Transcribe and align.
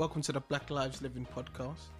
Welcome 0.00 0.22
to 0.22 0.32
the 0.32 0.40
Black 0.40 0.70
Lives 0.70 1.02
Living 1.02 1.26
podcast. 1.36 1.90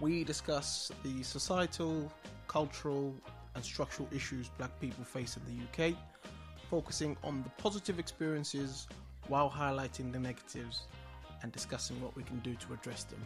We 0.00 0.22
discuss 0.22 0.92
the 1.02 1.22
societal, 1.22 2.12
cultural, 2.46 3.14
and 3.54 3.64
structural 3.64 4.06
issues 4.14 4.50
black 4.58 4.78
people 4.80 5.02
face 5.02 5.38
in 5.38 5.42
the 5.48 5.62
UK, 5.64 5.96
focusing 6.70 7.16
on 7.24 7.42
the 7.42 7.48
positive 7.62 7.98
experiences 7.98 8.86
while 9.28 9.50
highlighting 9.50 10.12
the 10.12 10.18
negatives 10.18 10.82
and 11.42 11.50
discussing 11.52 11.98
what 12.02 12.14
we 12.14 12.22
can 12.22 12.38
do 12.40 12.54
to 12.54 12.74
address 12.74 13.04
them. 13.04 13.24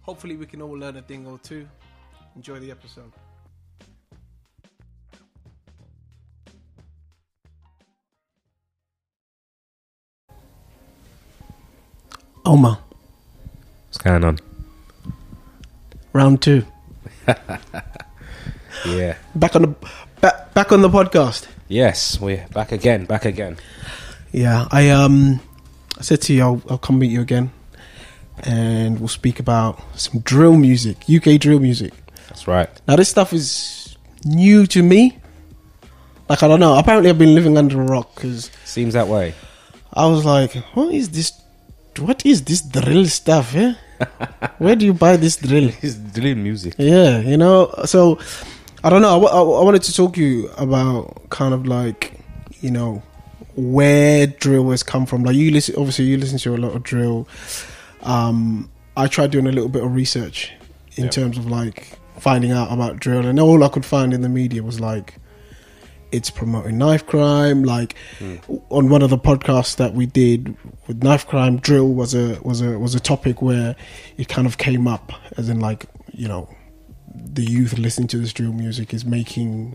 Hopefully, 0.00 0.36
we 0.38 0.46
can 0.46 0.62
all 0.62 0.72
learn 0.72 0.96
a 0.96 1.02
thing 1.02 1.26
or 1.26 1.38
two. 1.40 1.68
Enjoy 2.36 2.58
the 2.58 2.70
episode. 2.70 3.12
Omar, 12.48 12.78
What's 13.88 13.98
going 13.98 14.24
on? 14.24 14.38
round 16.14 16.40
two. 16.42 16.64
Yeah. 18.86 19.16
Back 19.34 19.56
on 19.56 19.62
the 19.62 19.74
back, 20.20 20.54
back 20.54 20.70
on 20.72 20.82
the 20.82 20.88
podcast. 20.88 21.48
Yes, 21.66 22.18
we're 22.20 22.46
back 22.54 22.70
again, 22.70 23.06
back 23.06 23.24
again. 23.24 23.56
Yeah, 24.32 24.66
I 24.70 24.90
um, 24.90 25.40
I 25.98 26.02
said 26.02 26.22
to 26.22 26.32
you, 26.32 26.42
I'll, 26.42 26.62
I'll 26.70 26.78
come 26.78 27.00
meet 27.00 27.10
you 27.10 27.20
again, 27.20 27.50
and 28.44 29.00
we'll 29.00 29.08
speak 29.08 29.40
about 29.40 29.82
some 29.98 30.20
drill 30.20 30.56
music, 30.56 30.98
UK 31.12 31.40
drill 31.40 31.58
music. 31.58 31.92
That's 32.28 32.46
right. 32.46 32.70
Now, 32.86 32.94
this 32.96 33.08
stuff 33.08 33.32
is 33.32 33.96
new 34.24 34.64
to 34.68 34.82
me. 34.82 35.18
Like 36.28 36.42
I 36.44 36.48
don't 36.48 36.60
know. 36.60 36.78
Apparently, 36.78 37.10
I've 37.10 37.18
been 37.18 37.34
living 37.34 37.58
under 37.58 37.80
a 37.82 37.84
rock 37.84 38.14
because 38.14 38.48
Seems 38.64 38.94
that 38.94 39.08
way. 39.08 39.34
I 39.92 40.06
was 40.06 40.24
like, 40.24 40.54
"What 40.74 40.94
is 40.94 41.08
this? 41.10 41.32
What 42.00 42.24
is 42.26 42.42
this 42.44 42.60
drill 42.60 43.06
stuff? 43.06 43.54
Eh? 43.54 43.74
Where 44.58 44.76
do 44.76 44.86
you 44.86 44.94
buy 44.94 45.16
this 45.16 45.36
drill?" 45.36 45.70
It's 45.82 45.94
drill 45.94 46.36
music. 46.36 46.74
Yeah, 46.78 47.18
you 47.20 47.36
know. 47.36 47.72
So 47.84 48.18
I 48.84 48.90
don't 48.90 49.02
know. 49.02 49.12
I, 49.14 49.16
wa- 49.16 49.60
I 49.60 49.64
wanted 49.64 49.82
to 49.84 49.92
talk 49.94 50.14
to 50.14 50.22
you 50.22 50.48
about 50.56 51.28
kind 51.30 51.52
of 51.54 51.66
like, 51.66 52.20
you 52.60 52.70
know, 52.70 53.02
where 53.56 54.26
drill 54.26 54.70
has 54.70 54.82
come 54.82 55.04
from. 55.06 55.24
Like 55.24 55.36
you 55.36 55.50
listen, 55.50 55.74
obviously 55.76 56.04
you 56.06 56.16
listen 56.16 56.38
to 56.38 56.54
a 56.54 56.58
lot 56.58 56.74
of 56.76 56.82
drill. 56.82 57.26
Um, 58.02 58.70
I 58.96 59.06
tried 59.08 59.30
doing 59.30 59.46
a 59.46 59.52
little 59.52 59.68
bit 59.68 59.82
of 59.84 59.94
research 59.94 60.52
in 60.96 61.04
Yeah. 61.04 61.10
terms 61.10 61.38
of 61.38 61.46
like 61.46 61.98
finding 62.18 62.50
out 62.52 62.70
about 62.72 62.98
drill, 63.00 63.26
and 63.26 63.38
all 63.40 63.62
I 63.64 63.68
could 63.68 63.84
find 63.84 64.12
in 64.14 64.22
the 64.22 64.28
media 64.28 64.62
was 64.62 64.80
like. 64.80 65.14
It's 66.10 66.30
promoting 66.30 66.78
knife 66.78 67.06
crime. 67.06 67.62
Like 67.64 67.94
on 68.70 68.88
one 68.88 69.02
of 69.02 69.10
the 69.10 69.18
podcasts 69.18 69.76
that 69.76 69.94
we 69.94 70.06
did 70.06 70.56
with 70.86 71.02
knife 71.02 71.26
crime, 71.26 71.58
drill 71.58 71.88
was 71.88 72.14
a 72.14 72.38
was 72.42 72.60
a 72.62 72.78
was 72.78 72.94
a 72.94 73.00
topic 73.00 73.42
where 73.42 73.76
it 74.16 74.28
kind 74.28 74.46
of 74.46 74.58
came 74.58 74.86
up 74.88 75.12
as 75.36 75.48
in 75.48 75.60
like 75.60 75.86
you 76.12 76.28
know 76.28 76.48
the 77.14 77.42
youth 77.44 77.78
listening 77.78 78.08
to 78.08 78.18
this 78.18 78.32
drill 78.32 78.52
music 78.52 78.94
is 78.94 79.04
making 79.04 79.74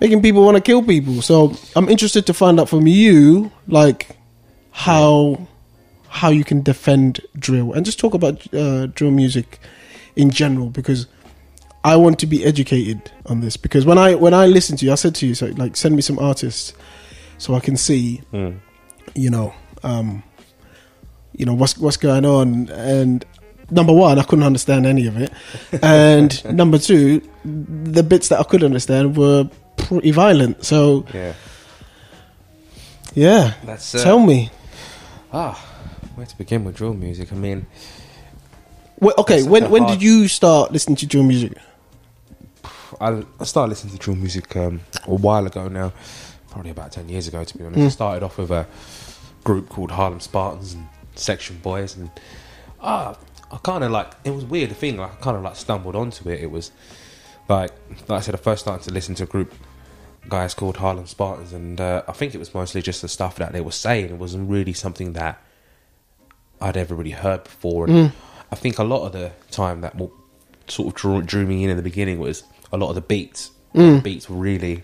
making 0.00 0.22
people 0.22 0.44
want 0.44 0.56
to 0.56 0.60
kill 0.60 0.82
people. 0.82 1.22
So 1.22 1.56
I'm 1.76 1.88
interested 1.88 2.26
to 2.26 2.34
find 2.34 2.58
out 2.60 2.68
from 2.68 2.86
you, 2.86 3.50
like 3.66 4.16
how 4.70 5.46
how 6.08 6.28
you 6.30 6.44
can 6.44 6.62
defend 6.62 7.20
drill 7.38 7.72
and 7.72 7.84
just 7.86 7.98
talk 7.98 8.12
about 8.14 8.52
uh, 8.54 8.86
drill 8.86 9.10
music 9.10 9.58
in 10.14 10.30
general 10.30 10.68
because 10.68 11.06
I 11.84 11.96
want 11.96 12.18
to 12.20 12.26
be 12.26 12.44
educated 12.44 13.10
on 13.26 13.40
this 13.40 13.56
because 13.56 13.84
when 13.84 13.98
I 13.98 14.14
when 14.14 14.34
I 14.34 14.46
listen 14.46 14.76
to 14.78 14.86
you, 14.86 14.92
I 14.92 14.96
said 14.96 15.14
to 15.16 15.26
you, 15.26 15.34
so 15.34 15.46
like 15.56 15.76
send 15.76 15.96
me 15.96 16.02
some 16.02 16.18
artists 16.18 16.74
so 17.38 17.54
I 17.54 17.60
can 17.60 17.76
see, 17.76 18.22
Mm. 18.32 18.58
you 19.14 19.30
know, 19.30 19.52
um, 19.82 20.22
you 21.36 21.44
know 21.44 21.54
what's 21.54 21.76
what's 21.78 21.96
going 21.96 22.24
on. 22.24 22.68
And 22.70 23.24
number 23.70 23.92
one 23.92 24.18
i 24.18 24.22
couldn't 24.22 24.44
understand 24.44 24.84
any 24.86 25.06
of 25.06 25.16
it. 25.16 25.32
And 25.82 26.30
number 26.54 26.78
two 26.78 27.20
the 27.44 28.02
bits 28.02 28.28
that 28.28 28.38
i 28.38 28.42
could 28.44 28.62
understand 28.62 29.16
were 29.16 29.48
pretty 29.76 30.10
violent. 30.12 30.64
So 30.64 31.04
Yeah. 31.12 31.32
yeah. 33.14 33.54
That's 33.64 33.94
uh, 33.94 34.02
tell 34.04 34.18
me. 34.20 34.50
ah, 35.32 35.54
where 36.14 36.26
to 36.26 36.36
begin 36.38 36.64
with 36.64 36.76
drill 36.76 36.94
music? 36.94 37.32
I 37.32 37.36
mean, 37.36 37.66
Wh- 39.02 39.18
okay 39.18 39.42
when 39.42 39.70
when 39.70 39.82
hard- 39.84 39.98
did 39.98 40.02
you 40.02 40.28
start 40.28 40.70
listening 40.72 40.96
to 40.96 41.06
drill 41.06 41.24
music 41.24 41.52
I, 43.00 43.24
I 43.40 43.44
started 43.44 43.70
listening 43.70 43.94
to 43.94 43.98
drill 43.98 44.16
music 44.16 44.54
um, 44.56 44.80
a 45.06 45.14
while 45.14 45.46
ago 45.46 45.68
now, 45.68 45.92
probably 46.50 46.70
about 46.70 46.92
ten 46.92 47.08
years 47.08 47.28
ago 47.28 47.44
to 47.44 47.58
be 47.58 47.64
honest. 47.64 47.82
I 47.82 47.88
started 47.88 48.22
off 48.22 48.38
with 48.38 48.50
a 48.50 48.66
group 49.44 49.68
called 49.68 49.90
Harlem 49.90 50.20
Spartans 50.20 50.74
and 50.74 50.86
Section 51.14 51.58
Boys, 51.58 51.96
and 51.96 52.10
ah, 52.80 53.16
I 53.50 53.56
kind 53.58 53.84
of 53.84 53.90
like 53.90 54.12
it 54.24 54.30
was 54.30 54.44
weird. 54.44 54.70
The 54.70 54.74
thing, 54.74 54.96
like, 54.96 55.12
I 55.12 55.16
kind 55.16 55.36
of 55.36 55.42
like 55.42 55.56
stumbled 55.56 55.96
onto 55.96 56.28
it. 56.28 56.40
It 56.40 56.50
was 56.50 56.72
like, 57.48 57.72
like 58.08 58.18
I 58.18 58.20
said, 58.20 58.34
I 58.34 58.38
first 58.38 58.62
started 58.62 58.84
to 58.88 58.92
listen 58.92 59.14
to 59.16 59.24
a 59.24 59.26
group 59.26 59.52
guys 60.28 60.54
called 60.54 60.76
Harlem 60.76 61.06
Spartans, 61.06 61.52
and 61.52 61.80
uh, 61.80 62.02
I 62.06 62.12
think 62.12 62.34
it 62.34 62.38
was 62.38 62.54
mostly 62.54 62.82
just 62.82 63.02
the 63.02 63.08
stuff 63.08 63.36
that 63.36 63.52
they 63.52 63.60
were 63.60 63.72
saying. 63.72 64.06
It 64.06 64.18
wasn't 64.18 64.48
really 64.48 64.72
something 64.72 65.14
that 65.14 65.42
I'd 66.60 66.76
ever 66.76 66.94
really 66.94 67.10
heard 67.10 67.44
before. 67.44 67.86
And 67.88 68.12
I 68.50 68.54
think 68.54 68.78
a 68.78 68.84
lot 68.84 69.04
of 69.06 69.12
the 69.12 69.32
time 69.50 69.80
that 69.80 69.96
sort 70.68 70.88
of 70.88 70.94
drew, 70.94 71.22
drew 71.22 71.46
me 71.46 71.64
in 71.64 71.70
in 71.70 71.76
the 71.76 71.82
beginning 71.82 72.18
was 72.18 72.44
a 72.72 72.76
lot 72.76 72.88
of 72.88 72.94
the 72.94 73.00
beats. 73.00 73.50
The 73.74 74.00
beats 74.02 74.28
were 74.28 74.36
really, 74.36 74.82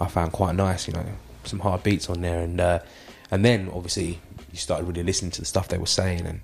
I 0.00 0.06
found 0.06 0.32
quite 0.32 0.54
nice. 0.54 0.86
You 0.86 0.94
know, 0.94 1.06
some 1.44 1.60
hard 1.60 1.82
beats 1.82 2.08
on 2.08 2.20
there, 2.20 2.42
and 2.42 2.60
uh, 2.60 2.80
and 3.30 3.44
then 3.44 3.70
obviously 3.72 4.20
you 4.50 4.58
started 4.58 4.86
really 4.86 5.02
listening 5.02 5.30
to 5.32 5.40
the 5.40 5.46
stuff 5.46 5.68
they 5.68 5.78
were 5.78 5.86
saying, 5.86 6.26
and 6.26 6.40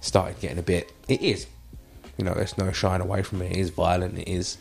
started 0.00 0.40
getting 0.40 0.58
a 0.58 0.62
bit. 0.62 0.92
It 1.08 1.22
is, 1.22 1.46
you 2.16 2.24
know, 2.24 2.34
there's 2.34 2.58
no 2.58 2.72
shying 2.72 3.00
away 3.00 3.22
from 3.22 3.42
it. 3.42 3.52
It 3.52 3.58
is 3.58 3.70
violent. 3.70 4.18
It 4.18 4.28
is, 4.28 4.58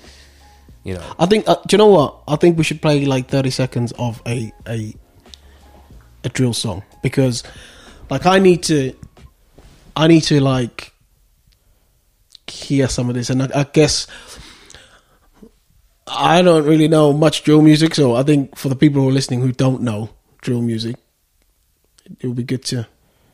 you 0.86 0.94
know, 0.94 1.04
i 1.20 1.26
think 1.26 1.50
uh, 1.50 1.56
do 1.68 1.74
you 1.74 1.78
know 1.80 1.88
what 1.88 2.16
i 2.28 2.36
think 2.36 2.58
we 2.58 2.64
should 2.64 2.82
play 2.82 3.06
like 3.06 3.28
30 3.28 3.50
seconds 3.50 3.92
of 3.98 4.22
a 4.26 4.54
a 4.68 4.96
a 6.24 6.30
drill 6.30 6.54
song 6.54 6.84
because 7.02 7.44
like 8.10 8.26
i 8.26 8.38
need 8.40 8.62
to 8.64 8.94
i 9.96 10.08
need 10.08 10.22
to 10.22 10.40
like 10.40 10.94
hear 12.48 12.88
some 12.88 13.10
of 13.10 13.16
this 13.16 13.32
and 13.32 13.42
i, 13.42 13.50
I 13.62 13.64
guess 13.64 14.06
I 16.08 16.42
don't 16.42 16.66
really 16.66 16.88
know 16.88 17.12
much 17.14 17.44
drill 17.44 17.62
music, 17.62 17.96
so 17.96 18.16
I 18.16 18.24
think 18.24 18.56
for 18.56 18.70
the 18.70 18.76
people 18.76 19.02
who 19.02 19.10
are 19.10 19.12
listening 19.12 19.42
who 19.42 19.52
don't 19.52 19.82
know 19.82 20.10
drill 20.42 20.62
music, 20.62 20.98
it 22.20 22.28
would 22.28 22.36
be 22.36 22.44
good 22.44 22.64
to 22.66 22.88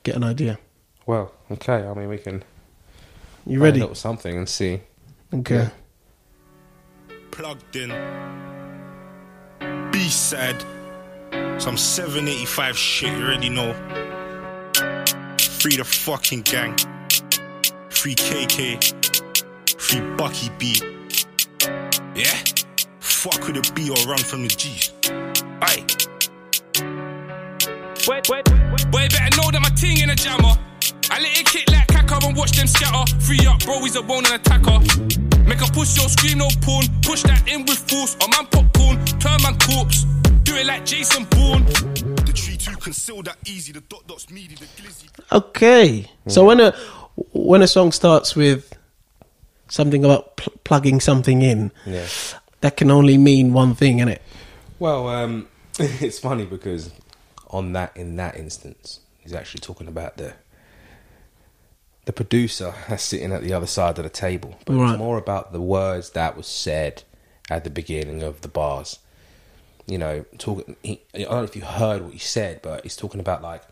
get 0.03 0.15
an 0.15 0.23
idea. 0.23 0.57
well, 1.05 1.31
okay. 1.51 1.85
I 1.85 1.93
mean, 1.93 2.07
we 2.07 2.17
can 2.17 2.43
You 3.45 3.59
find 3.59 3.77
ready? 3.77 3.81
a 3.81 3.93
something 3.95 4.37
and 4.37 4.47
see. 4.47 4.81
Okay. 5.33 5.69
plugged 7.31 7.75
in. 7.75 7.89
B 9.91 10.07
side. 10.09 10.61
Some 11.61 11.77
785 11.77 12.77
shit, 12.77 13.11
you 13.17 13.23
already 13.25 13.49
know. 13.49 13.73
Free 15.59 15.75
the 15.75 15.83
fucking 15.85 16.41
gang. 16.41 16.75
Free 17.89 18.15
KK. 18.15 18.81
Free 19.79 20.01
Bucky 20.15 20.49
B. 20.57 20.75
Yeah? 22.15 22.33
Fuck 23.21 23.45
with 23.45 23.55
the 23.61 23.71
B 23.75 23.89
or 23.89 24.01
run 24.09 24.17
from 24.17 24.41
the 24.41 24.49
G's. 24.49 24.91
Aye. 25.61 25.85
Wait, 28.07 28.25
wait, 28.29 28.49
wait. 28.49 28.91
Boy, 28.91 29.05
better 29.13 29.37
know 29.37 29.51
that 29.53 29.59
my 29.61 29.69
ting 29.77 30.01
in 30.01 30.09
a 30.09 30.15
jammer. 30.15 30.57
I 31.13 31.19
let 31.21 31.37
it 31.39 31.45
kick 31.45 31.69
like 31.69 31.85
caca 31.87 32.17
and 32.27 32.35
watch 32.35 32.51
them 32.57 32.65
scatter. 32.65 33.05
Free 33.21 33.45
up, 33.45 33.59
bro, 33.63 33.79
he's 33.83 33.95
a 33.95 34.01
bone 34.01 34.25
and 34.25 34.41
attacker. 34.41 34.79
Make 35.45 35.61
a 35.61 35.69
push, 35.71 35.93
yo, 35.97 36.07
scream 36.09 36.39
no 36.39 36.47
porn. 36.61 36.85
Push 37.03 37.21
that 37.23 37.45
in 37.47 37.61
with 37.65 37.77
force. 37.77 38.15
A 38.25 38.27
man 38.29 38.47
popcorn, 38.49 38.97
turn 39.21 39.37
man 39.43 39.53
corpse. 39.69 40.03
Do 40.41 40.55
it 40.55 40.65
like 40.65 40.83
Jason 40.85 41.25
Bourne. 41.29 41.65
The 42.25 42.31
tree 42.33 42.57
two 42.57 42.75
conceal 42.77 43.21
that 43.23 43.37
easy. 43.45 43.71
The 43.71 43.81
dot 43.81 44.07
dot's 44.07 44.31
meaty, 44.31 44.55
the 44.55 44.65
glizzy. 44.81 45.09
Okay. 45.31 46.09
So 46.27 46.45
when 46.45 46.59
a 46.59 46.71
when 47.33 47.61
a 47.61 47.67
song 47.67 47.91
starts 47.91 48.35
with 48.35 48.73
something 49.69 50.03
about 50.03 50.37
pl- 50.37 50.53
plugging 50.63 50.99
something 50.99 51.43
in, 51.43 51.71
Yeah. 51.85 52.07
That 52.61 52.77
can 52.77 52.89
only 52.91 53.17
mean 53.17 53.53
one 53.53 53.75
thing, 53.75 53.97
innit? 53.97 54.19
Well, 54.79 55.07
um, 55.07 55.47
it's 55.79 56.19
funny 56.19 56.45
because 56.45 56.91
on 57.49 57.73
that 57.73 57.95
in 57.97 58.15
that 58.15 58.37
instance, 58.37 58.99
he's 59.19 59.33
actually 59.33 59.61
talking 59.61 59.87
about 59.87 60.17
the 60.17 60.33
the 62.05 62.13
producer 62.13 62.73
that's 62.89 63.03
sitting 63.11 63.31
at 63.31 63.43
the 63.43 63.53
other 63.53 63.67
side 63.67 63.97
of 63.99 64.03
the 64.03 64.09
table. 64.09 64.57
But 64.65 64.75
Right. 64.75 64.89
it's 64.91 64.97
more 64.99 65.17
about 65.17 65.51
the 65.53 65.61
words 65.61 66.11
that 66.11 66.35
was 66.35 66.47
said 66.47 67.03
at 67.49 67.63
the 67.63 67.69
beginning 67.69 68.23
of 68.23 68.41
the 68.41 68.47
bars. 68.47 68.99
You 69.87 69.97
know, 69.97 70.25
talking. 70.37 70.75
He, 70.83 71.01
I 71.13 71.19
don't 71.23 71.31
know 71.31 71.43
if 71.43 71.55
you 71.55 71.63
heard 71.63 72.01
what 72.03 72.13
he 72.13 72.19
said, 72.19 72.61
but 72.61 72.83
he's 72.83 72.95
talking 72.95 73.19
about 73.19 73.41
like 73.41 73.63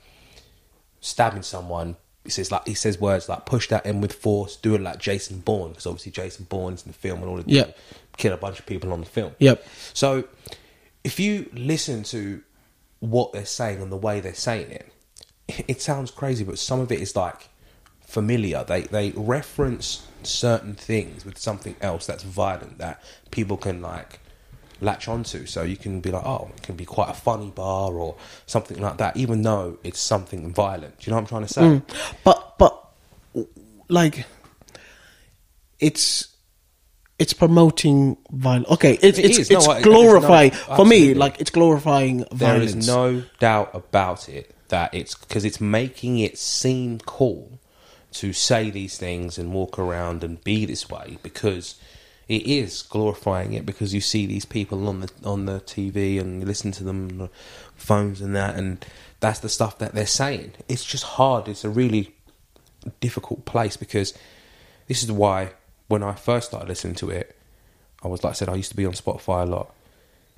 stabbing 1.02 1.44
someone. 1.44 1.96
He 2.26 2.32
says 2.32 2.52
like 2.52 2.68
he 2.68 2.74
says 2.74 3.00
words 3.00 3.30
like 3.30 3.46
push 3.46 3.70
that 3.70 3.86
in 3.86 4.02
with 4.02 4.14
force, 4.14 4.56
do 4.58 4.76
it 4.76 4.82
like 4.82 5.00
Jason 5.00 5.40
Bourne 5.40 5.70
because 5.70 5.86
obviously 5.86 6.12
Jason 6.12 6.46
Bourne's 6.50 6.84
in 6.86 6.92
the 6.92 6.98
film 6.98 7.20
and 7.22 7.30
all 7.30 7.40
of 7.40 7.48
Yep. 7.48 7.78
Kill 8.20 8.34
a 8.34 8.38
bunch 8.38 8.60
of 8.60 8.66
people 8.66 8.94
on 8.94 9.00
the 9.00 9.08
film. 9.08 9.34
Yep. 9.40 9.66
So 9.94 10.26
if 11.04 11.20
you 11.20 11.50
listen 11.54 12.04
to 12.04 12.44
what 13.00 13.34
they're 13.34 13.46
saying 13.46 13.82
and 13.82 13.92
the 13.92 13.98
way 13.98 14.20
they're 14.20 14.34
saying 14.34 14.70
it, 14.70 14.92
it 15.68 15.82
sounds 15.82 16.12
crazy, 16.12 16.44
but 16.44 16.60
some 16.60 16.80
of 16.80 16.92
it 16.92 17.00
is 17.00 17.16
like 17.16 17.50
familiar. 18.02 18.64
They 18.64 18.82
they 18.82 19.12
reference 19.12 20.06
certain 20.22 20.76
things 20.76 21.26
with 21.26 21.38
something 21.38 21.76
else 21.82 22.06
that's 22.06 22.24
violent 22.24 22.78
that 22.78 23.02
people 23.32 23.58
can 23.58 23.82
like 23.82 24.20
latch 24.82 25.08
onto. 25.08 25.46
So 25.46 25.64
you 25.64 25.78
can 25.78 26.02
be 26.02 26.12
like, 26.12 26.26
oh, 26.26 26.52
it 26.56 26.62
can 26.62 26.76
be 26.76 26.86
quite 26.86 27.10
a 27.10 27.14
funny 27.14 27.50
bar 27.50 27.94
or 27.94 28.16
something 28.46 28.80
like 28.80 28.98
that, 28.98 29.18
even 29.18 29.42
though 29.42 29.80
it's 29.84 30.00
something 30.00 30.54
violent. 30.54 31.00
Do 31.00 31.06
you 31.06 31.12
know 31.12 31.18
what 31.18 31.22
I'm 31.22 31.28
trying 31.28 31.48
to 31.48 31.54
say? 31.54 31.62
Mm. 31.62 32.24
But 32.24 32.58
but 32.58 32.90
like 33.88 34.26
it's 35.80 36.29
it's 37.20 37.34
promoting 37.34 38.18
violence. 38.32 38.70
Okay, 38.72 38.98
it's 39.02 39.20
It 39.20 39.26
it's, 39.26 39.38
is. 39.40 39.52
No, 39.52 39.58
it's 39.58 39.68
I- 39.68 39.82
glorifying 39.82 40.52
no- 40.70 40.76
for 40.78 40.86
me. 40.86 41.14
Like 41.14 41.40
it's 41.42 41.50
glorifying 41.52 42.18
There 42.18 42.28
violence. 42.54 42.76
is 42.76 42.88
no 42.88 43.24
doubt 43.40 43.72
about 43.76 44.30
it 44.30 44.56
that 44.70 44.94
it's 44.94 45.16
because 45.16 45.44
it's 45.46 45.60
making 45.62 46.20
it 46.20 46.38
seem 46.38 47.00
cool 47.00 47.60
to 48.12 48.34
say 48.34 48.70
these 48.70 48.98
things 48.98 49.38
and 49.38 49.54
walk 49.54 49.78
around 49.78 50.24
and 50.24 50.44
be 50.44 50.66
this 50.66 50.90
way 50.90 51.18
because 51.22 51.76
it 52.28 52.44
is 52.48 52.84
glorifying 52.84 53.54
it 53.54 53.66
because 53.66 53.94
you 53.94 54.02
see 54.02 54.26
these 54.26 54.46
people 54.46 54.88
on 54.88 55.02
the 55.02 55.10
on 55.26 55.46
the 55.46 55.60
TV 55.62 56.20
and 56.20 56.40
you 56.42 56.46
listen 56.48 56.72
to 56.72 56.84
them 56.84 57.10
on 57.10 57.18
the 57.18 57.30
phones 57.76 58.22
and 58.22 58.36
that 58.36 58.56
and 58.56 58.86
that's 59.20 59.40
the 59.40 59.50
stuff 59.50 59.78
that 59.80 59.94
they're 59.94 60.06
saying. 60.08 60.54
It's 60.68 60.86
just 60.86 61.04
hard. 61.04 61.48
It's 61.48 61.66
a 61.66 61.70
really 61.70 62.16
difficult 63.02 63.46
place 63.46 63.76
because 63.78 64.14
this 64.88 65.04
is 65.04 65.12
why 65.12 65.52
when 65.90 66.04
I 66.04 66.14
first 66.14 66.48
started 66.48 66.70
listening 66.70 66.96
to 66.96 67.10
it, 67.10 67.36
I 68.02 68.08
was 68.08 68.24
like 68.24 68.32
I 68.32 68.34
said, 68.34 68.48
I 68.48 68.56
used 68.56 68.70
to 68.70 68.78
be 68.78 68.86
on 68.86 68.94
Spotify 68.94 69.44
a 69.44 69.46
lot, 69.46 69.74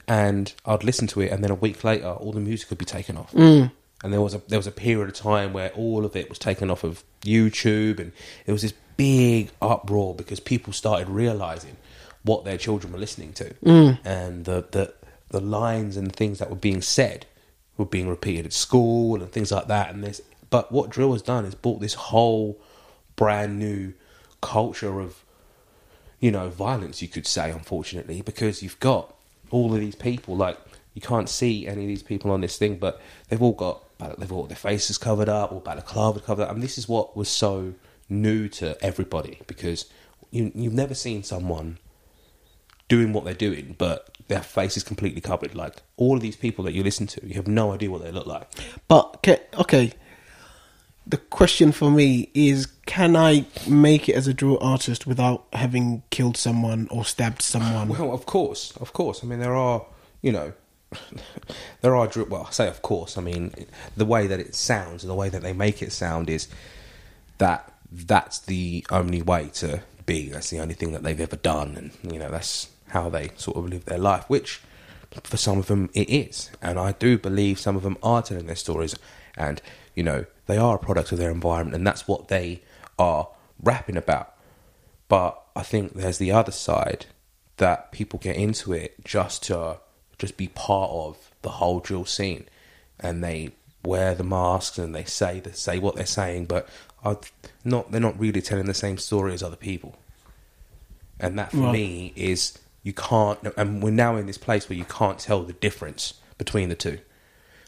and 0.08 0.52
I'd 0.66 0.84
listen 0.84 1.06
to 1.08 1.22
it, 1.22 1.32
and 1.32 1.44
then 1.44 1.52
a 1.52 1.56
week 1.56 1.84
later, 1.84 2.08
all 2.08 2.32
the 2.32 2.40
music 2.40 2.72
would 2.72 2.80
be 2.80 2.86
taken 2.86 3.18
off. 3.18 3.32
Mm. 3.34 3.72
And 4.04 4.12
there 4.12 4.22
was 4.22 4.34
a 4.34 4.42
there 4.48 4.58
was 4.58 4.66
a 4.66 4.72
period 4.72 5.10
of 5.10 5.14
time 5.14 5.54
where 5.54 5.70
all 5.74 6.06
of 6.06 6.16
it 6.16 6.28
was 6.28 6.40
taken 6.40 6.72
off 6.72 6.84
of 6.84 7.04
YouTube, 7.22 8.00
and 8.00 8.12
it 8.48 8.52
was 8.52 8.64
this 8.64 8.74
big 8.98 9.52
uproar 9.62 10.16
because 10.16 10.40
people 10.40 10.74
started 10.74 11.08
realizing 11.10 11.78
what 12.24 12.46
their 12.46 12.58
children 12.58 12.94
were 12.94 13.00
listening 13.00 13.34
to, 13.34 13.54
and 14.04 14.46
the 14.46 14.66
the 14.72 14.94
the 15.30 15.42
lines 15.42 15.98
and 15.98 16.16
things 16.16 16.40
that 16.40 16.50
were 16.50 16.56
being 16.56 16.82
said 16.82 17.26
were 17.78 17.86
being 17.86 18.08
repeated 18.08 18.46
at 18.46 18.54
school 18.54 19.22
and 19.22 19.32
things 19.32 19.52
like 19.52 19.68
that. 19.68 19.94
And 19.94 20.04
this, 20.04 20.22
but 20.50 20.72
what 20.72 20.90
drill 20.90 21.14
has 21.14 21.22
done 21.22 21.46
is 21.46 21.56
brought 21.56 21.80
this 21.80 21.94
whole 21.94 22.60
brand 23.16 23.60
new 23.60 23.94
culture 24.42 25.00
of 25.00 25.21
you 26.22 26.32
know, 26.32 26.50
violence, 26.50 27.02
you 27.02 27.08
could 27.08 27.28
say, 27.28 27.52
unfortunately, 27.52 28.22
because 28.22 28.64
you've 28.64 28.80
got 28.80 29.14
all 29.50 29.74
of 29.74 29.80
these 29.82 29.96
people. 29.96 30.38
Like, 30.38 30.58
you 30.94 31.02
can't 31.02 31.28
see 31.28 31.68
any 31.68 31.82
of 31.82 31.88
these 31.88 32.04
people 32.04 32.32
on 32.32 32.42
this 32.42 32.58
thing, 32.58 32.78
but 32.78 33.02
they've 33.28 33.42
all 33.42 33.54
got, 33.54 33.84
they've 34.18 34.32
all 34.32 34.44
their 34.44 34.56
faces 34.56 34.98
covered 34.98 35.28
up 35.28 35.52
or 35.52 35.60
balaclava 35.60 36.20
covered 36.20 36.44
up. 36.44 36.52
And 36.52 36.64
this 36.64 36.78
is 36.78 36.88
what 36.88 37.18
was 37.18 37.28
so 37.28 37.74
new 38.08 38.48
to 38.50 38.82
everybody 38.84 39.40
because 39.48 39.90
you, 40.30 40.52
you've 40.54 40.74
never 40.74 40.94
seen 40.94 41.24
someone 41.24 41.80
doing 42.88 43.14
what 43.14 43.26
they're 43.26 43.34
doing, 43.34 43.76
but 43.78 44.16
their 44.28 44.42
face 44.42 44.78
is 44.78 44.84
completely 44.84 45.22
covered. 45.22 45.56
Like, 45.56 45.78
all 45.98 46.18
of 46.18 46.22
these 46.22 46.36
people 46.36 46.64
that 46.66 46.74
you 46.74 46.84
listen 46.84 47.08
to, 47.08 47.26
you 47.26 47.34
have 47.34 47.48
no 47.48 47.74
idea 47.74 47.90
what 47.90 48.04
they 48.04 48.12
look 48.12 48.28
like. 48.28 48.48
But 48.88 49.16
okay, 49.16 49.40
okay, 49.58 49.94
the 51.06 51.18
question 51.18 51.72
for 51.72 51.90
me 51.90 52.30
is: 52.34 52.68
Can 52.86 53.16
I 53.16 53.46
make 53.68 54.08
it 54.08 54.14
as 54.14 54.28
a 54.28 54.34
drill 54.34 54.58
artist 54.62 55.08
without 55.08 55.46
having 55.54 56.04
killed 56.10 56.38
someone 56.38 56.88
or 56.92 57.06
stabbed 57.06 57.42
someone? 57.42 57.90
Well, 57.90 58.14
of 58.14 58.26
course, 58.26 58.76
of 58.78 58.94
course. 58.94 59.24
I 59.24 59.28
mean, 59.28 59.40
there 59.40 59.56
are, 59.56 59.86
you 60.22 60.32
know, 60.32 60.54
there 61.82 61.96
are. 61.96 62.10
Well, 62.28 62.46
I 62.48 62.52
say 62.52 62.68
of 62.68 62.82
course. 62.82 63.18
I 63.18 63.22
mean, 63.22 63.54
the 63.98 64.06
way 64.06 64.28
that 64.28 64.40
it 64.40 64.56
sounds 64.56 65.04
and 65.04 65.10
the 65.10 65.16
way 65.16 65.30
that 65.30 65.42
they 65.42 65.54
make 65.54 65.82
it 65.82 65.92
sound 65.92 66.30
is 66.30 66.48
that 67.40 67.74
that's 67.92 68.40
the 68.40 68.86
only 68.90 69.22
way 69.22 69.50
to 69.56 69.82
be. 70.06 70.30
That's 70.30 70.50
the 70.50 70.60
only 70.60 70.76
thing 70.76 70.92
that 70.94 71.04
they've 71.04 71.20
ever 71.20 71.36
done, 71.36 71.76
and 71.76 72.14
you 72.14 72.20
know, 72.20 72.30
that's 72.30 72.70
how 72.90 73.10
they 73.10 73.32
sort 73.38 73.58
of 73.58 73.70
live 73.70 73.86
their 73.86 73.98
life. 73.98 74.26
Which, 74.30 74.62
for 75.24 75.38
some 75.38 75.58
of 75.58 75.68
them, 75.68 75.90
it 75.94 76.10
is, 76.10 76.52
and 76.62 76.78
I 76.78 76.92
do 76.92 77.18
believe 77.18 77.60
some 77.60 77.76
of 77.76 77.84
them 77.84 77.98
are 78.04 78.22
telling 78.22 78.46
their 78.46 78.56
stories, 78.56 78.96
and 79.36 79.62
you 79.96 80.04
know, 80.04 80.26
they 80.48 80.58
are 80.58 80.76
a 80.76 80.80
product 80.80 81.12
of 81.12 81.18
their 81.18 81.32
environment, 81.32 81.76
and 81.76 81.86
that's 81.86 82.08
what 82.08 82.28
they 82.28 82.62
are 82.98 83.28
rapping 83.62 83.98
about. 83.98 84.34
But 85.08 85.42
I 85.56 85.64
think 85.64 85.94
there's 85.94 86.18
the 86.18 86.32
other 86.32 86.52
side 86.52 87.08
that 87.58 87.92
people 87.92 88.20
get 88.20 88.36
into 88.36 88.74
it 88.74 89.04
just 89.04 89.44
to 89.44 89.78
just 90.18 90.38
be 90.38 90.48
part 90.48 90.90
of 90.92 91.32
the 91.42 91.50
whole 91.50 91.80
drill 91.80 92.06
scene, 92.06 92.46
and 93.00 93.24
they 93.24 93.52
wear 93.84 94.14
the 94.14 94.24
masks 94.24 94.78
and 94.78 94.94
they 94.94 95.04
say 95.04 95.40
they 95.40 95.52
say 95.52 95.80
what 95.80 95.96
they're 95.96 96.06
saying, 96.06 96.46
but 96.46 96.68
are 97.04 97.20
not 97.66 97.92
they're 97.92 98.00
not 98.00 98.20
really 98.20 98.42
telling 98.42 98.66
the 98.68 98.74
same 98.74 98.98
story 98.98 99.34
as 99.34 99.42
other 99.44 99.56
people. 99.56 99.96
And 101.20 101.38
that 101.38 101.52
for 101.52 101.58
Right. 101.58 101.74
me 101.74 102.14
is 102.16 102.58
you 102.84 102.94
can't, 102.94 103.40
and 103.58 103.84
we're 103.84 103.92
now 103.92 104.16
in 104.16 104.26
this 104.26 104.38
place 104.38 104.68
where 104.70 104.78
you 104.78 104.86
can't 104.86 105.20
tell 105.20 105.44
the 105.44 105.54
difference 105.54 106.16
between 106.38 106.70
the 106.70 106.76
two. 106.76 107.00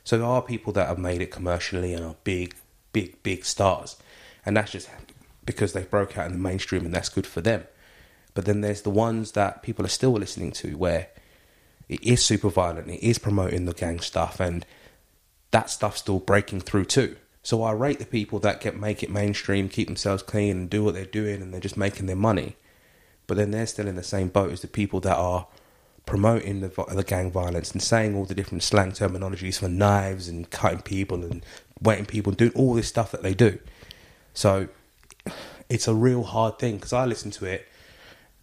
So 0.03 0.17
there 0.17 0.27
are 0.27 0.41
people 0.41 0.73
that 0.73 0.87
have 0.87 0.97
made 0.97 1.21
it 1.21 1.31
commercially 1.31 1.93
and 1.93 2.03
are 2.05 2.15
big, 2.23 2.55
big, 2.91 3.21
big 3.23 3.45
stars, 3.45 3.95
and 4.45 4.57
that's 4.57 4.71
just 4.71 4.89
because 5.45 5.73
they 5.73 5.83
broke 5.83 6.17
out 6.17 6.25
in 6.25 6.33
the 6.33 6.37
mainstream, 6.37 6.85
and 6.85 6.93
that's 6.93 7.09
good 7.09 7.27
for 7.27 7.41
them. 7.41 7.63
But 8.33 8.45
then 8.45 8.61
there's 8.61 8.81
the 8.81 8.89
ones 8.89 9.33
that 9.33 9.61
people 9.61 9.85
are 9.85 9.89
still 9.89 10.11
listening 10.11 10.51
to, 10.53 10.75
where 10.75 11.07
it 11.87 12.03
is 12.03 12.23
super 12.23 12.49
violent, 12.49 12.89
it 12.89 13.05
is 13.05 13.17
promoting 13.17 13.65
the 13.65 13.73
gang 13.73 13.99
stuff, 13.99 14.39
and 14.39 14.65
that 15.51 15.69
stuff's 15.69 15.99
still 15.99 16.19
breaking 16.19 16.61
through 16.61 16.85
too. 16.85 17.15
So 17.43 17.61
I 17.63 17.73
rate 17.73 17.99
the 17.99 18.05
people 18.05 18.39
that 18.39 18.61
get 18.61 18.79
make 18.79 19.03
it 19.03 19.09
mainstream, 19.11 19.69
keep 19.69 19.87
themselves 19.87 20.23
clean, 20.23 20.57
and 20.57 20.69
do 20.69 20.83
what 20.83 20.93
they're 20.93 21.05
doing, 21.05 21.41
and 21.41 21.53
they're 21.53 21.61
just 21.61 21.77
making 21.77 22.07
their 22.07 22.15
money. 22.15 22.55
But 23.27 23.37
then 23.37 23.51
they're 23.51 23.67
still 23.67 23.87
in 23.87 23.95
the 23.95 24.03
same 24.03 24.29
boat 24.29 24.51
as 24.51 24.61
the 24.61 24.67
people 24.67 24.99
that 25.01 25.15
are 25.17 25.47
promoting 26.05 26.61
the, 26.61 26.85
the 26.93 27.03
gang 27.03 27.31
violence 27.31 27.71
and 27.71 27.81
saying 27.81 28.15
all 28.15 28.25
the 28.25 28.35
different 28.35 28.63
slang 28.63 28.91
terminologies 28.91 29.59
for 29.59 29.69
knives 29.69 30.27
and 30.27 30.49
cutting 30.49 30.81
people 30.81 31.23
and 31.23 31.45
wetting 31.81 32.05
people 32.05 32.31
and 32.31 32.37
doing 32.37 32.51
all 32.55 32.73
this 32.73 32.87
stuff 32.87 33.11
that 33.11 33.23
they 33.23 33.33
do. 33.33 33.57
So 34.33 34.67
it's 35.69 35.87
a 35.87 35.93
real 35.93 36.23
hard 36.23 36.59
thing 36.59 36.75
because 36.75 36.93
I 36.93 37.05
listen 37.05 37.31
to 37.31 37.45
it 37.45 37.67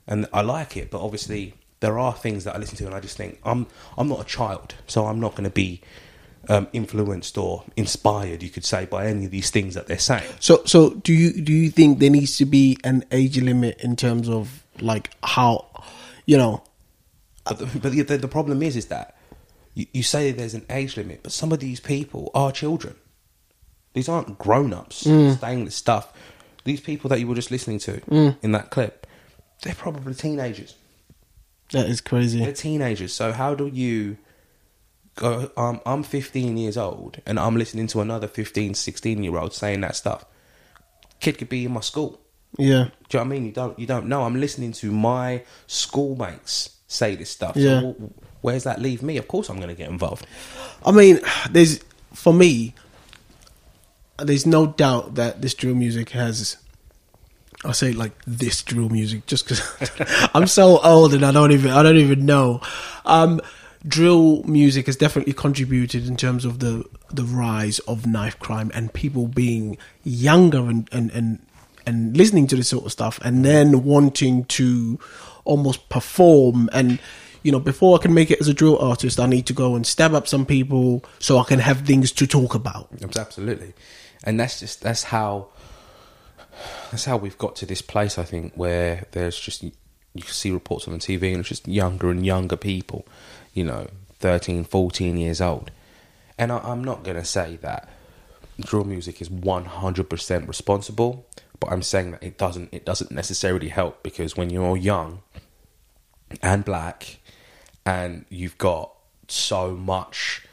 and 0.07 0.27
I 0.33 0.41
like 0.41 0.77
it, 0.77 0.91
but 0.91 1.03
obviously 1.03 1.55
there 1.81 1.99
are 1.99 2.13
things 2.13 2.45
that 2.45 2.55
I 2.55 2.59
listen 2.59 2.77
to 2.79 2.87
and 2.87 2.95
I 2.95 3.01
just 3.01 3.17
think 3.17 3.39
I'm 3.45 3.67
I'm 3.97 4.09
not 4.09 4.21
a 4.21 4.25
child, 4.25 4.75
so 4.87 5.07
I'm 5.07 5.21
not 5.21 5.33
going 5.33 5.45
to 5.45 5.51
be 5.51 5.83
um, 6.49 6.69
influenced 6.73 7.37
or 7.37 7.65
inspired, 7.77 8.43
you 8.43 8.49
could 8.49 8.65
say, 8.65 8.87
by 8.87 9.07
any 9.07 9.27
of 9.27 9.31
these 9.31 9.51
things 9.51 9.75
that 9.75 9.87
they're 9.87 9.99
saying. 9.99 10.31
So, 10.41 10.63
so 10.65 10.91
do 10.95 11.13
you 11.13 11.41
do 11.43 11.53
you 11.53 11.71
think 11.71 11.99
there 11.99 12.11
needs 12.11 12.37
to 12.39 12.45
be 12.45 12.79
an 12.85 13.05
age 13.13 13.39
limit 13.41 13.81
in 13.81 13.97
terms 13.97 14.29
of 14.29 14.65
like 14.81 15.11
how, 15.23 15.67
you 16.27 16.37
know, 16.37 16.63
But 17.51 17.59
the, 17.59 17.81
but 17.81 17.93
the, 17.93 18.17
the, 18.17 18.29
problem 18.29 18.63
is, 18.63 18.77
is 18.77 18.87
that 18.87 19.17
you, 19.75 19.87
you 19.93 20.05
say 20.05 20.31
there's 20.31 20.55
an 20.55 20.65
age 20.71 20.97
limit, 20.97 21.25
but 21.25 21.33
some 21.33 21.51
of 21.51 21.59
these 21.59 21.81
people 21.81 22.31
are 22.33 22.53
children. 22.53 22.95
These 23.93 24.09
aren't 24.09 24.39
grown-ups 24.39 24.99
saying 24.99 25.65
this 25.65 25.75
stuff. 25.75 26.13
These 26.63 26.81
people 26.81 27.09
that 27.09 27.19
you 27.19 27.27
were 27.27 27.35
just 27.35 27.51
listening 27.51 27.81
to 27.81 28.37
in 28.41 28.53
that 28.53 28.71
clip, 28.71 29.05
they're 29.63 29.75
probably 29.75 30.15
teenagers. 30.15 30.77
that 31.73 31.89
is 31.89 32.01
crazy. 32.01 32.39
They're 32.39 32.53
teenagers. 32.53 33.13
So 33.13 33.33
how 33.33 33.57
do 33.57 33.67
you 33.67 34.17
go? 35.17 35.51
Um, 35.57 35.81
I'm 35.85 36.05
15 36.05 36.57
years 36.57 36.77
old, 36.77 37.21
and 37.27 37.41
I'm 37.41 37.57
listening 37.57 37.89
to 37.89 38.01
another 38.01 38.29
15, 38.29 38.75
16 38.75 39.25
year 39.25 39.37
old 39.37 39.55
saying 39.55 39.81
that 39.81 39.97
stuff. 39.97 40.25
Kid 41.19 41.39
could 41.39 41.49
be 41.49 41.65
in 41.65 41.73
my 41.73 41.81
school. 41.81 42.21
Yeah, 42.57 42.67
Do 42.69 42.71
you 42.75 42.85
know 42.85 42.91
what 43.11 43.21
I 43.21 43.25
mean? 43.25 43.47
You 43.47 43.53
don't 43.53 43.79
you 43.79 43.87
don't 43.87 44.07
know. 44.07 44.23
I'm 44.23 44.39
listening 44.39 44.73
to 44.73 44.93
my 44.93 45.43
schoolmates 45.67 46.80
say 46.91 47.15
this 47.15 47.31
stuff. 47.31 47.57
Yeah. 47.57 47.81
So 47.81 47.93
wh- 47.93 48.45
where's 48.45 48.65
that 48.65 48.81
leave 48.81 49.03
me? 49.03 49.17
Of 49.17 49.29
course 49.29 49.49
I'm 49.49 49.57
going 49.57 49.69
to 49.69 49.75
get 49.75 49.89
involved. 49.89 50.27
I 50.85 50.91
mean, 50.91 51.21
there's 51.51 51.81
for 52.13 52.35
me, 52.35 52.75
there's 54.19 54.45
no 54.45 54.67
doubt 54.67 55.15
that 55.15 55.41
this 55.41 55.55
drill 55.55 55.75
music 55.75 56.11
has. 56.11 56.57
I 57.65 57.73
say 57.73 57.93
like 57.93 58.13
this 58.27 58.63
drill 58.63 58.89
music 58.89 59.27
just 59.27 59.47
because 59.47 59.91
I'm 60.35 60.47
so 60.47 60.81
old 60.81 61.13
and 61.13 61.25
I 61.25 61.31
don't 61.31 61.53
even 61.53 61.71
I 61.71 61.83
don't 61.83 61.99
even 61.99 62.27
know. 62.27 62.61
Um, 63.05 63.41
drill 63.87 64.43
music 64.45 64.87
has 64.87 64.97
definitely 64.97 65.33
contributed 65.33 66.07
in 66.07 66.17
terms 66.17 66.45
of 66.45 66.59
the 66.59 66.85
the 67.11 67.25
rise 67.25 67.79
of 67.81 68.07
knife 68.07 68.39
crime 68.39 68.71
and 68.75 68.93
people 68.93 69.27
being 69.27 69.77
younger 70.05 70.69
and 70.69 70.89
and 70.91 71.11
and, 71.13 71.39
and 71.87 72.17
listening 72.17 72.47
to 72.47 72.57
this 72.57 72.69
sort 72.69 72.87
of 72.87 72.93
stuff 72.93 73.21
and 73.23 73.45
then 73.45 73.85
wanting 73.85 74.45
to 74.47 74.99
almost 75.45 75.89
perform 75.89 76.69
and 76.73 76.99
you 77.43 77.51
know 77.53 77.61
before 77.61 77.99
I 77.99 78.03
can 78.03 78.15
make 78.15 78.31
it 78.31 78.41
as 78.41 78.49
a 78.49 78.55
drill 78.55 78.79
artist 78.79 79.19
I 79.19 79.27
need 79.27 79.47
to 79.47 79.53
go 79.53 79.75
and 79.75 79.87
stab 79.87 80.15
up 80.15 80.29
some 80.29 80.47
people 80.47 81.05
so 81.19 81.39
I 81.39 81.45
can 81.45 81.59
have 81.59 81.81
things 81.87 82.13
to 82.13 82.27
talk 82.27 82.55
about. 82.55 82.89
Absolutely, 83.17 83.75
and 84.25 84.39
that's 84.39 84.61
just 84.61 84.83
that's 84.83 85.05
how 85.05 85.49
that's 86.91 87.05
how 87.05 87.17
we've 87.17 87.39
got 87.39 87.57
to 87.57 87.67
this 87.67 87.83
place. 87.83 88.19
I 88.19 88.25
think 88.25 88.53
where 88.55 89.07
there's 89.13 89.39
just 89.39 89.63
you 89.63 90.23
see 90.23 90.51
reports 90.51 90.87
on 90.89 90.95
the 90.95 91.01
TV 91.01 91.31
and 91.31 91.41
it's 91.41 91.49
just 91.49 91.69
younger 91.69 92.11
and 92.11 92.27
younger 92.27 92.57
people, 92.57 93.07
you 93.55 93.65
know, 93.65 93.87
13, 94.19 94.65
14 94.65 95.17
years 95.17 95.41
old. 95.41 95.71
And 96.37 96.51
I, 96.51 96.59
I'm 96.59 96.83
not 96.83 97.05
going 97.05 97.17
to 97.17 97.25
say 97.25 97.59
that 97.63 97.89
drill 98.61 98.85
music 98.85 99.21
is 99.21 99.31
one 99.31 99.65
hundred 99.65 100.11
percent 100.11 100.47
responsible, 100.49 101.27
but 101.61 101.71
I'm 101.71 101.83
saying 101.83 102.13
that 102.13 102.23
it 102.23 102.39
doesn't 102.39 102.71
it 102.73 102.85
doesn't 102.85 103.11
necessarily 103.11 103.69
help 103.69 104.03
because 104.03 104.37
when 104.37 104.51
you're 104.51 104.77
young 104.77 105.23
and 106.43 106.65
black 106.65 107.19
and 107.85 108.25
you've 108.31 108.59
got 108.59 108.93
so 109.29 109.73
much 109.73 110.47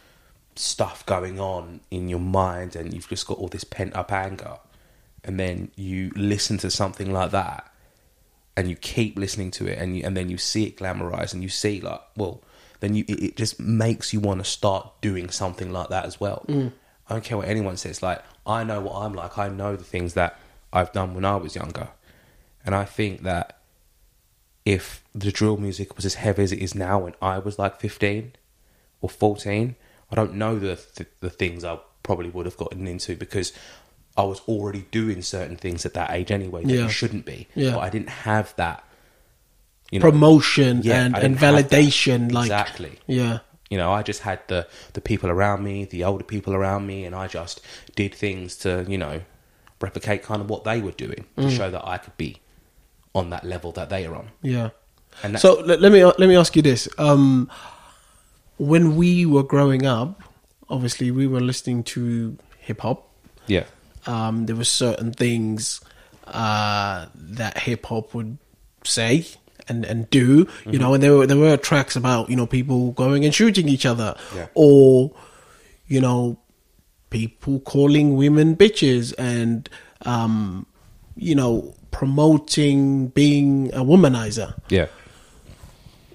stuff 0.56 1.06
going 1.06 1.40
on 1.40 1.80
in 1.90 2.10
your 2.10 2.20
mind 2.20 2.76
and 2.76 2.94
you've 2.94 3.08
just 3.08 3.26
got 3.26 3.38
all 3.38 3.48
this 3.48 3.64
pent 3.64 3.96
up 3.96 4.12
anger 4.12 4.58
and 5.24 5.40
then 5.40 5.72
you 5.76 6.12
listen 6.16 6.58
to 6.58 6.70
something 6.70 7.12
like 7.12 7.32
that 7.32 7.72
and 8.56 8.70
you 8.70 8.76
keep 8.76 9.18
listening 9.18 9.52
to 9.52 9.68
it 9.68 9.78
and 9.78 9.98
you, 9.98 10.04
and 10.04 10.18
then 10.18 10.30
you 10.30 10.38
see 10.38 10.66
it 10.66 10.78
glamorized 10.78 11.34
and 11.34 11.44
you 11.44 11.50
see 11.50 11.80
like 11.80 12.02
well 12.16 12.42
then 12.80 12.96
you 12.96 13.06
it, 13.08 13.24
it 13.24 13.38
just 13.38 13.60
makes 13.60 14.14
you 14.14 14.20
want 14.20 14.44
to 14.44 14.50
start 14.50 14.92
doing 15.02 15.30
something 15.30 15.72
like 15.72 15.90
that 15.90 16.06
as 16.06 16.20
well. 16.20 16.46
Mm. 16.48 16.72
I 17.10 17.14
don't 17.14 17.24
care 17.24 17.38
what 17.38 17.48
anyone 17.48 17.78
says 17.78 18.04
like 18.04 18.22
i 18.46 18.64
know 18.64 18.82
what 18.82 18.96
i'm 18.98 19.14
like. 19.14 19.38
I 19.38 19.48
know 19.48 19.76
the 19.76 19.84
things 19.84 20.14
that 20.16 20.38
i've 20.74 20.91
done 20.93 21.13
when 21.15 21.25
i 21.25 21.36
was 21.36 21.55
younger 21.55 21.89
and 22.65 22.74
i 22.75 22.83
think 22.86 23.24
that 23.24 23.57
if 24.65 25.03
the 25.15 25.31
drill 25.31 25.57
music 25.57 25.95
was 25.95 26.05
as 26.05 26.15
heavy 26.15 26.43
as 26.43 26.51
it 26.51 26.59
is 26.59 26.75
now 26.75 27.00
when 27.00 27.13
i 27.21 27.38
was 27.39 27.57
like 27.57 27.79
15 27.79 28.33
or 29.01 29.09
14 29.09 29.75
i 30.12 30.15
don't 30.15 30.33
know 30.33 30.57
the 30.59 30.79
the, 30.95 31.05
the 31.21 31.29
things 31.29 31.63
i 31.63 31.77
probably 32.03 32.29
would 32.29 32.45
have 32.45 32.57
gotten 32.57 32.88
into 32.88 33.15
because 33.15 33.53
i 34.17 34.24
was 34.24 34.39
already 34.47 34.86
doing 34.91 35.21
certain 35.21 35.55
things 35.57 35.86
at 35.86 35.93
that 35.93 36.12
age 36.12 36.31
anyway 36.31 36.63
that 36.63 36.74
Yeah. 36.74 36.83
you 36.83 36.89
shouldn't 36.89 37.25
be 37.25 37.47
Yeah. 37.55 37.71
but 37.71 37.79
i 37.79 37.89
didn't 37.89 38.09
have 38.09 38.53
that 38.57 38.83
you 39.91 40.00
know 40.00 40.03
Promotion 40.12 40.81
Yeah, 40.83 41.05
and, 41.05 41.15
and 41.15 41.21
didn't 41.21 41.38
have 41.39 41.69
that. 41.69 41.69
validation, 41.71 42.31
like 42.33 42.45
exactly 42.47 43.00
yeah, 43.07 43.39
you 43.69 43.77
know 43.77 43.91
i 43.93 44.03
just 44.03 44.21
had 44.21 44.39
the 44.47 44.67
the 44.93 45.01
people 45.01 45.29
around 45.29 45.63
me 45.63 45.86
the 45.86 46.03
older 46.03 46.25
people 46.25 46.53
around 46.53 46.86
me 46.88 47.05
and 47.05 47.15
i 47.15 47.27
just 47.27 47.62
did 47.95 48.13
things 48.13 48.57
to 48.57 48.86
you 48.89 48.97
know 48.97 49.21
replicate 49.81 50.24
kind 50.24 50.41
of 50.41 50.50
what 50.50 50.63
they 50.63 50.81
were 50.81 50.91
doing 50.91 51.25
to 51.38 51.43
Mm. 51.43 51.55
show 51.57 51.69
that 51.72 51.86
i 51.88 51.98
could 51.98 52.17
be 52.17 52.38
on 53.13 53.29
that 53.29 53.43
level 53.43 53.72
that 53.74 53.89
they 53.89 54.05
are 54.05 54.15
on 54.15 54.29
yeah. 54.41 54.69
and 55.24 55.36
that, 55.36 55.39
So 55.41 55.62
let, 55.62 55.81
let 55.81 55.91
me 55.91 56.03
let 56.05 56.19
me 56.19 56.36
ask 56.36 56.55
you 56.55 56.62
this: 56.62 56.88
um, 56.98 57.50
when 58.57 58.96
we 58.96 59.25
were 59.25 59.43
growing 59.43 59.86
up, 59.86 60.22
obviously 60.69 61.12
we 61.12 61.27
were 61.27 61.39
listening 61.41 61.84
to 61.96 62.38
hip 62.60 62.81
hop. 62.81 63.07
yeah 63.48 63.63
Um, 64.05 64.46
there 64.46 64.55
were 64.55 64.63
certain 64.86 65.12
things 65.13 65.81
uh, 66.25 67.07
that 67.15 67.57
hip 67.60 67.86
hop 67.86 68.13
would 68.13 68.38
say 68.84 69.25
and, 69.67 69.86
and 69.86 70.10
do, 70.10 70.46
Mm-hmm. 70.46 70.72
you 70.74 70.79
know, 70.79 70.93
and 70.93 71.01
there 71.03 71.13
were 71.13 71.27
there 71.27 71.38
were 71.38 71.57
tracks 71.57 71.96
about 71.96 72.29
you 72.29 72.36
know 72.36 72.46
people 72.48 72.91
going 72.91 73.25
and 73.25 73.34
shooting 73.34 73.67
each 73.69 73.86
other, 73.86 74.15
Yeah. 74.36 74.48
or 74.53 75.12
you 75.88 76.01
know 76.01 76.38
people 77.10 77.60
calling 77.62 78.16
women 78.16 78.56
bitches 78.56 79.14
and 79.18 79.70
um, 80.06 80.66
you 81.16 81.36
know 81.36 81.74
promoting 81.92 83.08
being 83.08 83.74
a 83.74 83.84
womanizer. 83.84 84.60
Yeah. 84.70 84.88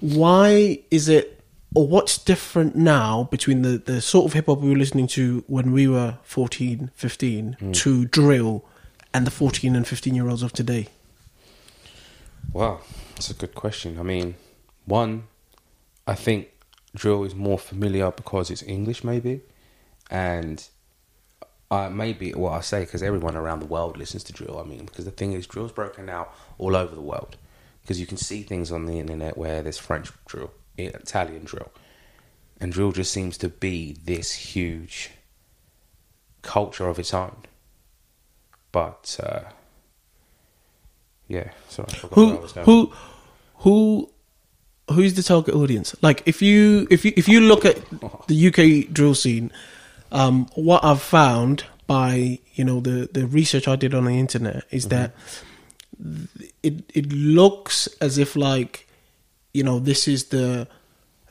Why 0.01 0.79
is 0.91 1.09
it 1.09 1.41
or 1.75 1.87
what's 1.87 2.19
different 2.19 2.77
now 2.77 3.25
between 3.31 3.63
the, 3.63 3.79
the 3.79 4.01
sort 4.01 4.27
of 4.27 4.33
hip 4.35 4.47
hop 4.47 4.61
we 4.61 4.69
were 4.71 4.77
listening 4.77 5.07
to 5.09 5.43
when 5.47 5.73
we 5.73 5.89
were 5.89 6.19
14 6.23 6.91
15 6.95 7.73
to 7.73 8.05
drill 8.07 8.65
and 9.15 9.27
the 9.27 9.31
14 9.31 9.75
and 9.77 9.87
15 9.87 10.15
year 10.15 10.29
olds 10.29 10.43
of 10.43 10.53
today? 10.53 10.89
Wow, 12.53 12.81
that's 13.15 13.31
a 13.31 13.35
good 13.35 13.55
question. 13.55 13.99
I 13.99 14.03
mean, 14.03 14.35
one, 14.85 15.25
I 16.07 16.15
think 16.15 16.49
drill 16.95 17.25
is 17.25 17.35
more 17.35 17.59
familiar 17.59 18.11
because 18.11 18.51
it's 18.51 18.63
English, 18.63 19.05
maybe, 19.05 19.41
and 20.11 20.69
uh, 21.73 21.88
maybe 21.88 22.35
well, 22.35 22.52
I 22.52 22.61
say 22.61 22.81
because 22.81 23.02
everyone 23.02 23.35
around 23.35 23.61
the 23.61 23.67
world 23.67 23.97
listens 23.97 24.23
to 24.25 24.33
drill. 24.35 24.59
I 24.59 24.69
mean, 24.69 24.85
because 24.85 25.07
the 25.07 25.11
thing 25.11 25.33
is, 25.33 25.47
drill's 25.47 25.73
broken 25.73 26.11
out 26.11 26.31
all 26.59 26.76
over 26.76 26.95
the 26.95 27.00
world. 27.00 27.38
Because 27.81 27.99
you 27.99 28.07
can 28.07 28.19
see 28.19 28.43
things 28.43 28.71
on 28.71 28.85
the 28.85 29.00
internet 29.00 29.38
where 29.38 29.62
there's 29.62 29.79
French 29.79 30.11
drill, 30.26 30.52
Italian 30.76 31.45
drill, 31.45 31.73
and 32.61 32.73
drill 32.73 32.93
just 32.93 33.11
seems 33.11 33.38
to 33.38 33.49
be 33.49 33.97
this 34.05 34.33
huge 34.33 35.12
culture 36.43 36.88
of 36.88 36.99
its 36.99 37.14
own. 37.14 37.37
But 38.71 39.19
uh, 39.23 39.49
yeah, 41.26 41.52
sorry, 41.71 41.88
I 41.91 41.95
forgot 41.97 42.17
where 42.17 42.26
I 42.26 42.37
who 42.37 42.43
was 42.43 42.52
going. 42.52 42.67
who 42.67 42.93
who 43.57 44.11
who's 44.91 45.14
the 45.14 45.23
target 45.23 45.55
audience 45.55 45.97
like 46.02 46.23
if 46.26 46.43
you 46.43 46.87
if 46.91 47.05
you 47.05 47.12
if 47.17 47.29
you 47.29 47.41
look 47.41 47.64
at 47.64 47.79
the 48.26 48.49
UK 48.49 48.93
drill 48.93 49.14
scene 49.14 49.50
um 50.12 50.47
what 50.54 50.85
I've 50.85 51.02
found 51.02 51.64
by 51.87 52.38
you 52.54 52.64
know 52.64 52.81
the 52.81 53.09
the 53.12 53.26
research 53.26 53.66
I 53.66 53.76
did 53.76 53.95
on 53.95 54.04
the 54.04 54.19
internet 54.19 54.64
is 54.71 54.88
that 54.88 55.12
it 56.62 56.85
it 56.95 57.12
looks 57.12 57.88
as 58.00 58.19
if 58.19 58.37
like 58.37 58.87
you 59.52 59.64
know 59.64 59.78
this 59.81 60.07
is 60.07 60.26
the 60.26 60.69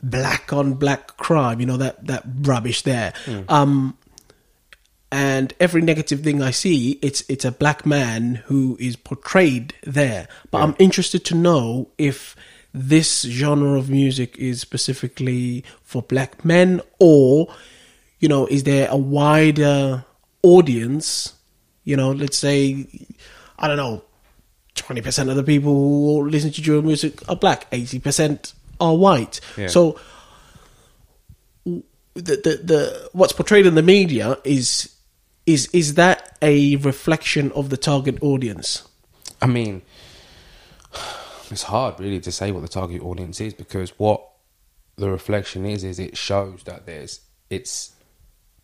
black 0.02 0.52
on 0.52 0.74
black 0.74 1.16
crime 1.16 1.60
you 1.60 1.66
know 1.66 1.76
that 1.78 2.06
that 2.06 2.24
rubbish 2.42 2.82
there. 2.82 3.14
Um 3.48 3.96
and 5.12 5.52
every 5.60 5.82
negative 5.82 6.22
thing 6.22 6.42
I 6.42 6.52
see, 6.52 6.98
it's 7.02 7.22
it's 7.28 7.44
a 7.44 7.52
black 7.52 7.84
man 7.84 8.36
who 8.46 8.78
is 8.80 8.96
portrayed 8.96 9.74
there. 9.82 10.26
But 10.50 10.62
I'm 10.62 10.74
interested 10.78 11.22
to 11.26 11.34
know 11.34 11.90
if 11.98 12.34
this 12.72 13.20
genre 13.20 13.78
of 13.78 13.90
music 13.90 14.38
is 14.38 14.62
specifically 14.62 15.64
for 15.82 16.00
black 16.00 16.46
men, 16.46 16.80
or 16.98 17.54
you 18.22 18.28
know, 18.28 18.46
is 18.46 18.62
there 18.62 18.88
a 18.88 18.96
wider 18.96 20.04
audience? 20.42 21.34
You 21.84 21.96
know, 21.96 22.12
let's 22.12 22.38
say, 22.38 22.86
I 23.58 23.66
don't 23.66 23.76
know, 23.76 24.04
twenty 24.76 25.02
percent 25.02 25.28
of 25.28 25.36
the 25.36 25.42
people 25.42 25.74
who 25.74 26.28
listen 26.28 26.52
to 26.52 26.62
drill 26.62 26.82
music 26.82 27.28
are 27.28 27.36
black, 27.36 27.66
eighty 27.72 27.98
percent 27.98 28.54
are 28.80 28.96
white. 28.96 29.40
Yeah. 29.58 29.66
So 29.66 29.98
the, 31.64 31.82
the 32.14 32.60
the 32.62 33.10
what's 33.12 33.32
portrayed 33.32 33.66
in 33.66 33.74
the 33.74 33.82
media 33.82 34.38
is 34.44 34.94
is 35.44 35.66
is 35.72 35.94
that 35.94 36.38
a 36.40 36.76
reflection 36.76 37.50
of 37.52 37.70
the 37.70 37.76
target 37.76 38.22
audience? 38.22 38.86
I 39.42 39.48
mean, 39.48 39.82
it's 41.50 41.64
hard 41.64 41.98
really 41.98 42.20
to 42.20 42.30
say 42.30 42.52
what 42.52 42.62
the 42.62 42.68
target 42.68 43.02
audience 43.02 43.40
is 43.40 43.52
because 43.52 43.90
what 43.98 44.24
the 44.94 45.10
reflection 45.10 45.66
is 45.66 45.82
is 45.82 45.98
it 45.98 46.16
shows 46.16 46.62
that 46.64 46.86
there's 46.86 47.18
it's 47.50 47.92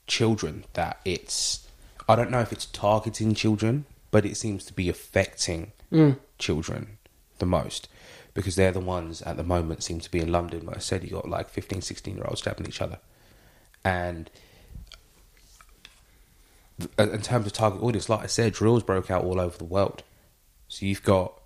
children 0.08 0.64
that 0.72 1.00
it's 1.04 1.66
I 2.08 2.16
don't 2.16 2.30
know 2.30 2.40
if 2.40 2.52
it's 2.52 2.66
targeting 2.66 3.34
children, 3.34 3.84
but 4.10 4.24
it 4.24 4.36
seems 4.36 4.64
to 4.64 4.72
be 4.72 4.88
affecting 4.88 5.72
children 6.38 6.98
the 7.38 7.46
most 7.46 7.88
because 8.34 8.56
they're 8.56 8.72
the 8.72 8.80
ones 8.80 9.20
at 9.22 9.36
the 9.36 9.42
moment 9.44 9.82
seem 9.82 10.00
to 10.00 10.10
be 10.10 10.20
in 10.20 10.32
London. 10.32 10.64
Like 10.66 10.76
I 10.76 10.80
said, 10.80 11.04
you 11.04 11.10
got 11.10 11.28
like 11.28 11.48
15, 11.48 11.82
16 11.82 12.16
year 12.16 12.24
olds 12.26 12.40
stabbing 12.40 12.66
each 12.66 12.80
other, 12.80 12.98
and 13.84 14.30
uh, 16.98 17.10
in 17.10 17.20
terms 17.22 17.46
of 17.46 17.52
target 17.52 17.82
audience, 17.82 18.08
like 18.08 18.22
I 18.22 18.26
said, 18.26 18.52
drills 18.52 18.82
broke 18.82 19.10
out 19.10 19.24
all 19.24 19.40
over 19.40 19.58
the 19.58 19.64
world. 19.64 20.02
So 20.68 20.86
you've 20.86 21.02
got 21.02 21.40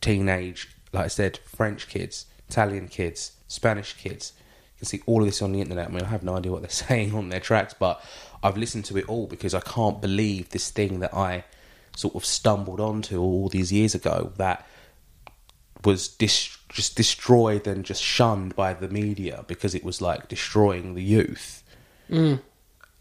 teenage, 0.00 0.68
like 0.92 1.06
I 1.06 1.08
said, 1.08 1.38
French 1.44 1.88
kids, 1.88 2.26
Italian 2.48 2.88
kids, 2.88 3.32
Spanish 3.48 3.94
kids. 3.94 4.32
You 4.80 4.86
can 4.86 4.98
see 4.98 5.02
all 5.06 5.20
of 5.20 5.26
this 5.26 5.42
on 5.42 5.52
the 5.52 5.60
internet. 5.60 5.88
I 5.88 5.90
mean, 5.90 6.02
I 6.02 6.08
have 6.08 6.22
no 6.22 6.36
idea 6.36 6.52
what 6.52 6.62
they're 6.62 6.70
saying 6.88 7.14
on 7.14 7.28
their 7.28 7.40
tracks, 7.40 7.74
but 7.78 8.02
I've 8.42 8.56
listened 8.56 8.86
to 8.86 8.96
it 8.96 9.08
all 9.08 9.26
because 9.26 9.54
I 9.54 9.60
can't 9.60 10.00
believe 10.00 10.48
this 10.48 10.70
thing 10.70 11.00
that 11.00 11.14
I 11.14 11.44
sort 11.96 12.14
of 12.14 12.24
stumbled 12.24 12.80
onto 12.80 13.20
all 13.20 13.48
these 13.48 13.72
years 13.72 13.94
ago 13.94 14.32
that 14.36 14.66
was 15.84 16.08
dis- 16.08 16.56
just 16.68 16.96
destroyed 16.96 17.66
and 17.66 17.84
just 17.84 18.02
shunned 18.02 18.56
by 18.56 18.72
the 18.72 18.88
media 18.88 19.44
because 19.46 19.74
it 19.74 19.84
was 19.84 20.00
like 20.00 20.28
destroying 20.28 20.94
the 20.94 21.02
youth 21.02 21.62
mm. 22.08 22.40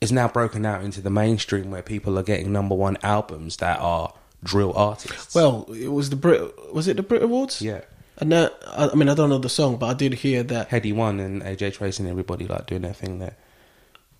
is 0.01 0.11
now 0.11 0.27
broken 0.27 0.65
out 0.65 0.83
into 0.83 1.01
the 1.01 1.09
mainstream 1.09 1.71
where 1.71 1.81
people 1.81 2.17
are 2.17 2.23
getting 2.23 2.51
number 2.51 2.75
one 2.75 2.97
albums 3.03 3.57
that 3.57 3.79
are 3.79 4.13
drill 4.43 4.73
artists. 4.75 5.35
Well, 5.35 5.67
it 5.73 5.89
was 5.89 6.09
the 6.09 6.15
Brit. 6.15 6.73
Was 6.73 6.87
it 6.87 6.97
the 6.97 7.03
Brit 7.03 7.21
Awards? 7.21 7.61
yeah, 7.61 7.81
And 8.21 8.31
that, 8.31 8.53
I 8.67 8.89
I 8.89 8.95
mean, 8.95 9.07
I 9.09 9.13
don't 9.13 9.29
know 9.29 9.37
the 9.37 9.49
song, 9.49 9.77
but 9.77 9.87
I 9.87 9.93
did 9.93 10.13
hear 10.15 10.43
that 10.43 10.69
Headie 10.69 10.93
One 10.93 11.19
and 11.19 11.41
AJ 11.41 11.73
Tracey 11.73 12.03
and 12.03 12.09
everybody 12.11 12.47
like 12.47 12.67
doing 12.67 12.81
their 12.81 12.93
thing 12.93 13.19
there. 13.19 13.35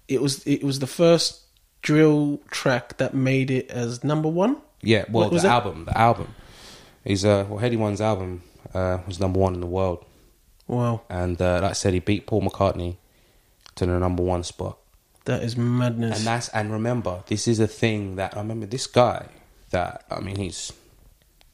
it 0.07 0.21
was 0.21 0.45
it 0.47 0.63
was 0.63 0.79
the 0.79 0.87
first 0.87 1.41
drill 1.81 2.39
track 2.51 2.97
that 2.97 3.13
made 3.13 3.51
it 3.51 3.69
as 3.69 4.03
number 4.03 4.29
one. 4.29 4.57
Yeah, 4.81 5.05
well, 5.09 5.25
What 5.25 5.33
was 5.33 5.41
the 5.43 5.49
it? 5.49 5.51
album, 5.51 5.85
the 5.85 5.97
album 5.97 6.33
is 7.03 7.25
uh, 7.25 7.45
well, 7.49 7.59
Headie 7.59 7.77
One's 7.77 7.99
album 8.01 8.41
uh, 8.73 8.99
was 9.07 9.19
number 9.19 9.39
one 9.39 9.53
in 9.53 9.59
the 9.59 9.67
world, 9.67 10.05
Wow, 10.67 11.01
and 11.09 11.41
uh, 11.41 11.59
like 11.61 11.71
I 11.71 11.73
said, 11.73 11.93
he 11.93 11.99
beat 11.99 12.25
Paul 12.27 12.41
McCartney 12.43 12.95
to 13.75 13.85
the 13.85 13.99
number 13.99 14.23
one 14.23 14.43
spot. 14.43 14.77
that 15.25 15.43
is 15.43 15.57
madness. 15.57 16.17
And 16.19 16.27
that's 16.27 16.47
and 16.49 16.71
remember, 16.71 17.23
this 17.27 17.47
is 17.47 17.59
a 17.59 17.67
thing 17.67 18.15
that 18.15 18.35
I 18.35 18.39
remember 18.39 18.65
this 18.65 18.87
guy 18.87 19.25
that 19.71 20.05
I 20.09 20.19
mean 20.21 20.37
he's 20.37 20.71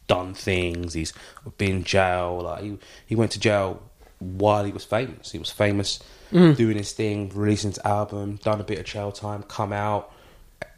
done 0.07 0.33
things, 0.33 0.93
he's 0.93 1.13
been 1.57 1.77
in 1.77 1.83
jail, 1.83 2.41
like 2.43 2.63
he 2.63 2.77
he 3.05 3.15
went 3.15 3.31
to 3.31 3.39
jail 3.39 3.81
while 4.19 4.63
he 4.63 4.71
was 4.71 4.85
famous. 4.85 5.31
He 5.31 5.39
was 5.39 5.51
famous 5.51 5.99
mm. 6.31 6.55
doing 6.55 6.77
his 6.77 6.93
thing, 6.93 7.31
releasing 7.33 7.71
his 7.71 7.79
album, 7.79 8.37
done 8.37 8.61
a 8.61 8.63
bit 8.63 8.79
of 8.79 8.85
jail 8.85 9.11
time, 9.11 9.43
come 9.43 9.73
out 9.73 10.11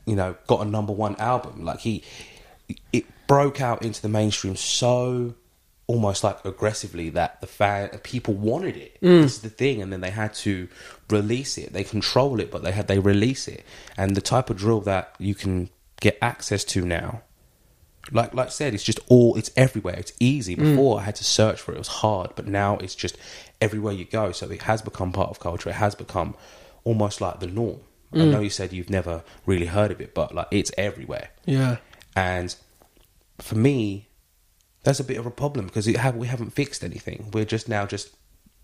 you 0.07 0.15
know, 0.15 0.35
got 0.47 0.65
a 0.65 0.69
number 0.69 0.93
one 0.93 1.15
album. 1.17 1.63
Like 1.63 1.79
he, 1.79 2.03
it 2.91 3.05
broke 3.27 3.61
out 3.61 3.83
into 3.83 4.01
the 4.01 4.09
mainstream 4.09 4.55
so 4.55 5.35
almost 5.85 6.23
like 6.23 6.43
aggressively 6.43 7.09
that 7.11 7.39
the 7.41 7.47
fan 7.47 7.89
people 7.99 8.33
wanted 8.33 8.77
it. 8.77 8.97
Mm. 9.01 9.21
This 9.21 9.35
is 9.35 9.41
the 9.41 9.49
thing, 9.49 9.81
and 9.81 9.93
then 9.93 10.01
they 10.01 10.09
had 10.09 10.33
to 10.35 10.67
release 11.09 11.57
it. 11.57 11.73
They 11.73 11.83
control 11.83 12.39
it, 12.39 12.49
but 12.49 12.63
they 12.63 12.71
had 12.71 12.87
they 12.87 12.99
release 12.99 13.47
it, 13.47 13.63
and 13.97 14.15
the 14.15 14.21
type 14.21 14.49
of 14.49 14.57
drill 14.57 14.81
that 14.81 15.13
you 15.19 15.35
can 15.35 15.69
get 15.99 16.17
access 16.21 16.63
to 16.63 16.85
now. 16.85 17.21
Like 18.11 18.33
like 18.33 18.47
I 18.47 18.49
said, 18.49 18.73
it's 18.73 18.83
just 18.83 18.99
all 19.07 19.35
it's 19.35 19.51
everywhere. 19.55 19.95
It's 19.95 20.13
easy. 20.19 20.55
Mm. 20.55 20.59
Before 20.59 20.99
I 20.99 21.03
had 21.03 21.15
to 21.15 21.23
search 21.23 21.59
for 21.59 21.71
it; 21.71 21.75
it 21.75 21.79
was 21.79 21.87
hard. 21.87 22.31
But 22.35 22.47
now 22.47 22.77
it's 22.77 22.95
just 22.95 23.17
everywhere 23.61 23.93
you 23.93 24.05
go. 24.05 24.31
So 24.31 24.49
it 24.49 24.63
has 24.63 24.81
become 24.81 25.11
part 25.11 25.29
of 25.29 25.39
culture. 25.39 25.69
It 25.69 25.75
has 25.75 25.95
become 25.95 26.35
almost 26.83 27.21
like 27.21 27.39
the 27.39 27.47
norm. 27.47 27.79
I 28.13 28.17
mm. 28.17 28.31
know 28.31 28.39
you 28.39 28.49
said 28.49 28.71
you've 28.71 28.89
never 28.89 29.23
really 29.45 29.65
heard 29.65 29.91
of 29.91 29.99
it, 29.99 30.13
but 30.13 30.33
like 30.33 30.47
it's 30.51 30.71
everywhere. 30.77 31.29
Yeah. 31.45 31.77
And 32.15 32.55
for 33.39 33.55
me, 33.55 34.07
that's 34.83 34.99
a 34.99 35.03
bit 35.03 35.17
of 35.17 35.25
a 35.25 35.31
problem 35.31 35.65
because 35.65 35.87
it 35.87 35.97
have, 35.97 36.15
we 36.15 36.27
haven't 36.27 36.51
fixed 36.51 36.83
anything. 36.83 37.29
We're 37.33 37.45
just 37.45 37.67
now 37.67 37.85
just 37.85 38.15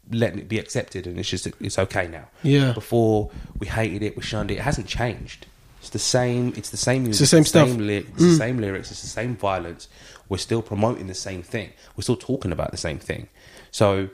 letting 0.09 0.39
it 0.39 0.47
be 0.47 0.59
accepted, 0.59 1.07
and 1.07 1.19
it's 1.19 1.29
just 1.29 1.47
it's 1.59 1.77
okay 1.77 2.07
now. 2.07 2.29
Yeah. 2.43 2.71
Before 2.73 3.31
we 3.59 3.67
hated 3.67 4.01
it, 4.01 4.15
we 4.15 4.23
shunned 4.23 4.51
it. 4.51 4.55
It 4.55 4.62
hasn't 4.62 4.88
changed. 4.88 5.45
It's 5.83 5.89
the 5.89 5.99
same. 5.99 6.53
It's 6.55 6.69
the 6.69 6.77
same 6.77 7.03
music. 7.03 7.23
It's 7.23 7.31
the 7.31 7.35
same 7.37 7.43
stuff. 7.43 7.67
Mm. 7.67 7.85
Ly- 7.85 8.07
it's 8.07 8.17
the 8.17 8.35
same 8.35 8.57
lyrics. 8.57 8.89
It's 8.89 9.01
the 9.01 9.07
same 9.07 9.35
violence. 9.35 9.89
We're 10.29 10.37
still 10.37 10.61
promoting 10.61 11.07
the 11.07 11.13
same 11.13 11.43
thing. 11.43 11.73
We're 11.97 12.03
still 12.03 12.15
talking 12.15 12.53
about 12.53 12.71
the 12.71 12.77
same 12.77 12.99
thing. 12.99 13.27
So, 13.69 14.07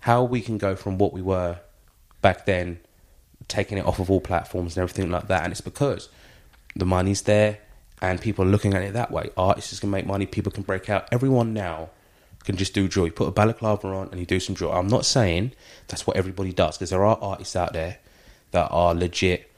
how 0.00 0.22
we 0.22 0.42
can 0.42 0.58
go 0.58 0.76
from 0.76 0.98
what 0.98 1.14
we 1.14 1.22
were 1.22 1.60
back 2.20 2.44
then, 2.44 2.78
taking 3.48 3.78
it 3.78 3.86
off 3.86 3.98
of 4.00 4.10
all 4.10 4.20
platforms 4.20 4.76
and 4.76 4.82
everything 4.82 5.10
like 5.10 5.28
that, 5.28 5.44
and 5.44 5.50
it's 5.50 5.62
because 5.62 6.10
the 6.76 6.84
money's 6.84 7.22
there 7.22 7.60
and 8.02 8.20
people 8.20 8.44
are 8.44 8.48
looking 8.48 8.74
at 8.74 8.82
it 8.82 8.92
that 8.92 9.10
way. 9.10 9.30
Artists 9.34 9.80
can 9.80 9.88
make 9.88 10.04
money. 10.04 10.26
People 10.26 10.52
can 10.52 10.62
break 10.62 10.90
out. 10.90 11.08
Everyone 11.10 11.54
now 11.54 11.88
can 12.44 12.56
just 12.58 12.74
do 12.74 12.86
drill. 12.86 13.06
You 13.06 13.12
put 13.12 13.28
a 13.28 13.32
balaclava 13.32 13.88
on 13.88 14.08
and 14.10 14.20
you 14.20 14.26
do 14.26 14.40
some 14.40 14.54
drill. 14.54 14.72
I'm 14.72 14.88
not 14.88 15.06
saying 15.06 15.52
that's 15.88 16.06
what 16.06 16.18
everybody 16.18 16.52
does 16.52 16.76
because 16.76 16.90
there 16.90 17.02
are 17.02 17.16
artists 17.22 17.56
out 17.56 17.72
there 17.72 17.96
that 18.50 18.68
are 18.70 18.94
legit 18.94 19.50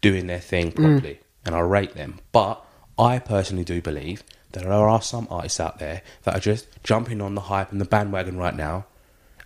doing 0.00 0.26
their 0.26 0.40
thing 0.40 0.72
mm. 0.72 0.76
properly, 0.76 1.20
and 1.44 1.54
I 1.54 1.60
rate 1.60 1.94
them. 1.94 2.20
But 2.32 2.64
I 2.98 3.18
personally 3.18 3.64
do 3.64 3.80
believe 3.80 4.22
that 4.52 4.64
there 4.64 4.72
are 4.72 5.02
some 5.02 5.28
artists 5.30 5.60
out 5.60 5.78
there 5.78 6.02
that 6.24 6.36
are 6.36 6.40
just 6.40 6.66
jumping 6.82 7.20
on 7.20 7.34
the 7.34 7.42
hype 7.42 7.70
and 7.72 7.80
the 7.80 7.84
bandwagon 7.84 8.36
right 8.36 8.56
now, 8.56 8.86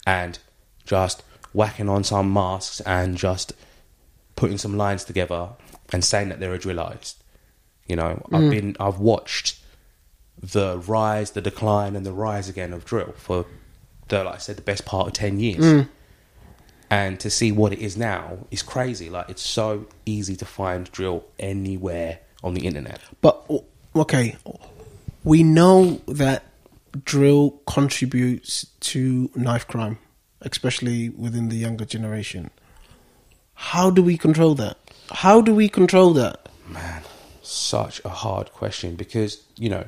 and 0.06 0.38
just 0.84 1.23
whacking 1.52 1.88
on 1.88 2.04
some 2.04 2.32
masks 2.32 2.80
and 2.80 3.16
just 3.16 3.52
putting 4.37 4.58
some 4.58 4.76
lines 4.76 5.04
together 5.04 5.50
and 5.92 6.04
saying 6.04 6.28
that 6.28 6.40
they're 6.40 6.54
a 6.54 6.58
drill 6.58 6.80
artist. 6.80 7.23
You 7.87 7.96
know, 7.96 8.26
I've 8.32 8.40
mm. 8.42 8.50
been, 8.50 8.76
I've 8.80 8.99
watched 8.99 9.61
the 10.42 10.78
rise, 10.78 11.32
the 11.32 11.40
decline, 11.40 11.94
and 11.96 12.04
the 12.04 12.12
rise 12.12 12.49
again 12.49 12.73
of 12.73 12.84
drill 12.84 13.12
for 13.16 13.46
the, 14.08 14.25
like 14.25 14.34
I 14.34 14.38
said, 14.38 14.56
the 14.56 14.62
best 14.62 14.84
part 14.84 15.06
of 15.06 15.12
ten 15.12 15.38
years. 15.38 15.64
Mm. 15.64 15.88
And 16.95 17.19
to 17.21 17.29
see 17.29 17.51
what 17.51 17.73
it 17.73 17.81
is 17.81 17.97
now 17.97 18.39
is 18.53 18.63
crazy. 18.63 19.11
Like 19.11 19.29
it's 19.29 19.43
so 19.43 19.87
easy 20.07 20.37
to 20.37 20.45
find 20.45 20.91
drill 20.93 21.25
anywhere 21.41 22.21
on 22.45 22.55
the 22.55 22.69
internet. 22.69 23.01
But 23.21 23.45
okay, 23.97 24.37
we 25.25 25.43
know 25.43 26.01
that 26.07 26.45
drill 27.05 27.61
contributes 27.67 28.67
to 28.93 29.28
knife 29.35 29.67
crime, 29.67 29.99
especially 30.41 31.09
within 31.09 31.49
the 31.49 31.57
younger 31.57 31.85
generation. 31.85 32.52
How 33.54 33.91
do 33.91 34.00
we 34.00 34.17
control 34.17 34.54
that? 34.54 34.76
How 35.11 35.41
do 35.41 35.52
we 35.52 35.69
control 35.69 36.13
that? 36.13 36.49
Man, 36.69 37.02
such 37.43 38.00
a 38.04 38.09
hard 38.09 38.52
question 38.52 38.95
because 38.95 39.43
you 39.57 39.69
know, 39.69 39.87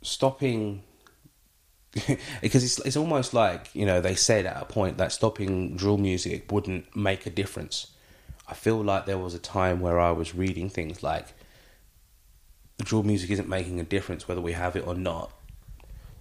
stopping 0.00 0.84
because 2.42 2.64
it's 2.64 2.78
it's 2.80 2.96
almost 2.96 3.34
like 3.34 3.70
you 3.74 3.86
know 3.86 4.00
they 4.00 4.14
said 4.14 4.46
at 4.46 4.60
a 4.60 4.64
point 4.64 4.98
that 4.98 5.12
stopping 5.12 5.76
drill 5.76 5.98
music 5.98 6.50
wouldn't 6.50 6.94
make 6.96 7.26
a 7.26 7.30
difference. 7.30 7.88
I 8.48 8.54
feel 8.54 8.82
like 8.82 9.06
there 9.06 9.18
was 9.18 9.34
a 9.34 9.38
time 9.38 9.80
where 9.80 9.98
I 9.98 10.10
was 10.10 10.34
reading 10.34 10.68
things 10.68 11.02
like 11.02 11.28
drill 12.82 13.02
music 13.04 13.30
isn't 13.30 13.48
making 13.48 13.80
a 13.80 13.84
difference 13.84 14.26
whether 14.28 14.40
we 14.40 14.52
have 14.52 14.76
it 14.76 14.86
or 14.86 14.94
not. 14.94 15.32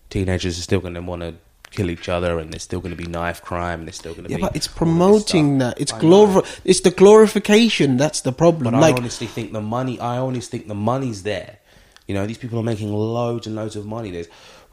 Teenagers 0.10 0.60
are 0.60 0.62
still 0.62 0.80
going 0.80 0.94
to 0.94 1.02
want 1.02 1.22
to 1.24 1.36
kill 1.72 1.90
each 1.90 2.08
other, 2.08 2.38
and 2.38 2.54
there's 2.54 2.62
still 2.64 2.80
going 2.80 2.96
to 2.96 3.04
be 3.04 3.10
knife 3.10 3.42
crime, 3.42 3.80
and 3.80 3.88
there's 3.88 3.96
still 3.96 4.14
going 4.14 4.26
to 4.26 4.30
Yeah, 4.30 4.38
be. 4.38 4.42
but 4.44 4.56
it's 4.56 4.68
promoting 4.68 5.58
that. 5.58 5.80
It's 5.82 5.92
glor. 5.92 6.46
It's 6.64 6.82
the 6.82 6.92
glorification 6.92 7.98
that's 7.98 8.22
the 8.22 8.32
problem. 8.32 8.74
But 8.74 8.80
like 8.80 8.96
I 8.96 9.00
honestly 9.00 9.28
think 9.28 9.54
the 9.54 9.62
money. 9.62 10.00
I 10.00 10.18
honestly 10.18 10.60
think 10.60 10.68
the 10.68 10.76
money's 10.76 11.24
there. 11.24 11.58
You 12.08 12.14
know, 12.14 12.28
these 12.28 12.38
people 12.38 12.60
are 12.60 12.64
making 12.64 12.94
loads 12.94 13.48
and 13.48 13.56
loads 13.56 13.76
of 13.76 13.86
money. 13.86 14.12
There's 14.12 14.28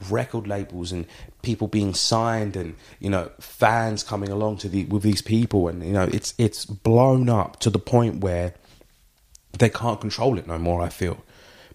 record 0.09 0.47
labels 0.47 0.93
and 0.93 1.07
people 1.43 1.69
being 1.69 1.95
signed, 1.95 2.57
and 2.57 2.77
you 3.01 3.11
know, 3.11 3.31
fans 3.41 4.03
coming 4.03 4.31
along 4.31 4.59
to 4.59 4.69
the 4.69 4.85
with 4.87 5.03
these 5.03 5.23
people, 5.23 5.69
and 5.69 5.85
you 5.85 5.93
know, 5.93 6.09
it's 6.13 6.35
it's 6.39 6.65
blown 6.65 7.29
up 7.29 7.59
to 7.61 7.71
the 7.71 7.79
point 7.79 8.21
where 8.23 8.55
they 9.59 9.69
can't 9.69 10.01
control 10.01 10.39
it 10.39 10.47
no 10.47 10.59
more. 10.59 10.81
I 10.83 10.89
feel 10.89 11.23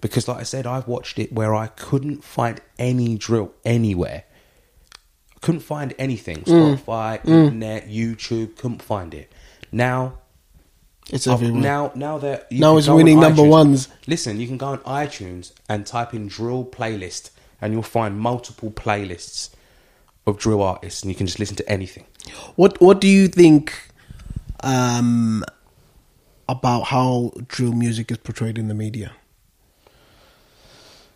because, 0.01 0.27
like 0.27 0.37
I 0.37 0.43
said, 0.43 0.65
I've 0.65 0.87
watched 0.87 1.19
it 1.19 1.31
where 1.33 1.53
I 1.53 1.67
couldn't 1.67 2.23
find 2.23 2.61
any 2.79 3.17
drill 3.17 3.53
anywhere. 3.63 4.23
Couldn't 5.41 5.61
find 5.61 5.93
anything. 5.99 6.37
Mm. 6.43 6.77
Spotify, 6.77 7.25
internet, 7.25 7.87
YouTube. 7.87 8.55
Couldn't 8.55 8.81
find 8.81 9.13
it. 9.13 9.31
Now 9.71 10.19
it's 11.11 11.27
everywhere. 11.27 11.61
Now, 11.61 11.91
now 11.93 12.17
that 12.17 12.47
you 12.51 12.59
Now 12.61 12.77
it's 12.77 12.87
go 12.87 12.93
on 12.93 12.97
winning 12.97 13.19
number 13.19 13.43
iTunes- 13.43 13.49
ones. 13.49 13.87
Listen, 14.07 14.39
you 14.39 14.47
can 14.47 14.57
go 14.57 14.67
on 14.67 14.79
iTunes 14.79 15.51
and 15.69 15.85
type 15.85 16.13
in 16.15 16.27
drill 16.27 16.65
playlist, 16.65 17.29
and 17.65 17.73
you'll 17.73 17.81
find 17.81 18.19
multiple 18.19 18.69
playlists 18.69 19.49
of 20.27 20.37
drill 20.37 20.61
artists, 20.61 21.01
and 21.01 21.09
you 21.09 21.15
can 21.15 21.25
just 21.25 21.39
listen 21.39 21.55
to 21.55 21.67
anything. 21.67 22.05
What 22.55 22.79
What 22.79 23.01
do 23.01 23.07
you 23.07 23.27
think 23.27 23.73
um, 24.59 25.43
about 26.47 26.83
how 26.83 27.31
drill 27.47 27.73
music 27.73 28.11
is 28.11 28.17
portrayed 28.17 28.59
in 28.59 28.67
the 28.67 28.75
media? 28.75 29.13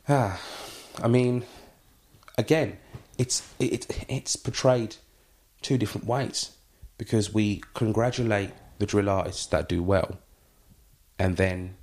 Ah, 0.07 0.41
I 1.03 1.07
mean, 1.07 1.45
again, 2.35 2.79
it's 3.19 3.47
it, 3.59 3.85
it's 4.09 4.35
portrayed 4.35 4.95
two 5.61 5.77
different 5.77 6.07
ways 6.07 6.57
because 6.97 7.31
we 7.31 7.61
congratulate 7.75 8.49
the 8.79 8.87
drill 8.87 9.07
artists 9.07 9.45
that 9.47 9.69
do 9.69 9.83
well, 9.83 10.17
and 11.19 11.37
then 11.37 11.75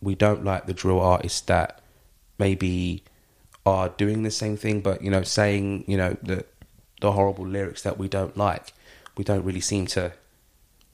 we 0.00 0.14
don't 0.14 0.44
like 0.44 0.66
the 0.66 0.74
drill 0.74 1.00
artists 1.00 1.40
that 1.40 1.80
maybe 2.38 3.02
are 3.64 3.88
doing 3.90 4.22
the 4.22 4.30
same 4.30 4.56
thing, 4.56 4.80
but 4.80 5.02
you 5.02 5.10
know, 5.10 5.22
saying 5.22 5.84
you 5.86 5.96
know 5.96 6.16
the 6.22 6.44
the 7.00 7.12
horrible 7.12 7.46
lyrics 7.46 7.82
that 7.82 7.98
we 7.98 8.08
don't 8.08 8.36
like. 8.36 8.72
We 9.16 9.24
don't 9.24 9.44
really 9.44 9.60
seem 9.60 9.86
to 9.88 10.12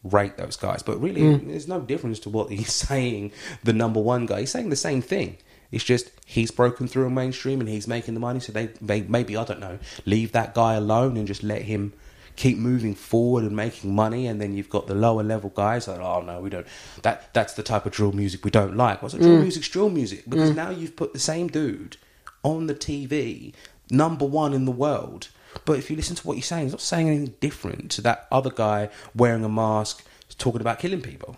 rate 0.02 0.36
those 0.36 0.56
guys, 0.56 0.82
but 0.82 1.00
really, 1.00 1.20
mm. 1.20 1.46
there's 1.46 1.68
no 1.68 1.80
difference 1.80 2.18
to 2.20 2.30
what 2.30 2.50
he's 2.50 2.72
saying. 2.72 3.32
The 3.62 3.72
number 3.72 4.00
one 4.00 4.26
guy, 4.26 4.40
he's 4.40 4.50
saying 4.50 4.70
the 4.70 4.76
same 4.76 5.02
thing. 5.02 5.38
It's 5.70 5.84
just 5.84 6.10
he's 6.24 6.50
broken 6.50 6.88
through 6.88 7.06
a 7.06 7.10
mainstream 7.10 7.60
and 7.60 7.68
he's 7.68 7.86
making 7.86 8.14
the 8.14 8.20
money. 8.20 8.40
So 8.40 8.52
they, 8.52 8.66
they 8.80 9.02
maybe 9.02 9.36
I 9.36 9.44
don't 9.44 9.60
know, 9.60 9.78
leave 10.06 10.32
that 10.32 10.54
guy 10.54 10.74
alone 10.74 11.16
and 11.16 11.26
just 11.26 11.42
let 11.42 11.62
him 11.62 11.92
keep 12.36 12.56
moving 12.56 12.94
forward 12.94 13.44
and 13.44 13.54
making 13.54 13.94
money. 13.94 14.26
And 14.26 14.40
then 14.40 14.54
you've 14.54 14.70
got 14.70 14.86
the 14.86 14.94
lower 14.94 15.22
level 15.22 15.50
guys 15.50 15.86
like, 15.86 16.00
oh 16.00 16.22
no, 16.22 16.40
we 16.40 16.48
don't. 16.48 16.66
That 17.02 17.34
that's 17.34 17.52
the 17.52 17.62
type 17.62 17.84
of 17.84 17.92
drill 17.92 18.12
music 18.12 18.44
we 18.46 18.50
don't 18.50 18.78
like. 18.78 19.02
What's 19.02 19.12
well, 19.14 19.22
so 19.22 19.28
drill 19.28 19.40
mm. 19.40 19.42
music's 19.42 19.68
drill 19.68 19.90
music 19.90 20.24
because 20.26 20.52
mm. 20.52 20.56
now 20.56 20.70
you've 20.70 20.96
put 20.96 21.12
the 21.12 21.18
same 21.18 21.48
dude 21.48 21.98
on 22.42 22.66
the 22.66 22.74
TV, 22.74 23.52
number 23.90 24.24
one 24.24 24.54
in 24.54 24.64
the 24.64 24.72
world. 24.72 25.28
But 25.64 25.78
if 25.78 25.90
you 25.90 25.96
listen 25.96 26.16
to 26.16 26.26
what 26.26 26.34
he's 26.34 26.46
saying, 26.46 26.64
he's 26.64 26.72
not 26.72 26.80
saying 26.80 27.08
anything 27.08 27.34
different 27.40 27.90
to 27.92 28.02
that 28.02 28.26
other 28.30 28.50
guy 28.50 28.90
wearing 29.14 29.44
a 29.44 29.48
mask 29.48 30.04
talking 30.36 30.60
about 30.60 30.78
killing 30.78 31.00
people. 31.00 31.36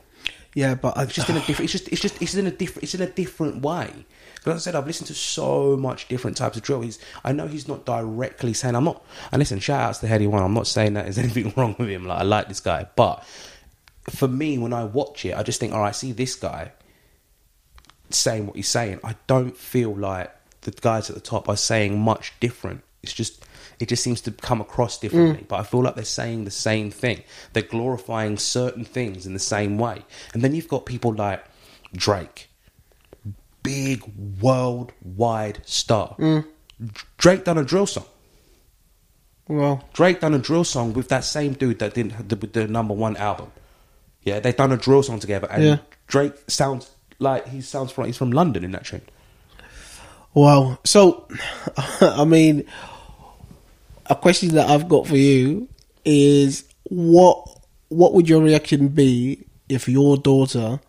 Yeah, 0.55 0.75
but 0.75 0.97
I 0.97 1.05
It's 1.05 1.15
just 1.15 1.31
in 1.31 1.37
a 1.37 1.41
different. 1.47 1.61
It's 1.61 1.73
just. 1.73 1.89
It's 1.89 2.01
just. 2.01 2.21
It's 2.21 2.35
in 2.35 2.47
a 2.47 2.51
different. 2.51 2.83
It's 2.85 2.95
in 2.95 3.03
a 3.03 3.07
different 3.07 3.63
way. 3.63 4.07
Because 4.35 4.55
I 4.55 4.59
said, 4.59 4.75
I've 4.75 4.87
listened 4.87 5.09
to 5.09 5.15
so 5.15 5.77
much 5.77 6.09
different 6.09 6.37
types 6.37 6.57
of 6.57 6.63
drill. 6.63 6.81
He's. 6.81 6.99
I 7.25 7.33
know 7.33 7.47
he's 7.47 7.69
not 7.69 7.85
directly 7.85 8.53
saying. 8.53 8.75
I'm 8.75 8.85
not. 8.85 9.05
And 9.31 9.39
listen, 9.39 9.61
shout 9.61 9.81
outs 9.81 9.99
to 9.99 10.07
Headie 10.07 10.29
One. 10.29 10.43
I'm 10.43 10.55
not 10.55 10.67
saying 10.67 10.95
that 10.95 11.05
there's 11.05 11.19
anything 11.25 11.53
wrong 11.57 11.77
with 11.79 11.89
him. 11.89 12.07
Like 12.07 12.21
I 12.21 12.23
like 12.25 12.49
this 12.49 12.61
guy, 12.61 12.89
but 12.97 13.25
for 14.09 14.29
me, 14.29 14.59
when 14.59 14.73
I 14.73 14.85
watch 14.85 15.25
it, 15.25 15.37
I 15.37 15.43
just 15.43 15.61
think, 15.61 15.73
all 15.73 15.81
right, 15.81 15.89
I 15.89 15.93
see 15.93 16.13
this 16.13 16.35
guy 16.35 16.73
saying 18.11 18.47
what 18.47 18.57
he's 18.57 18.69
saying. 18.69 19.01
I 19.05 19.15
don't 19.27 19.57
feel 19.57 19.95
like 19.95 20.35
the 20.63 20.71
guys 20.73 21.09
at 21.11 21.15
the 21.17 21.21
top 21.23 21.49
are 21.49 21.57
saying 21.57 21.99
much 21.99 22.33
different. 22.41 22.83
It's 23.03 23.13
just 23.13 23.45
it 23.79 23.89
just 23.89 24.03
seems 24.03 24.21
to 24.23 24.31
come 24.31 24.61
across 24.61 24.99
differently. 24.99 25.43
Mm. 25.45 25.49
But 25.49 25.61
I 25.61 25.63
feel 25.63 25.83
like 25.83 25.95
they're 25.95 26.05
saying 26.05 26.45
the 26.45 26.51
same 26.51 26.91
thing. 26.91 27.23
They're 27.55 27.63
glorifying 27.63 28.37
certain 28.37 28.85
things 28.85 29.27
in 29.27 29.33
the 29.33 29.39
same 29.39 29.79
way. 29.79 30.05
And 30.35 30.43
then 30.43 30.55
you've 30.55 30.69
got 30.69 30.85
people 30.85 31.15
like 31.15 31.43
Drake, 31.95 32.51
big 33.63 34.03
worldwide 34.41 35.61
star. 35.67 36.15
Mm. 36.19 36.47
Drake 37.19 37.45
done 37.45 37.59
a 37.59 37.65
drill 37.65 37.87
song. 37.87 38.05
well, 39.49 39.83
Drake 39.93 40.21
done 40.21 40.35
a 40.35 40.39
drill 40.39 40.65
song 40.65 40.93
with 40.93 41.09
that 41.09 41.25
same 41.25 41.55
dude 41.55 41.79
that 41.81 41.95
did 41.95 42.11
the, 42.29 42.37
the 42.37 42.69
number 42.69 42.95
one 42.95 43.17
album. 43.17 43.51
Yeah, 44.23 44.41
they've 44.41 44.57
done 44.57 44.73
a 44.73 44.77
drill 44.77 45.03
song 45.03 45.19
together, 45.19 45.49
and 45.51 45.63
Yeah. 45.65 45.79
Drake 46.07 46.35
sounds 46.49 46.91
like 47.19 47.49
he 47.49 47.61
sounds 47.61 47.93
from 47.93 48.07
he's 48.07 48.17
from 48.17 48.33
London 48.33 48.65
in 48.65 48.73
that 48.73 48.85
tune. 48.85 49.03
Wow. 50.35 50.79
So, 50.85 51.27
I 52.01 52.25
mean, 52.25 52.65
a 54.07 54.15
question 54.15 54.51
that 54.55 54.69
I've 54.69 54.89
got 54.89 55.07
for 55.07 55.17
you 55.17 55.69
is 56.05 56.65
what 56.85 57.47
what 57.89 58.15
would 58.15 58.29
your 58.29 58.41
reaction 58.41 58.89
be 58.89 59.45
if 59.69 59.89
your 59.89 60.17
daughter 60.17 60.81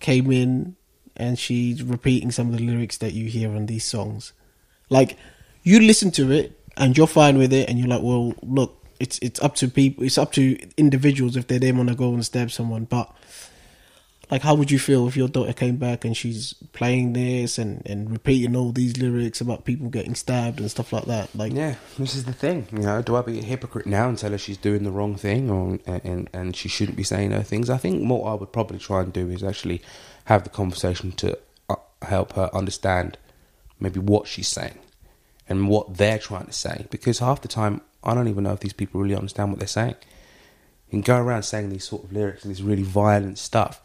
came 0.00 0.32
in 0.32 0.76
and 1.16 1.38
she's 1.38 1.82
repeating 1.82 2.30
some 2.30 2.48
of 2.48 2.56
the 2.58 2.64
lyrics 2.66 2.96
that 2.98 3.12
you 3.12 3.26
hear 3.28 3.50
on 3.54 3.66
these 3.66 3.84
songs? 3.84 4.32
Like, 4.88 5.16
you 5.62 5.80
listen 5.80 6.10
to 6.12 6.32
it 6.32 6.58
and 6.76 6.96
you're 6.96 7.06
fine 7.06 7.36
with 7.36 7.52
it, 7.52 7.68
and 7.68 7.78
you're 7.78 7.88
like, 7.88 8.02
well, 8.02 8.34
look, 8.42 8.82
it's 8.98 9.18
it's 9.18 9.40
up 9.42 9.54
to 9.56 9.68
people, 9.68 10.04
it's 10.04 10.16
up 10.16 10.32
to 10.32 10.58
individuals 10.76 11.36
if 11.36 11.46
they 11.46 11.58
then 11.58 11.76
want 11.76 11.90
to 11.90 11.94
go 11.94 12.14
and 12.14 12.24
stab 12.24 12.50
someone, 12.50 12.84
but 12.84 13.14
like 14.32 14.40
how 14.40 14.54
would 14.54 14.70
you 14.70 14.78
feel 14.78 15.06
if 15.06 15.14
your 15.14 15.28
daughter 15.28 15.52
came 15.52 15.76
back 15.76 16.06
and 16.06 16.16
she's 16.16 16.54
playing 16.72 17.12
this 17.12 17.58
and, 17.58 17.82
and 17.84 18.10
repeating 18.10 18.56
all 18.56 18.72
these 18.72 18.96
lyrics 18.96 19.42
about 19.42 19.66
people 19.66 19.90
getting 19.90 20.14
stabbed 20.14 20.58
and 20.58 20.70
stuff 20.70 20.90
like 20.90 21.04
that 21.04 21.28
like 21.34 21.52
Yeah, 21.52 21.74
this 21.98 22.14
is 22.14 22.24
the 22.24 22.32
thing. 22.32 22.66
You 22.72 22.78
know, 22.78 23.02
do 23.02 23.14
I 23.14 23.20
be 23.20 23.38
a 23.40 23.42
hypocrite 23.42 23.84
now 23.84 24.08
and 24.08 24.16
tell 24.16 24.30
her 24.30 24.38
she's 24.38 24.56
doing 24.56 24.84
the 24.84 24.90
wrong 24.90 25.16
thing, 25.16 25.50
or 25.50 25.78
and 25.86 26.30
and 26.32 26.56
she 26.56 26.70
shouldn't 26.70 26.96
be 26.96 27.02
saying 27.02 27.32
her 27.32 27.42
things? 27.42 27.68
I 27.68 27.76
think 27.76 28.08
what 28.10 28.22
I 28.22 28.32
would 28.32 28.52
probably 28.52 28.78
try 28.78 29.02
and 29.02 29.12
do 29.12 29.28
is 29.28 29.44
actually 29.44 29.82
have 30.24 30.44
the 30.44 30.50
conversation 30.50 31.12
to 31.12 31.38
uh, 31.68 31.76
help 32.00 32.32
her 32.32 32.48
understand 32.54 33.18
maybe 33.80 34.00
what 34.00 34.26
she's 34.26 34.48
saying 34.48 34.78
and 35.46 35.68
what 35.68 35.98
they're 35.98 36.18
trying 36.18 36.46
to 36.46 36.54
say. 36.54 36.86
Because 36.88 37.18
half 37.18 37.42
the 37.42 37.48
time, 37.48 37.82
I 38.02 38.14
don't 38.14 38.28
even 38.28 38.44
know 38.44 38.52
if 38.52 38.60
these 38.60 38.72
people 38.72 39.02
really 39.02 39.14
understand 39.14 39.50
what 39.50 39.58
they're 39.58 39.68
saying. 39.68 39.96
Can 40.88 41.02
go 41.02 41.18
around 41.18 41.42
saying 41.42 41.68
these 41.68 41.84
sort 41.84 42.04
of 42.04 42.12
lyrics 42.12 42.44
and 42.44 42.50
this 42.50 42.62
really 42.62 42.82
violent 42.82 43.36
stuff. 43.36 43.82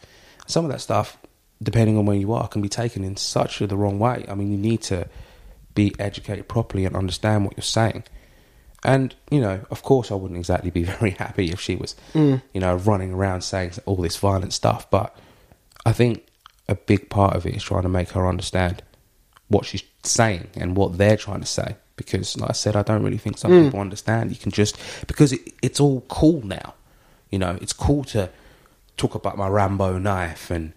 Some 0.48 0.64
of 0.64 0.72
that 0.72 0.80
stuff, 0.80 1.16
depending 1.62 1.96
on 1.96 2.06
where 2.06 2.16
you 2.16 2.32
are, 2.32 2.48
can 2.48 2.62
be 2.62 2.68
taken 2.68 3.04
in 3.04 3.16
such 3.16 3.60
a 3.60 3.66
the 3.66 3.76
wrong 3.76 3.98
way. 3.98 4.24
I 4.28 4.34
mean, 4.34 4.50
you 4.50 4.58
need 4.58 4.82
to 4.82 5.08
be 5.74 5.94
educated 6.00 6.48
properly 6.48 6.84
and 6.84 6.96
understand 6.96 7.44
what 7.44 7.56
you're 7.56 7.62
saying. 7.62 8.02
And 8.82 9.14
you 9.30 9.40
know, 9.40 9.60
of 9.70 9.82
course, 9.82 10.10
I 10.10 10.14
wouldn't 10.14 10.38
exactly 10.38 10.70
be 10.70 10.82
very 10.98 11.10
happy 11.12 11.50
if 11.50 11.60
she 11.60 11.76
was, 11.76 11.94
mm. 12.14 12.42
you 12.52 12.60
know, 12.60 12.74
running 12.74 13.12
around 13.12 13.42
saying 13.42 13.72
all 13.86 13.96
this 13.96 14.16
violent 14.16 14.52
stuff. 14.52 14.90
But 14.90 15.16
I 15.84 15.92
think 15.92 16.26
a 16.68 16.74
big 16.74 17.10
part 17.10 17.36
of 17.36 17.46
it 17.46 17.54
is 17.54 17.62
trying 17.62 17.82
to 17.82 17.88
make 17.88 18.10
her 18.10 18.26
understand 18.26 18.82
what 19.48 19.64
she's 19.64 19.82
saying 20.02 20.48
and 20.54 20.76
what 20.76 20.98
they're 20.98 21.16
trying 21.16 21.40
to 21.40 21.46
say. 21.46 21.76
Because, 21.96 22.36
like 22.36 22.50
I 22.50 22.52
said, 22.52 22.76
I 22.76 22.82
don't 22.82 23.02
really 23.02 23.18
think 23.18 23.38
some 23.38 23.50
mm. 23.50 23.64
people 23.64 23.80
understand. 23.80 24.30
You 24.30 24.36
can 24.36 24.52
just 24.52 24.78
because 25.06 25.32
it, 25.32 25.52
it's 25.62 25.80
all 25.80 26.02
cool 26.08 26.42
now. 26.42 26.74
You 27.30 27.38
know, 27.38 27.58
it's 27.60 27.72
cool 27.72 28.04
to 28.04 28.30
talk 28.98 29.14
about 29.14 29.38
my 29.38 29.48
Rambo 29.48 29.98
knife 29.98 30.50
and 30.50 30.72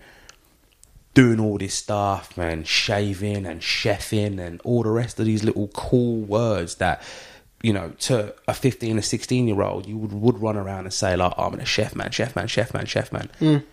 doing 1.14 1.40
all 1.40 1.58
this 1.58 1.74
stuff 1.74 2.38
and 2.38 2.66
shaving 2.66 3.46
and 3.46 3.62
chefing 3.62 4.40
and 4.40 4.62
all 4.64 4.84
the 4.84 4.90
rest 4.90 5.20
of 5.20 5.26
these 5.26 5.44
little 5.44 5.68
cool 5.70 6.22
words 6.22 6.76
that 6.76 7.04
you 7.62 7.74
know 7.74 7.90
to 8.00 8.34
a 8.48 8.54
15 8.54 8.98
or 8.98 9.02
16 9.02 9.48
year 9.48 9.62
old 9.62 9.86
you 9.86 9.98
would, 9.98 10.14
would 10.14 10.42
run 10.42 10.56
around 10.56 10.86
and 10.86 10.94
say 10.94 11.16
like 11.16 11.34
oh, 11.38 11.44
i'm 11.46 11.54
a 11.56 11.66
chef 11.66 11.96
man 11.96 12.12
chef 12.12 12.36
man 12.36 12.48
chef 12.48 12.74
man 12.74 12.86
chef 12.86 13.12
man. 13.12 13.30
Mm. 13.40 13.64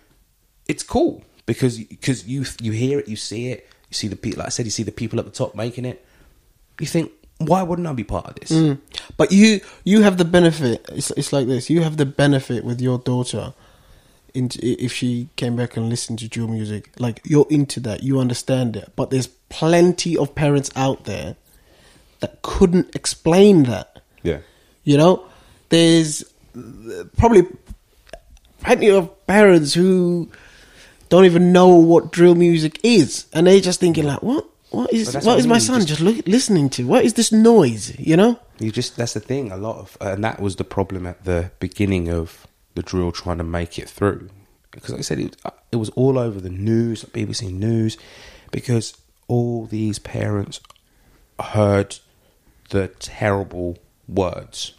It's 0.67 0.83
cool 0.83 1.23
because 1.45 1.79
because 1.79 2.27
you 2.27 2.45
you 2.59 2.71
hear 2.73 2.99
it 2.99 3.07
you 3.07 3.15
see 3.15 3.47
it 3.47 3.67
you 3.89 3.95
see 3.95 4.07
the 4.07 4.15
people 4.15 4.39
like 4.39 4.47
i 4.47 4.49
said 4.49 4.65
you 4.65 4.71
see 4.71 4.83
the 4.83 4.91
people 4.91 5.19
at 5.19 5.25
the 5.25 5.31
top 5.31 5.55
making 5.55 5.85
it. 5.85 6.05
You 6.79 6.87
think 6.87 7.11
why 7.37 7.63
wouldn't 7.63 7.87
i 7.87 7.93
be 7.93 8.03
part 8.03 8.25
of 8.25 8.35
this? 8.35 8.51
Mm. 8.51 8.79
But 9.15 9.31
you 9.31 9.61
you 9.85 10.01
have 10.01 10.17
the 10.17 10.25
benefit 10.25 10.85
it's, 10.89 11.11
it's 11.11 11.31
like 11.31 11.47
this 11.47 11.69
you 11.69 11.81
have 11.81 11.97
the 11.97 12.05
benefit 12.05 12.65
with 12.65 12.81
your 12.81 12.99
daughter 12.99 13.53
into 14.33 14.59
if 14.63 14.91
she 14.93 15.29
came 15.35 15.55
back 15.55 15.77
and 15.77 15.89
listened 15.89 16.19
to 16.19 16.27
drill 16.27 16.47
music 16.47 16.89
like 16.99 17.21
you're 17.25 17.47
into 17.49 17.79
that 17.79 18.03
you 18.03 18.19
understand 18.19 18.75
it 18.75 18.91
but 18.95 19.09
there's 19.09 19.27
plenty 19.49 20.17
of 20.17 20.33
parents 20.35 20.69
out 20.75 21.03
there 21.05 21.35
that 22.19 22.41
couldn't 22.41 22.93
explain 22.95 23.63
that 23.63 24.01
yeah 24.23 24.39
You 24.83 24.97
know, 24.97 25.23
there's 25.69 26.23
probably 27.17 27.43
plenty 28.61 28.89
of 28.89 29.09
parents 29.27 29.73
who 29.73 30.29
don't 31.09 31.25
even 31.25 31.51
know 31.51 31.69
what 31.75 32.11
drill 32.11 32.35
music 32.35 32.79
is, 32.83 33.25
and 33.33 33.45
they're 33.47 33.61
just 33.61 33.79
thinking 33.79 34.05
like, 34.05 34.21
"What? 34.23 34.45
What 34.71 34.91
is? 34.93 35.13
What, 35.13 35.23
what 35.25 35.39
is 35.39 35.45
I 35.45 35.49
my 35.49 35.59
son 35.59 35.75
just- 35.85 35.87
just, 35.87 36.01
look, 36.01 36.27
listening 36.27 36.69
to? 36.71 36.85
What 36.85 37.05
is 37.05 37.13
this 37.13 37.31
noise?" 37.31 37.93
You 37.99 38.17
know? 38.17 38.39
You 38.59 38.71
just 38.71 38.97
that's 38.97 39.13
the 39.13 39.19
thing. 39.19 39.51
A 39.51 39.57
lot 39.57 39.77
of 39.77 39.97
and 40.01 40.23
that 40.23 40.39
was 40.41 40.55
the 40.57 40.63
problem 40.65 41.05
at 41.05 41.23
the 41.25 41.51
beginning 41.59 42.09
of 42.09 42.45
the 42.79 42.83
drill 42.83 43.11
trying 43.11 43.37
to 43.37 43.43
make 43.43 43.77
it 43.77 43.89
through 43.89 44.29
because 44.71 44.91
like 44.91 44.99
I 44.99 45.01
said 45.01 45.19
it, 45.19 45.35
it 45.71 45.75
was 45.75 45.89
all 45.89 46.17
over 46.17 46.39
the 46.39 46.49
news, 46.49 47.03
BBC 47.03 47.51
News, 47.51 47.97
because 48.51 48.95
all 49.27 49.65
these 49.65 49.99
parents 49.99 50.61
heard 51.39 51.97
the 52.69 52.87
terrible 52.87 53.77
words. 54.07 54.73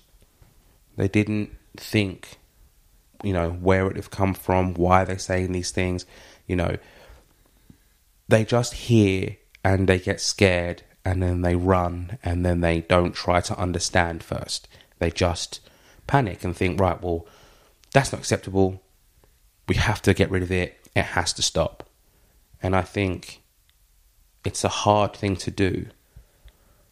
They 0.96 1.08
didn't 1.08 1.50
think, 1.76 2.38
you 3.22 3.32
know, 3.32 3.50
where 3.50 3.88
it 3.88 3.96
have 3.96 4.10
come 4.10 4.32
from, 4.32 4.74
why 4.74 5.04
they're 5.04 5.18
saying 5.18 5.52
these 5.52 5.70
things. 5.70 6.06
You 6.46 6.56
know, 6.56 6.76
they 8.28 8.44
just 8.44 8.74
hear 8.74 9.36
and 9.62 9.88
they 9.88 9.98
get 9.98 10.20
scared 10.20 10.82
and 11.04 11.22
then 11.22 11.42
they 11.42 11.56
run 11.56 12.18
and 12.22 12.44
then 12.44 12.60
they 12.60 12.80
don't 12.80 13.14
try 13.14 13.40
to 13.40 13.58
understand 13.58 14.22
first. 14.22 14.68
They 14.98 15.10
just 15.10 15.60
panic 16.06 16.44
and 16.44 16.56
think, 16.56 16.80
right, 16.80 17.00
well, 17.02 17.26
that's 17.92 18.12
not 18.12 18.20
acceptable. 18.20 18.82
We 19.68 19.76
have 19.76 20.02
to 20.02 20.14
get 20.14 20.30
rid 20.30 20.42
of 20.42 20.50
it. 20.50 20.78
It 20.94 21.04
has 21.04 21.32
to 21.34 21.42
stop. 21.42 21.88
And 22.62 22.76
I 22.76 22.82
think 22.82 23.42
it's 24.44 24.64
a 24.64 24.68
hard 24.68 25.14
thing 25.14 25.36
to 25.36 25.50
do 25.50 25.86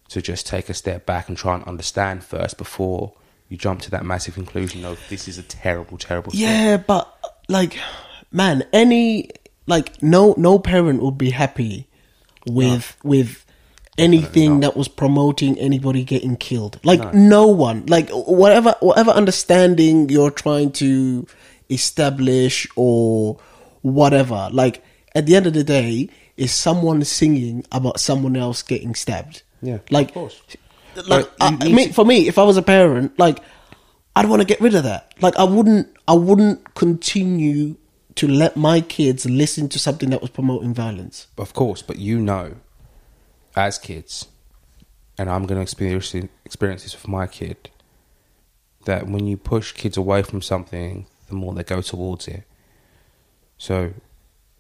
to 0.09 0.23
just 0.23 0.47
take 0.47 0.69
a 0.69 0.75
step 0.75 1.05
back 1.05 1.29
and 1.29 1.37
try 1.37 1.55
and 1.55 1.65
understand 1.65 2.25
first 2.25 2.57
before 2.57 3.13
you 3.49 3.57
jump 3.57 3.81
to 3.83 3.91
that 3.91 4.05
massive 4.05 4.35
conclusion 4.35 4.85
of 4.85 4.99
this 5.09 5.29
is 5.29 5.39
a 5.39 5.43
terrible, 5.43 5.99
terrible 5.99 6.33
thing. 6.33 6.41
Yeah, 6.41 6.77
but 6.77 7.13
like, 7.49 7.79
man, 8.31 8.65
any 8.73 9.31
like 9.67 10.03
no 10.03 10.35
no 10.37 10.59
parent 10.59 11.03
would 11.03 11.19
be 11.19 11.31
happy 11.31 11.89
with 12.47 12.97
with 13.03 13.45
anything 13.99 14.61
that 14.61 14.77
was 14.77 14.89
promoting 14.89 15.59
anybody 15.59 16.05
getting 16.05 16.37
killed. 16.37 16.81
Like 16.85 17.15
no. 17.15 17.47
one. 17.49 17.87
Like 17.87 18.11
whatever 18.11 18.75
whatever 18.81 19.11
understanding 19.11 20.09
you're 20.09 20.31
trying 20.31 20.73
to 20.73 21.27
establish 21.71 22.67
or 22.77 23.39
whatever. 23.83 24.49
Like 24.53 24.83
at 25.15 25.27
the 25.27 25.37
end 25.37 25.47
of 25.47 25.55
the 25.55 25.65
day, 25.65 26.11
is 26.39 26.53
someone 26.53 27.05
singing 27.05 27.65
about 27.73 28.01
someone 28.01 28.37
else 28.37 28.63
getting 28.63 28.95
stabbed. 28.95 29.43
Yeah, 29.61 29.79
like 29.91 30.15
like 31.07 31.29
I, 31.41 31.59
I 31.61 31.69
mean, 31.69 31.93
for 31.93 32.05
me, 32.05 32.29
if 32.29 32.39
I 32.39 32.45
was 32.45 32.57
a 32.57 32.63
parent, 32.63 33.19
like 33.19 33.41
I'd 34.17 34.29
want 34.29 34.41
to 34.41 34.47
get 34.47 34.61
rid 34.61 34.75
of 34.75 34.85
that. 34.85 35.15
Like 35.21 35.37
I 35.37 35.45
wouldn't, 35.45 35.95
I 36.07 36.15
wouldn't 36.15 36.75
continue 36.75 37.77
to 38.15 38.29
let 38.29 38.57
my 38.57 38.81
kids 38.81 39.27
listen 39.27 39.69
to 39.71 39.79
something 39.79 40.11
that 40.11 40.21
was 40.21 40.31
promoting 40.31 40.73
violence. 40.73 41.27
Of 41.37 41.53
course, 41.55 41.83
but 41.83 41.99
you 41.99 42.21
know, 42.21 42.55
as 43.59 43.79
kids, 43.79 44.29
and 45.19 45.29
I'm 45.29 45.45
going 45.47 45.59
to 45.59 45.63
experience 45.63 46.15
experience 46.45 46.85
this 46.85 46.95
with 46.95 47.09
my 47.09 47.27
kid, 47.27 47.71
that 48.85 49.09
when 49.09 49.27
you 49.27 49.37
push 49.37 49.73
kids 49.73 49.97
away 49.97 50.23
from 50.23 50.41
something, 50.41 51.07
the 51.29 51.35
more 51.35 51.53
they 51.53 51.65
go 51.65 51.83
towards 51.83 52.29
it. 52.29 52.45
So, 53.59 53.93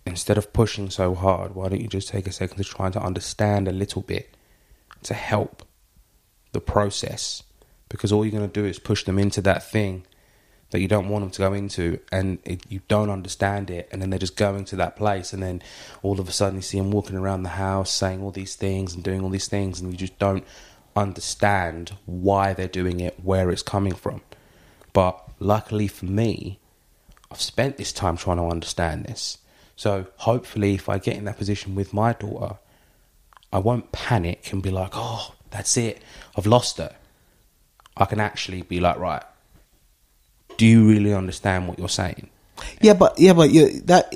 instead 0.04 0.36
of 0.36 0.52
pushing 0.52 0.90
so 0.90 1.14
hard, 1.14 1.54
why 1.54 1.68
don't 1.68 1.80
you 1.80 1.88
just 1.88 2.08
take 2.08 2.26
a 2.26 2.32
second 2.32 2.56
to 2.56 2.64
try 2.64 2.90
to 2.90 3.00
understand 3.00 3.68
a 3.68 3.72
little 3.72 4.02
bit 4.02 4.34
to 5.04 5.14
help 5.14 5.64
the 6.52 6.60
process? 6.60 7.44
Because 7.88 8.12
all 8.12 8.24
you're 8.24 8.38
going 8.38 8.50
to 8.50 8.60
do 8.60 8.66
is 8.66 8.78
push 8.78 9.04
them 9.04 9.18
into 9.18 9.40
that 9.42 9.62
thing 9.62 10.04
that 10.70 10.80
you 10.80 10.88
don't 10.88 11.08
want 11.08 11.22
them 11.22 11.30
to 11.30 11.38
go 11.38 11.52
into 11.52 11.98
and 12.12 12.38
it, 12.44 12.62
you 12.68 12.80
don't 12.88 13.10
understand 13.10 13.70
it 13.70 13.88
and 13.90 14.02
then 14.02 14.10
they're 14.10 14.18
just 14.18 14.36
going 14.36 14.64
to 14.66 14.76
that 14.76 14.96
place 14.96 15.32
and 15.32 15.42
then 15.42 15.62
all 16.02 16.20
of 16.20 16.28
a 16.28 16.32
sudden 16.32 16.56
you 16.56 16.62
see 16.62 16.78
them 16.78 16.90
walking 16.90 17.16
around 17.16 17.42
the 17.42 17.50
house 17.50 17.90
saying 17.90 18.22
all 18.22 18.30
these 18.30 18.54
things 18.54 18.94
and 18.94 19.02
doing 19.02 19.22
all 19.22 19.30
these 19.30 19.48
things 19.48 19.80
and 19.80 19.90
you 19.90 19.96
just 19.96 20.18
don't 20.18 20.44
understand 20.94 21.92
why 22.06 22.52
they're 22.52 22.68
doing 22.68 23.00
it 23.00 23.18
where 23.22 23.50
it's 23.50 23.62
coming 23.62 23.94
from. 23.94 24.20
But 24.92 25.22
luckily 25.38 25.86
for 25.86 26.06
me 26.06 26.58
i've 27.30 27.40
spent 27.40 27.76
this 27.76 27.92
time 27.92 28.16
trying 28.16 28.38
to 28.38 28.44
understand 28.44 29.04
this. 29.04 29.38
So 29.76 30.06
hopefully 30.16 30.74
if 30.74 30.88
i 30.88 30.98
get 30.98 31.16
in 31.16 31.24
that 31.24 31.38
position 31.38 31.74
with 31.74 31.94
my 31.94 32.12
daughter 32.12 32.58
i 33.52 33.58
won't 33.58 33.92
panic 33.92 34.52
and 34.52 34.62
be 34.62 34.70
like 34.70 34.90
oh 34.94 35.34
that's 35.50 35.78
it. 35.78 36.02
I've 36.36 36.44
lost 36.44 36.76
her. 36.76 36.94
I 37.96 38.04
can 38.04 38.20
actually 38.20 38.60
be 38.60 38.80
like 38.80 38.98
right 38.98 39.22
do 40.58 40.66
you 40.66 40.86
really 40.86 41.14
understand 41.14 41.66
what 41.66 41.78
you're 41.78 41.88
saying? 41.88 42.28
Yeah, 42.82 42.92
but 42.94 43.18
yeah, 43.18 43.32
but 43.32 43.50
you, 43.50 43.80
that 43.82 44.12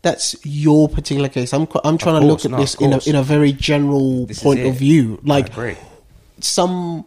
that's 0.00 0.34
your 0.46 0.88
particular 0.88 1.28
case. 1.28 1.52
I'm 1.52 1.68
I'm 1.84 1.98
trying 1.98 2.20
to 2.22 2.26
look 2.26 2.44
at 2.44 2.50
no, 2.52 2.56
this 2.56 2.74
in 2.76 2.92
a 2.94 2.98
in 3.06 3.14
a 3.16 3.22
very 3.22 3.52
general 3.52 4.24
This 4.26 4.42
point 4.42 4.60
of 4.60 4.76
view. 4.76 5.20
I 5.24 5.28
Like 5.28 5.50
agree. 5.50 5.76
some, 6.40 7.04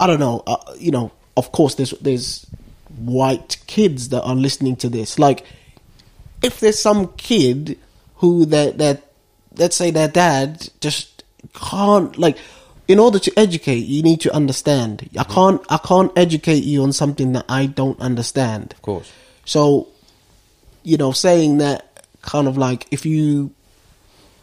I 0.00 0.06
don't 0.06 0.18
know. 0.18 0.42
Uh, 0.46 0.56
you 0.78 0.90
know, 0.90 1.12
of 1.36 1.52
course, 1.52 1.76
there's 1.76 1.90
there's 2.00 2.44
white 2.96 3.58
kids 3.66 4.08
that 4.08 4.22
are 4.22 4.34
listening 4.34 4.76
to 4.76 4.88
this. 4.88 5.18
Like, 5.18 5.44
if 6.42 6.58
there's 6.60 6.78
some 6.78 7.12
kid 7.16 7.78
who 8.16 8.46
that 8.46 8.78
that 8.78 9.12
let's 9.56 9.76
say 9.76 9.90
their 9.90 10.08
dad 10.08 10.68
just 10.80 11.24
can't 11.54 12.16
like 12.18 12.38
in 12.88 12.98
order 12.98 13.18
to 13.18 13.30
educate 13.38 13.84
you 13.84 14.02
need 14.02 14.20
to 14.22 14.34
understand. 14.34 15.08
I 15.12 15.22
mm-hmm. 15.22 15.32
can't 15.32 15.60
i 15.68 15.76
can't 15.76 16.10
educate 16.16 16.64
you 16.64 16.82
on 16.82 16.92
something 16.92 17.32
that 17.32 17.44
i 17.48 17.66
don't 17.66 18.00
understand. 18.00 18.72
Of 18.72 18.82
course. 18.82 19.12
so 19.44 19.88
you 20.82 20.96
know 20.96 21.12
saying 21.12 21.58
that 21.58 22.06
kind 22.22 22.48
of 22.48 22.56
like 22.56 22.86
if 22.90 23.04
you 23.06 23.52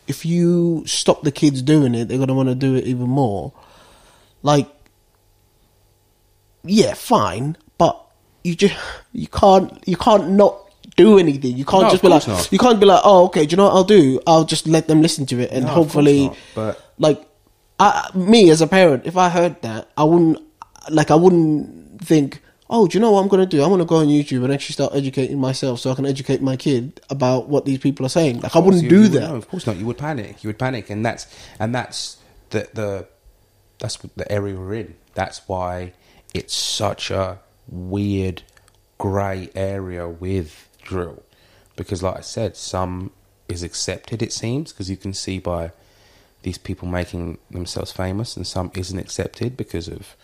if 0.07 0.25
you 0.25 0.83
stop 0.85 1.23
the 1.23 1.31
kids 1.31 1.61
doing 1.63 1.95
it 1.95 2.05
they're 2.05 2.17
going 2.17 2.27
to 2.29 2.35
want 2.35 2.49
to 2.49 2.55
do 2.55 2.75
it 2.75 2.85
even 2.85 3.09
more. 3.09 3.51
Like 4.43 4.69
yeah 6.63 6.93
fine 6.93 7.57
but 7.77 7.99
you 8.43 8.55
just 8.55 8.75
you 9.11 9.27
can't 9.27 9.83
you 9.87 9.97
can't 9.97 10.29
not 10.29 10.61
do 10.95 11.17
anything. 11.17 11.57
You 11.57 11.65
can't 11.65 11.83
No, 11.83 11.89
just 11.89 12.03
be 12.03 12.07
like 12.07 12.27
not. 12.27 12.51
you 12.51 12.59
can't 12.59 12.79
be 12.79 12.85
like 12.85 13.01
oh 13.03 13.25
okay 13.25 13.45
do 13.47 13.53
you 13.53 13.57
know 13.57 13.65
what 13.65 13.73
i'll 13.73 13.83
do? 13.83 14.21
I'll 14.27 14.45
just 14.45 14.67
let 14.67 14.87
them 14.87 15.01
listen 15.01 15.25
to 15.27 15.39
it 15.39 15.51
and 15.51 15.65
No, 15.65 15.71
hopefully 15.71 16.27
not, 16.27 16.37
but- 16.53 16.93
like 16.99 17.27
I, 17.79 18.09
me 18.13 18.49
as 18.49 18.61
a 18.61 18.67
parent 18.67 19.05
if 19.05 19.17
i 19.17 19.29
heard 19.29 19.61
that 19.61 19.89
i 19.97 20.03
wouldn't 20.03 20.39
like 20.89 21.11
i 21.11 21.15
wouldn't 21.15 22.01
think 22.01 22.41
oh 22.69 22.87
do 22.87 22.97
you 22.97 23.01
know 23.01 23.11
what 23.11 23.21
i'm 23.21 23.27
going 23.27 23.41
to 23.41 23.45
do 23.45 23.61
i'm 23.63 23.69
going 23.69 23.79
to 23.79 23.85
go 23.85 23.97
on 23.97 24.07
youtube 24.07 24.43
and 24.43 24.53
actually 24.53 24.73
start 24.73 24.93
educating 24.95 25.39
myself 25.39 25.79
so 25.79 25.91
i 25.91 25.95
can 25.95 26.05
educate 26.05 26.41
my 26.41 26.55
kid 26.55 27.01
about 27.09 27.49
what 27.49 27.65
these 27.65 27.79
people 27.79 28.05
are 28.05 28.09
saying 28.09 28.39
like 28.41 28.55
i 28.55 28.59
wouldn't 28.59 28.83
You- 28.83 28.89
do 28.89 29.01
you- 29.03 29.07
that 29.09 29.29
No, 29.29 29.35
of 29.35 29.47
course 29.49 29.67
not. 29.67 29.75
You 29.77 29.85
would 29.87 29.97
panic. 29.97 30.43
You 30.43 30.47
would 30.49 30.59
panic, 30.59 30.89
and 30.89 31.05
that's 31.05 31.27
and 31.59 31.75
that's 31.75 32.17
the 32.51 32.67
the 32.73 33.07
that's 33.79 33.97
the 34.15 34.31
area 34.31 34.55
we're 34.55 34.73
in. 34.75 34.95
That's 35.15 35.41
why 35.47 35.93
it's 36.33 36.53
such 36.55 37.11
a 37.11 37.39
weird 37.67 38.43
grey 38.97 39.49
area 39.55 40.07
with 40.07 40.69
drill, 40.83 41.23
because 41.75 42.01
like 42.01 42.17
I 42.17 42.21
said, 42.21 42.55
some 42.55 43.11
is 43.49 43.63
accepted. 43.63 44.21
It 44.21 44.31
seems 44.31 44.71
because 44.71 44.89
you 44.89 44.97
can 44.97 45.13
see 45.13 45.39
by 45.39 45.71
these 46.45 46.57
people 46.59 46.87
making 46.87 47.39
themselves 47.49 47.91
famous, 47.91 48.37
and 48.37 48.45
some 48.45 48.71
isn't 48.75 48.99
accepted 48.99 49.57
because 49.57 49.87
of 49.87 50.15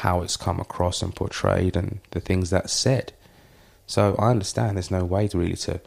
how 0.00 0.22
it's 0.22 0.36
come 0.36 0.58
across 0.58 1.02
and 1.02 1.14
portrayed 1.14 1.76
and 1.76 2.00
the 2.10 2.20
things 2.20 2.50
that's 2.50 2.72
said. 2.72 3.12
So 3.86 4.16
I 4.18 4.30
understand 4.30 4.76
there's 4.76 4.90
no 4.90 5.04
way 5.04 5.28
to 5.28 5.38
really 5.38 5.56
to 5.56 5.80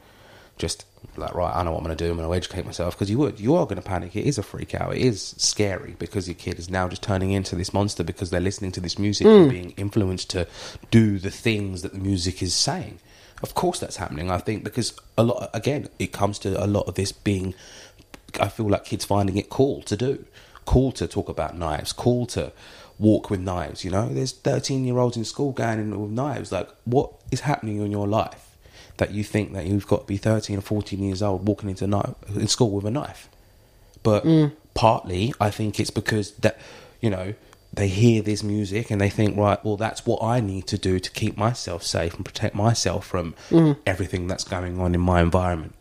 just 0.57 0.85
like 1.17 1.33
right, 1.33 1.55
I 1.55 1.63
know 1.63 1.71
what 1.71 1.79
I'm 1.79 1.85
going 1.85 1.97
to 1.97 2.03
do. 2.03 2.12
I'm 2.12 2.17
going 2.17 2.29
to 2.29 2.35
educate 2.35 2.65
myself 2.65 2.95
because 2.95 3.09
you 3.09 3.17
would, 3.17 3.39
you 3.39 3.55
are 3.55 3.65
going 3.65 3.81
to 3.81 3.81
panic. 3.81 4.15
It 4.15 4.25
is 4.25 4.38
a 4.38 4.43
freak 4.43 4.75
out. 4.75 4.95
It 4.95 5.01
is 5.01 5.33
scary 5.38 5.95
because 5.97 6.27
your 6.27 6.35
kid 6.35 6.59
is 6.59 6.69
now 6.69 6.88
just 6.88 7.01
turning 7.01 7.31
into 7.31 7.55
this 7.55 7.73
monster 7.73 8.03
because 8.03 8.29
they're 8.29 8.39
listening 8.39 8.71
to 8.73 8.81
this 8.81 8.99
music 8.99 9.25
and 9.25 9.47
mm. 9.47 9.49
being 9.49 9.71
influenced 9.71 10.29
to 10.31 10.47
do 10.91 11.17
the 11.17 11.31
things 11.31 11.81
that 11.81 11.93
the 11.93 11.99
music 11.99 12.43
is 12.43 12.53
saying. 12.53 12.99
Of 13.41 13.55
course, 13.55 13.79
that's 13.79 13.95
happening. 13.95 14.29
I 14.29 14.38
think 14.38 14.63
because 14.63 14.93
a 15.17 15.23
lot 15.23 15.49
again, 15.53 15.89
it 15.97 16.12
comes 16.12 16.39
to 16.39 16.63
a 16.63 16.67
lot 16.67 16.88
of 16.88 16.95
this 16.95 17.12
being. 17.12 17.55
I 18.39 18.50
feel 18.50 18.70
like 18.70 18.86
kids 18.86 19.06
finding 19.06 19.38
it 19.38 19.50
cool 19.50 19.82
to 19.84 19.96
do, 19.96 20.26
cool 20.65 20.92
to 20.94 21.08
talk 21.08 21.30
about 21.30 21.58
knives, 21.58 21.94
cool 21.94 22.26
to 22.28 22.52
walk 23.00 23.30
with 23.30 23.39
knives. 23.39 23.84
You 23.84 23.92
know, 23.92 24.10
there's 24.10 24.34
13 24.34 24.86
year 24.86 24.98
olds 24.98 25.18
in 25.18 25.26
school 25.26 25.52
going 25.52 25.80
in 25.80 26.00
with 26.00 26.12
knives. 26.12 26.52
Like, 26.52 26.70
what 26.86 27.12
is 27.32 27.42
happening 27.42 27.82
in 27.82 27.92
your 27.92 28.08
life 28.08 28.58
that 28.98 29.12
you 29.12 29.24
think 29.24 29.54
that 29.54 29.65
you've 29.65 29.88
got 29.88 30.02
to 30.02 30.06
be 30.06 30.18
13 30.18 30.58
or 30.58 30.62
14 30.62 31.02
years 31.02 31.22
old 31.22 31.48
walking 31.48 31.70
into 31.70 31.88
knife, 31.88 32.13
in 32.36 32.48
school 32.48 32.72
with 32.72 32.86
a 32.86 32.92
knife? 32.92 33.30
But 34.04 34.26
mm. 34.26 34.52
partly, 34.74 35.34
I 35.39 35.50
think 35.50 35.80
it's 35.80 35.89
because 35.89 36.32
that 36.36 36.58
you 37.02 37.10
know 37.10 37.34
they 37.74 37.88
hear 37.88 38.22
this 38.22 38.44
music 38.44 38.89
and 38.89 39.00
they 39.00 39.10
think, 39.10 39.38
right, 39.38 39.63
well, 39.63 39.78
that's 39.78 40.06
what 40.06 40.24
I 40.24 40.39
need 40.39 40.68
to 40.68 40.78
do 40.78 41.00
to 41.00 41.12
keep 41.12 41.38
myself 41.38 41.84
safe 41.84 42.15
and 42.15 42.26
protect 42.26 42.56
myself 42.56 43.06
from 43.06 43.36
mm. 43.50 43.78
everything 43.86 44.28
that's 44.28 44.44
going 44.44 44.80
on 44.80 44.96
in 44.96 45.02
my 45.02 45.22
environment 45.22 45.76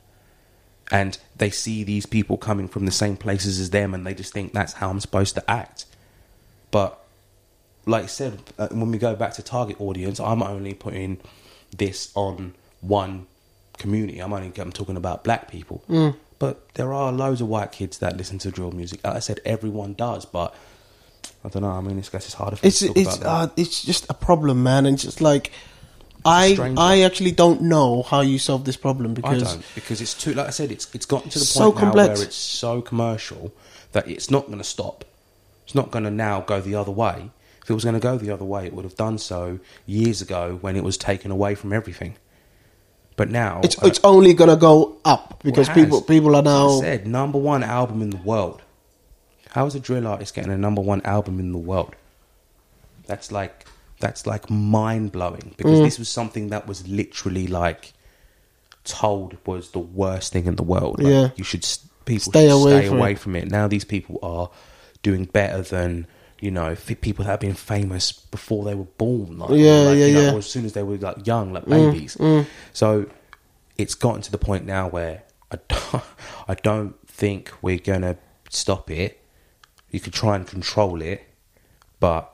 and 0.91 1.19
they 1.37 1.51
see 1.51 1.85
these 1.85 2.07
people 2.07 2.37
coming 2.37 2.69
from 2.69 2.87
the 2.87 2.93
same 2.93 3.17
places 3.17 3.61
as 3.61 3.71
them 3.71 3.95
and 3.95 4.07
they 4.07 4.15
just 4.15 4.33
think 4.33 4.53
that's 4.53 4.75
how 4.75 4.91
I'm 4.91 5.01
supposed 5.01 5.35
to 5.35 5.51
act. 5.51 5.85
But 6.71 6.99
like 7.87 8.05
I 8.05 8.07
said, 8.07 8.41
uh, 8.59 8.69
when 8.69 8.91
we 8.91 8.99
go 8.99 9.15
back 9.15 9.35
to 9.35 9.43
target 9.43 9.81
audience, 9.81 10.21
I'm 10.21 10.43
only 10.43 10.75
putting 10.75 11.19
this 11.77 12.11
on 12.15 12.55
one 12.81 13.27
community. 13.79 14.19
I'm 14.21 14.33
only 14.33 14.53
I'm 14.59 14.73
talking 14.73 14.97
about 14.97 15.25
black 15.25 15.51
people. 15.51 15.83
But 16.39 16.73
there 16.75 16.93
are 16.93 17.11
loads 17.11 17.41
of 17.41 17.49
white 17.49 17.73
kids 17.73 17.99
that 17.99 18.17
listen 18.17 18.39
to 18.39 18.51
drill 18.51 18.71
music. 18.73 19.01
Like 19.05 19.17
I 19.17 19.19
said, 19.19 19.41
everyone 19.45 19.95
does, 19.95 20.25
but 20.25 20.55
I 21.45 21.49
don't 21.49 21.63
know. 21.63 21.71
I 21.71 21.81
mean, 21.81 21.99
it's, 21.99 22.09
guess 22.09 22.27
it's 22.27 22.35
harder 22.35 22.59
it's 22.63 22.83
it's 22.83 23.21
uh, 23.23 23.49
it's 23.57 23.83
just 23.83 24.09
a 24.09 24.15
problem, 24.15 24.63
man, 24.63 24.87
and 24.87 24.99
just 24.99 25.21
like 25.21 25.51
I 26.25 26.55
strange 26.55 26.79
I 26.79 27.01
actually 27.03 27.33
don't 27.33 27.63
know 27.63 28.03
how 28.03 28.21
you 28.21 28.39
solve 28.39 28.65
this 28.65 28.77
problem 28.77 29.13
I 29.13 29.15
because 29.15 29.43
don't 29.43 29.65
because 29.75 30.01
it's 30.01 30.15
too. 30.15 30.35
Like 30.35 30.49
I 30.49 30.51
said, 30.51 30.71
it's 30.71 30.93
it's 30.95 31.07
gotten 31.07 31.31
to 31.31 31.39
the 31.39 31.45
So 31.45 31.71
point 31.71 31.77
now 31.77 31.81
complex. 31.81 32.19
where 32.19 32.27
it's 32.27 32.37
so 32.37 32.83
commercial 32.83 33.53
that 33.93 34.09
it's 34.09 34.31
not 34.31 34.47
going 34.47 34.59
to 34.59 34.65
stop. 34.65 35.05
It's 35.65 35.75
not 35.75 35.91
going 35.91 36.05
to 36.05 36.11
now 36.11 36.41
go 36.41 36.61
the 36.61 36.75
other 36.75 36.91
way. 36.91 37.31
If 37.63 37.71
it 37.71 37.75
was 37.75 37.85
going 37.85 37.95
to 37.95 38.01
go 38.01 38.17
the 38.17 38.31
other 38.31 38.45
way, 38.45 38.67
it 38.67 38.73
would 38.73 38.85
have 38.85 38.97
done 38.97 39.19
so 39.19 39.59
years 39.87 40.23
ago 40.23 40.59
when 40.61 40.77
it 40.77 40.85
was 40.85 40.97
taken 40.97 41.31
away 41.31 41.55
from 41.55 41.73
everything. 41.73 42.17
But 43.17 43.31
now 43.31 43.61
it's 43.65 43.77
uh, 43.83 43.87
it's 43.89 43.99
only 44.05 44.33
gonna 44.33 44.57
go 44.57 44.97
up 45.05 45.43
because 45.43 45.67
well, 45.69 45.77
it 45.77 45.81
has. 45.81 45.87
people 45.87 46.03
people 46.03 46.37
are 46.37 46.41
As 46.41 46.47
I 46.47 46.51
now 46.51 46.81
said 46.81 47.07
number 47.07 47.37
one 47.37 47.65
album 47.65 48.01
in 48.01 48.11
the 48.11 48.17
world. 48.17 48.63
How 49.51 49.67
is 49.67 49.75
a 49.75 49.81
drill 49.81 50.07
artist 50.07 50.37
getting 50.37 50.53
a 50.53 50.57
number 50.57 50.81
one 50.81 51.03
album 51.03 51.41
in 51.41 51.51
the 51.51 51.59
world? 51.59 51.97
That's 53.07 53.33
like 53.33 53.67
that's 54.01 54.27
like 54.27 54.49
mind 54.51 55.13
blowing 55.13 55.53
Mm. 55.53 55.57
because 55.57 55.81
this 55.81 55.99
was 55.99 56.09
something 56.09 56.49
that 56.49 56.67
was 56.67 56.87
literally 56.87 57.47
like 57.47 57.93
told 58.85 59.37
was 59.47 59.71
the 59.71 59.79
worst 59.79 60.33
thing 60.33 60.47
in 60.47 60.57
the 60.57 60.63
world. 60.63 60.99
Like, 61.03 61.13
Yeah. 61.13 61.29
you 61.37 61.45
should 61.45 61.67
people 62.05 62.33
Stay 62.33 62.49
should 62.49 62.55
away 62.55 62.73
stay 62.81 62.89
from 62.89 62.99
away 62.99 63.13
it. 63.13 63.19
from 63.19 63.37
it. 63.37 63.51
Now 63.51 63.69
these 63.69 63.85
people 63.85 64.19
are 64.23 64.51
doing 65.03 65.25
better 65.27 65.63
than 65.63 66.07
you 66.41 66.51
know 66.51 66.77
people 67.01 67.25
that 67.25 67.31
have 67.33 67.41
been 67.41 67.55
famous 67.55 68.13
before 68.13 68.65
they 68.65 68.75
were 68.75 68.85
born. 68.97 69.39
Like, 69.39 69.51
Yeah, 69.51 69.81
like, 69.83 69.99
yeah, 69.99 70.07
you 70.07 70.15
know, 70.15 70.21
yeah. 70.23 70.33
Or 70.35 70.39
as 70.39 70.47
soon 70.47 70.65
as 70.65 70.73
they 70.73 70.83
were 70.83 70.97
like 70.97 71.27
young, 71.27 71.53
like 71.53 71.65
Mm, 71.67 71.93
babies. 71.93 72.17
So 72.73 73.07
it's 73.77 73.95
gotten 73.95 74.23
to 74.23 74.31
the 74.31 74.39
point 74.39 74.65
now 74.65 74.89
where 74.89 75.23
I 75.51 75.59
don't, 75.69 76.05
I 76.49 76.55
don't 76.55 76.95
think 77.09 77.53
we're 77.63 77.79
gonna 77.79 78.17
stop 78.51 78.91
it. 78.91 79.21
You 79.91 80.01
could 80.01 80.13
try 80.13 80.37
and 80.37 80.47
control 80.47 81.03
it, 81.03 81.23
but 82.01 82.33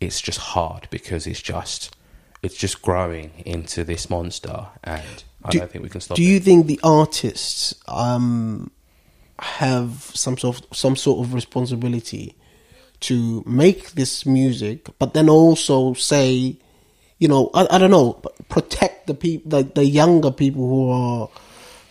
it's 0.00 0.20
just 0.20 0.38
hard 0.38 0.88
because 0.90 1.26
it's 1.26 1.42
just 1.42 1.94
it's 2.42 2.56
just 2.56 2.82
growing 2.82 3.30
into 3.44 3.82
this 3.84 4.08
monster, 4.08 4.66
and 4.84 5.24
I 5.44 5.50
Do- 5.50 5.58
don't 5.58 5.70
think 5.70 5.82
we 5.82 5.90
can 5.90 6.00
stop 6.00 6.16
Do 6.16 6.22
it. 6.22 6.26
you 6.26 6.40
think 6.40 6.66
the 6.66 6.78
artists 6.84 7.74
um, 7.88 8.70
have 9.40 10.10
some 10.14 10.38
sort 10.38 10.60
of 10.60 10.76
some 10.76 10.96
sort 10.96 11.26
of 11.26 11.34
responsibility 11.34 12.36
to 13.00 13.42
make 13.46 13.92
this 13.92 14.24
music, 14.26 14.88
but 14.98 15.14
then 15.14 15.28
also 15.28 15.94
say, 15.94 16.56
you 17.18 17.28
know, 17.28 17.50
I, 17.54 17.66
I 17.70 17.78
don't 17.78 17.90
know, 17.90 18.14
protect 18.48 19.06
the 19.06 19.14
people, 19.14 19.50
the, 19.50 19.62
the 19.64 19.84
younger 19.84 20.30
people 20.30 20.68
who 20.68 20.90
are 20.90 21.28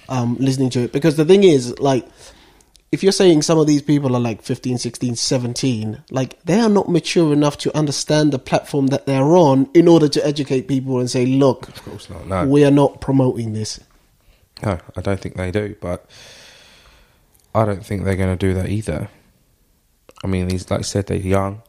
um, 0.09 0.35
listening 0.39 0.69
to 0.71 0.81
it? 0.81 0.91
Because 0.91 1.15
the 1.15 1.25
thing 1.25 1.43
is, 1.43 1.77
like, 1.79 2.05
if 2.97 3.03
you're 3.03 3.11
saying 3.11 3.43
some 3.43 3.59
of 3.59 3.67
these 3.67 3.83
people 3.83 4.15
are 4.15 4.19
like 4.19 4.41
15, 4.41 4.79
16, 4.79 5.17
17, 5.17 6.03
like 6.09 6.41
they 6.45 6.59
are 6.59 6.67
not 6.67 6.89
mature 6.89 7.31
enough 7.31 7.55
to 7.59 7.77
understand 7.77 8.33
the 8.33 8.39
platform 8.39 8.87
that 8.87 9.05
they're 9.05 9.37
on 9.37 9.69
in 9.75 9.87
order 9.87 10.09
to 10.09 10.25
educate 10.25 10.67
people 10.67 10.99
and 10.99 11.07
say, 11.07 11.23
look, 11.27 11.67
Of 11.67 11.83
course 11.83 12.09
not. 12.09 12.25
No, 12.25 12.47
we 12.47 12.65
are 12.65 12.71
not 12.71 12.99
promoting 12.99 13.53
this. 13.53 13.79
no, 14.63 14.79
I 14.95 15.01
don't 15.01 15.19
think 15.19 15.35
they 15.35 15.51
do. 15.51 15.75
But 15.79 16.09
I 17.53 17.65
don't 17.65 17.85
think 17.85 18.03
they're 18.03 18.15
going 18.15 18.35
to 18.35 18.47
do 18.47 18.55
that 18.55 18.67
either. 18.69 19.09
I 20.23 20.27
mean, 20.27 20.47
these, 20.47 20.71
like 20.71 20.79
I 20.79 20.81
said, 20.81 21.05
they're 21.05 21.17
young. 21.17 21.61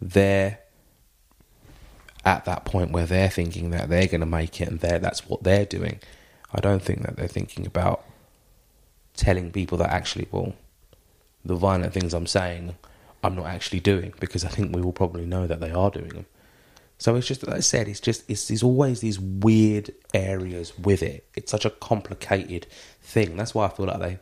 They're 0.00 0.58
at 2.24 2.46
that 2.46 2.64
point 2.64 2.92
where 2.92 3.04
they're 3.04 3.28
thinking 3.28 3.72
that 3.72 3.90
they're 3.90 4.06
going 4.06 4.20
to 4.20 4.26
make 4.26 4.58
it, 4.62 4.68
and 4.68 4.80
they're, 4.80 4.98
that's 4.98 5.28
what 5.28 5.42
they're 5.42 5.66
doing. 5.66 6.00
I 6.50 6.60
don't 6.60 6.82
think 6.82 7.02
that 7.02 7.16
they're 7.16 7.28
thinking 7.28 7.66
about 7.66 8.06
telling 9.14 9.52
people 9.52 9.76
that 9.76 9.90
actually, 9.90 10.28
well, 10.30 10.54
the 11.44 11.54
violent 11.54 11.92
things 11.92 12.14
I'm 12.14 12.26
saying, 12.26 12.76
I'm 13.22 13.36
not 13.36 13.46
actually 13.46 13.80
doing 13.80 14.14
because 14.20 14.44
I 14.44 14.48
think 14.48 14.74
we 14.74 14.82
all 14.82 14.92
probably 14.92 15.26
know 15.26 15.46
that 15.46 15.60
they 15.60 15.70
are 15.70 15.90
doing 15.90 16.08
them. 16.08 16.26
So 16.98 17.16
it's 17.16 17.26
just, 17.26 17.46
like 17.46 17.56
I 17.56 17.60
said, 17.60 17.88
it's 17.88 18.00
just, 18.00 18.28
it's, 18.30 18.46
there's 18.46 18.62
always 18.62 19.00
these 19.00 19.18
weird 19.18 19.92
areas 20.14 20.78
with 20.78 21.02
it. 21.02 21.26
It's 21.34 21.50
such 21.50 21.64
a 21.64 21.70
complicated 21.70 22.66
thing. 23.00 23.36
That's 23.36 23.54
why 23.54 23.66
I 23.66 23.70
feel 23.70 23.86
like 23.86 23.98
they 23.98 24.18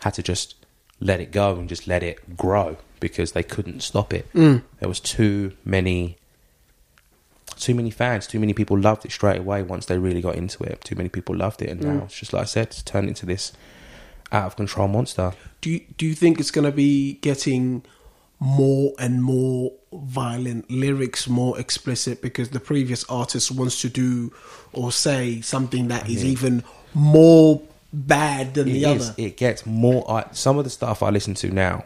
had 0.00 0.14
to 0.14 0.22
just 0.22 0.54
let 1.00 1.20
it 1.20 1.32
go 1.32 1.56
and 1.56 1.68
just 1.68 1.88
let 1.88 2.02
it 2.02 2.36
grow 2.36 2.76
because 3.00 3.32
they 3.32 3.42
couldn't 3.42 3.80
stop 3.80 4.14
it. 4.14 4.32
Mm. 4.32 4.62
There 4.78 4.88
was 4.88 5.00
too 5.00 5.56
many, 5.64 6.16
too 7.56 7.74
many 7.74 7.90
fans, 7.90 8.26
too 8.26 8.38
many 8.38 8.54
people 8.54 8.78
loved 8.78 9.04
it 9.04 9.12
straight 9.12 9.38
away 9.38 9.62
once 9.62 9.86
they 9.86 9.98
really 9.98 10.20
got 10.20 10.36
into 10.36 10.62
it. 10.62 10.82
Too 10.84 10.94
many 10.94 11.08
people 11.08 11.34
loved 11.36 11.62
it, 11.62 11.68
and 11.68 11.80
mm. 11.80 11.84
now 11.84 12.04
it's 12.04 12.18
just 12.18 12.32
like 12.32 12.42
I 12.42 12.46
said, 12.46 12.68
it's 12.68 12.82
turned 12.82 13.08
into 13.08 13.26
this 13.26 13.52
out 14.32 14.46
of 14.46 14.56
control 14.56 14.88
monster. 14.88 15.32
Do 15.60 15.70
you, 15.70 15.80
do 15.96 16.06
you 16.06 16.14
think 16.14 16.40
it's 16.40 16.50
going 16.50 16.64
to 16.64 16.72
be 16.72 17.14
getting 17.14 17.82
more 18.40 18.92
and 18.98 19.22
more 19.22 19.72
violent 19.92 20.70
lyrics, 20.70 21.28
more 21.28 21.58
explicit 21.58 22.20
because 22.20 22.50
the 22.50 22.60
previous 22.60 23.04
artist 23.04 23.50
wants 23.50 23.80
to 23.80 23.88
do 23.88 24.32
or 24.72 24.92
say 24.92 25.40
something 25.40 25.88
that 25.88 26.08
is 26.10 26.24
even 26.24 26.62
more 26.92 27.62
bad 27.92 28.54
than 28.54 28.68
It 28.68 28.72
the 28.72 28.84
is. 28.84 29.08
other. 29.10 29.14
It 29.16 29.36
gets 29.36 29.64
more. 29.64 30.08
I, 30.10 30.26
some 30.32 30.58
of 30.58 30.64
the 30.64 30.70
stuff 30.70 31.02
I 31.02 31.10
listen 31.10 31.34
to 31.34 31.50
now, 31.50 31.84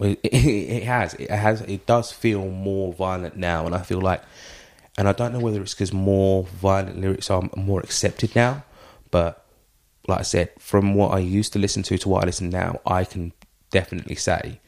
it, 0.00 0.18
it 0.24 0.82
has. 0.84 1.14
It 1.14 1.30
has. 1.30 1.60
It 1.62 1.86
does 1.86 2.10
feel 2.10 2.48
more 2.48 2.92
violent 2.92 3.36
now, 3.36 3.66
and 3.66 3.74
I 3.74 3.82
feel 3.82 4.00
like, 4.00 4.22
and 4.96 5.06
I 5.06 5.12
don't 5.12 5.32
know 5.32 5.40
whether 5.40 5.60
it's 5.60 5.74
because 5.74 5.92
more 5.92 6.44
violent 6.44 7.00
lyrics 7.00 7.30
are 7.30 7.42
more 7.56 7.80
accepted 7.80 8.34
now, 8.34 8.64
but 9.10 9.43
like 10.06 10.20
I 10.20 10.22
said, 10.22 10.50
from 10.58 10.94
what 10.94 11.12
I 11.12 11.18
used 11.18 11.52
to 11.54 11.58
listen 11.58 11.82
to 11.84 11.98
to 11.98 12.08
what 12.08 12.22
I 12.24 12.26
listen 12.26 12.50
now, 12.50 12.80
I 12.86 13.04
can 13.04 13.32
definitely 13.70 14.16
say 14.16 14.60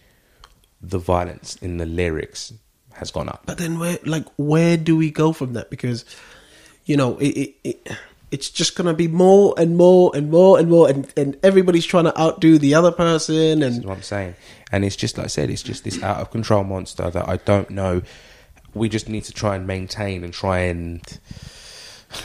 the 0.80 0.98
violence 0.98 1.56
in 1.56 1.76
the 1.78 1.86
lyrics 1.86 2.52
has 2.94 3.10
gone 3.10 3.28
up. 3.28 3.42
But 3.46 3.58
then 3.58 3.78
where 3.78 3.98
like 4.04 4.26
where 4.36 4.76
do 4.76 4.96
we 4.96 5.10
go 5.10 5.32
from 5.32 5.52
that? 5.54 5.70
Because 5.70 6.04
you 6.84 6.96
know 6.96 7.18
it, 7.18 7.28
it, 7.28 7.54
it 7.64 7.88
it's 8.30 8.50
just 8.50 8.76
gonna 8.76 8.94
be 8.94 9.08
more 9.08 9.54
and 9.56 9.76
more 9.76 10.10
and 10.14 10.30
more 10.30 10.58
and 10.58 10.68
more, 10.68 10.88
and 10.88 11.12
and 11.16 11.38
everybody's 11.42 11.86
trying 11.86 12.04
to 12.04 12.18
outdo 12.18 12.58
the 12.58 12.74
other 12.74 12.90
person, 12.90 13.60
That's 13.60 13.76
and 13.76 13.84
what 13.84 13.96
I'm 13.96 14.02
saying. 14.02 14.34
And 14.72 14.84
it's 14.84 14.96
just 14.96 15.16
like 15.16 15.26
I 15.26 15.28
said, 15.28 15.50
it's 15.50 15.62
just 15.62 15.84
this 15.84 16.02
out 16.02 16.18
of 16.18 16.30
control 16.30 16.64
monster 16.64 17.10
that 17.10 17.28
I 17.28 17.36
don't 17.38 17.70
know. 17.70 18.02
We 18.74 18.88
just 18.88 19.08
need 19.08 19.24
to 19.24 19.32
try 19.32 19.56
and 19.56 19.66
maintain 19.66 20.24
and 20.24 20.32
try 20.32 20.60
and 20.60 21.00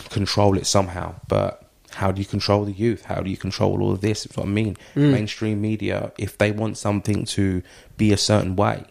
control 0.10 0.58
it 0.58 0.66
somehow. 0.66 1.16
But 1.28 1.61
how 1.94 2.12
do 2.12 2.22
you 2.22 2.26
control 2.26 2.66
the 2.66 2.72
youth? 2.72 3.06
How 3.06 3.22
do 3.22 3.30
you 3.30 3.38
control 3.38 3.82
all 3.82 3.92
of 3.92 4.02
this? 4.02 4.24
That's 4.24 4.38
what 4.38 4.48
I 4.48 4.50
mean. 4.50 4.78
Mm. 4.96 5.12
Mainstream 5.12 5.62
media, 5.62 6.12
if 6.18 6.38
they 6.38 6.52
want 6.52 6.78
something 6.78 7.26
to 7.26 7.62
be 7.98 8.12
a 8.12 8.18
certain 8.18 8.56
way, 8.56 8.86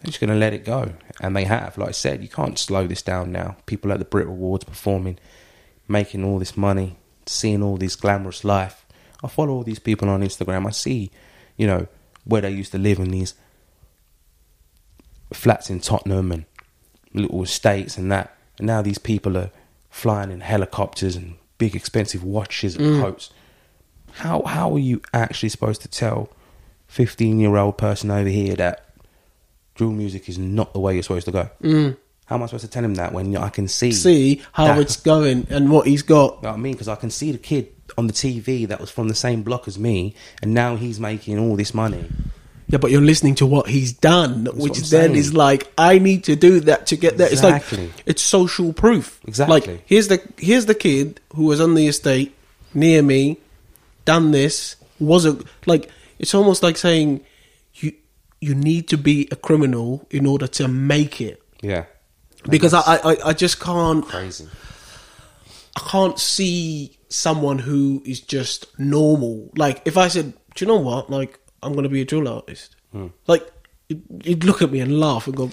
they're 0.00 0.06
just 0.06 0.20
going 0.20 0.30
to 0.30 0.36
let 0.36 0.52
it 0.52 0.64
go. 0.64 0.92
And 1.20 1.36
they 1.36 1.44
have. 1.44 1.78
Like 1.78 1.90
I 1.90 1.92
said, 1.92 2.22
you 2.22 2.28
can't 2.28 2.58
slow 2.58 2.86
this 2.86 3.02
down 3.02 3.32
now. 3.32 3.56
People 3.66 3.92
at 3.92 3.98
the 3.98 4.04
Brit 4.04 4.26
Awards 4.26 4.64
performing, 4.64 5.18
making 5.88 6.24
all 6.24 6.38
this 6.38 6.56
money, 6.56 6.96
seeing 7.26 7.62
all 7.62 7.76
this 7.76 7.96
glamorous 7.96 8.44
life. 8.44 8.84
I 9.22 9.28
follow 9.28 9.54
all 9.54 9.62
these 9.62 9.78
people 9.78 10.08
on 10.08 10.22
Instagram. 10.22 10.66
I 10.66 10.70
see, 10.70 11.10
you 11.56 11.66
know, 11.66 11.86
where 12.24 12.42
they 12.42 12.50
used 12.50 12.72
to 12.72 12.78
live 12.78 12.98
in 12.98 13.10
these 13.10 13.34
flats 15.32 15.70
in 15.70 15.80
Tottenham 15.80 16.32
and 16.32 16.44
little 17.12 17.42
estates 17.42 17.96
and 17.96 18.10
that. 18.12 18.36
And 18.58 18.66
now 18.66 18.82
these 18.82 18.98
people 18.98 19.36
are 19.36 19.50
flying 19.88 20.30
in 20.30 20.40
helicopters 20.40 21.16
and 21.16 21.36
big 21.58 21.74
expensive 21.76 22.22
watches 22.22 22.76
and 22.76 22.84
mm. 22.86 23.00
coats. 23.00 23.30
How 24.12 24.42
how 24.42 24.72
are 24.74 24.78
you 24.78 25.02
actually 25.12 25.48
supposed 25.48 25.82
to 25.82 25.88
tell 25.88 26.30
fifteen 26.86 27.40
year 27.40 27.56
old 27.56 27.78
person 27.78 28.10
over 28.10 28.28
here 28.28 28.54
that 28.56 28.88
drill 29.74 29.90
music 29.90 30.28
is 30.28 30.38
not 30.38 30.72
the 30.72 30.80
way 30.80 30.94
you're 30.94 31.02
supposed 31.02 31.26
to 31.26 31.32
go? 31.32 31.50
Mm. 31.62 31.96
How 32.26 32.36
am 32.36 32.42
I 32.42 32.46
supposed 32.46 32.64
to 32.64 32.70
tell 32.70 32.84
him 32.84 32.94
that 32.94 33.12
when 33.12 33.36
I 33.36 33.48
can 33.48 33.68
see 33.68 33.92
see 33.92 34.42
how 34.52 34.66
that- 34.66 34.78
it's 34.78 34.96
going 34.96 35.46
and 35.50 35.70
what 35.70 35.86
he's 35.86 36.02
got. 36.02 36.36
you 36.36 36.42
know 36.42 36.50
what 36.50 36.58
I 36.58 36.60
mean? 36.60 36.72
Because 36.72 36.88
I 36.88 36.96
can 36.96 37.10
see 37.10 37.32
the 37.32 37.38
kid 37.38 37.68
on 37.98 38.06
the 38.06 38.12
TV 38.12 38.66
that 38.66 38.80
was 38.80 38.90
from 38.90 39.08
the 39.08 39.14
same 39.14 39.42
block 39.42 39.68
as 39.68 39.78
me, 39.78 40.14
and 40.42 40.54
now 40.54 40.76
he's 40.76 40.98
making 40.98 41.38
all 41.38 41.56
this 41.56 41.74
money. 41.74 42.08
Yeah, 42.68 42.78
but 42.78 42.90
you're 42.90 43.02
listening 43.02 43.34
to 43.36 43.46
what 43.46 43.68
he's 43.68 43.92
done, 43.92 44.46
what 44.46 44.56
which 44.56 44.78
then 44.78 45.10
saying. 45.10 45.14
is 45.16 45.34
like, 45.34 45.70
I 45.76 45.98
need 45.98 46.24
to 46.24 46.34
do 46.36 46.60
that 46.60 46.86
to 46.86 46.96
get 46.96 47.18
there. 47.18 47.28
Exactly. 47.30 47.84
It's 47.84 47.96
like 47.96 48.02
it's 48.06 48.22
social 48.22 48.72
proof. 48.72 49.20
Exactly. 49.26 49.54
Like 49.60 49.82
here's 49.86 50.08
the 50.08 50.22
here's 50.38 50.64
the 50.66 50.74
kid 50.74 51.20
who 51.34 51.44
was 51.44 51.60
on 51.60 51.74
the 51.74 51.86
estate 51.86 52.34
near 52.72 53.02
me, 53.02 53.38
done 54.06 54.30
this, 54.30 54.76
wasn't 54.98 55.46
like 55.66 55.90
it's 56.18 56.34
almost 56.34 56.62
like 56.62 56.76
saying 56.78 57.20
you 57.74 57.92
you 58.40 58.54
need 58.54 58.88
to 58.88 58.96
be 58.96 59.28
a 59.30 59.36
criminal 59.36 60.06
in 60.10 60.24
order 60.26 60.46
to 60.46 60.66
make 60.68 61.20
it. 61.20 61.42
Yeah, 61.60 61.84
Because 62.48 62.72
I, 62.74 62.80
I 62.80 63.16
I 63.26 63.32
just 63.34 63.60
can't 63.60 64.04
crazy. 64.06 64.46
I 65.76 65.80
can't 65.90 66.18
see 66.18 66.96
someone 67.08 67.58
who 67.58 68.02
is 68.06 68.20
just 68.20 68.66
normal. 68.78 69.50
Like 69.56 69.82
if 69.84 69.96
I 69.98 70.08
said, 70.08 70.32
"Do 70.54 70.64
you 70.64 70.66
know 70.66 70.78
what? 70.80 71.10
Like 71.10 71.38
I'm 71.64 71.72
going 71.72 71.84
to 71.84 71.88
be 71.88 72.00
a 72.00 72.04
drill 72.04 72.28
artist," 72.28 72.76
like 73.26 73.50
you'd, 73.88 74.44
look 74.44 74.62
at 74.62 74.70
me 74.72 74.80
and 74.80 74.98
laugh 74.98 75.26
and 75.26 75.36
go, 75.36 75.46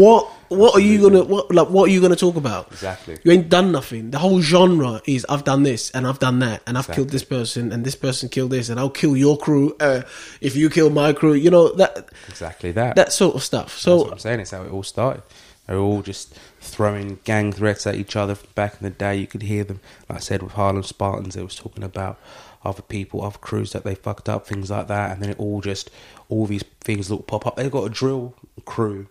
"What? 0.00 0.26
What 0.48 0.74
are 0.74 0.80
you 0.80 1.00
gonna? 1.02 1.24
What 1.24 1.52
like? 1.54 1.68
What 1.70 1.88
are 1.88 1.92
you 1.92 2.00
gonna 2.00 2.16
talk 2.16 2.36
about? 2.36 2.68
Exactly. 2.72 3.18
You 3.24 3.32
ain't 3.32 3.48
done 3.48 3.72
nothing. 3.72 4.10
The 4.10 4.18
whole 4.18 4.40
genre 4.40 5.02
is 5.06 5.26
I've 5.28 5.44
done 5.44 5.62
this 5.62 5.90
and 5.90 6.06
I've 6.06 6.18
done 6.18 6.38
that 6.40 6.62
and 6.66 6.78
I've 6.78 6.88
killed 6.88 7.10
this 7.10 7.24
person 7.24 7.72
and 7.72 7.84
this 7.84 7.94
person 7.96 8.28
killed 8.28 8.50
this 8.52 8.68
and 8.68 8.78
I'll 8.80 8.90
kill 8.90 9.16
your 9.16 9.36
crew 9.36 9.76
uh, 9.80 10.02
if 10.40 10.56
you 10.56 10.70
kill 10.70 10.90
my 10.90 11.12
crew. 11.12 11.34
You 11.34 11.50
know 11.50 11.72
that 11.74 12.08
Exactly 12.28 12.72
that. 12.72 12.96
that 12.96 13.12
sort 13.12 13.34
of 13.34 13.42
stuff. 13.42 13.66
That's 13.66 13.82
So 13.82 13.96
what 13.96 14.12
I'm 14.12 14.18
saying. 14.18 14.40
It's 14.40 14.52
how 14.52 14.62
it 14.62 14.70
all 14.70 14.82
started. 14.84 15.22
They 15.66 15.74
were 15.74 15.80
all 15.80 16.00
just 16.00 16.32
throwing 16.60 17.18
gang 17.24 17.52
threats 17.52 17.86
at 17.86 17.94
each 17.96 18.16
other 18.16 18.36
back 18.54 18.76
in 18.80 18.84
the 18.84 18.90
day. 18.90 19.16
You 19.16 19.26
could 19.26 19.42
hear 19.42 19.64
them, 19.64 19.80
like 20.08 20.16
I 20.16 20.20
said, 20.20 20.42
with 20.42 20.52
Harlem 20.52 20.82
Spartans. 20.82 21.34
They 21.34 21.42
was 21.42 21.54
talking 21.56 21.84
about 21.84 22.18
other 22.64 22.82
people, 22.82 23.22
other 23.22 23.38
crews 23.38 23.72
that 23.72 23.84
they 23.84 23.94
fucked 23.94 24.28
up, 24.28 24.46
things 24.46 24.70
like 24.70 24.88
that. 24.88 25.12
And 25.12 25.22
then 25.22 25.30
it 25.30 25.38
all 25.38 25.60
just, 25.60 25.90
all 26.28 26.46
these 26.46 26.64
things 26.80 27.10
look 27.10 27.26
pop 27.26 27.46
up. 27.46 27.56
They've 27.56 27.70
got 27.70 27.84
a 27.84 27.90
drill 27.90 28.34
crew 28.64 29.08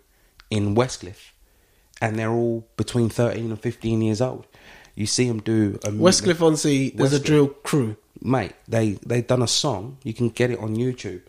in 0.49 0.75
Westcliff, 0.75 1.31
and 2.01 2.17
they're 2.17 2.31
all 2.31 2.67
between 2.77 3.09
13 3.09 3.49
and 3.49 3.59
15 3.59 4.01
years 4.01 4.21
old. 4.21 4.45
You 4.95 5.05
see 5.05 5.27
them 5.27 5.41
do 5.41 5.79
a 5.83 5.89
Westcliff 5.89 6.41
on 6.41 6.57
Sea, 6.57 6.89
there's 6.89 7.13
a 7.13 7.19
drill 7.19 7.47
crew. 7.49 7.97
mate, 8.21 8.53
they 8.67 8.93
they 9.05 9.21
done 9.21 9.43
a 9.43 9.47
song. 9.47 9.97
You 10.03 10.13
can 10.13 10.29
get 10.29 10.49
it 10.49 10.59
on 10.59 10.75
YouTube. 10.75 11.21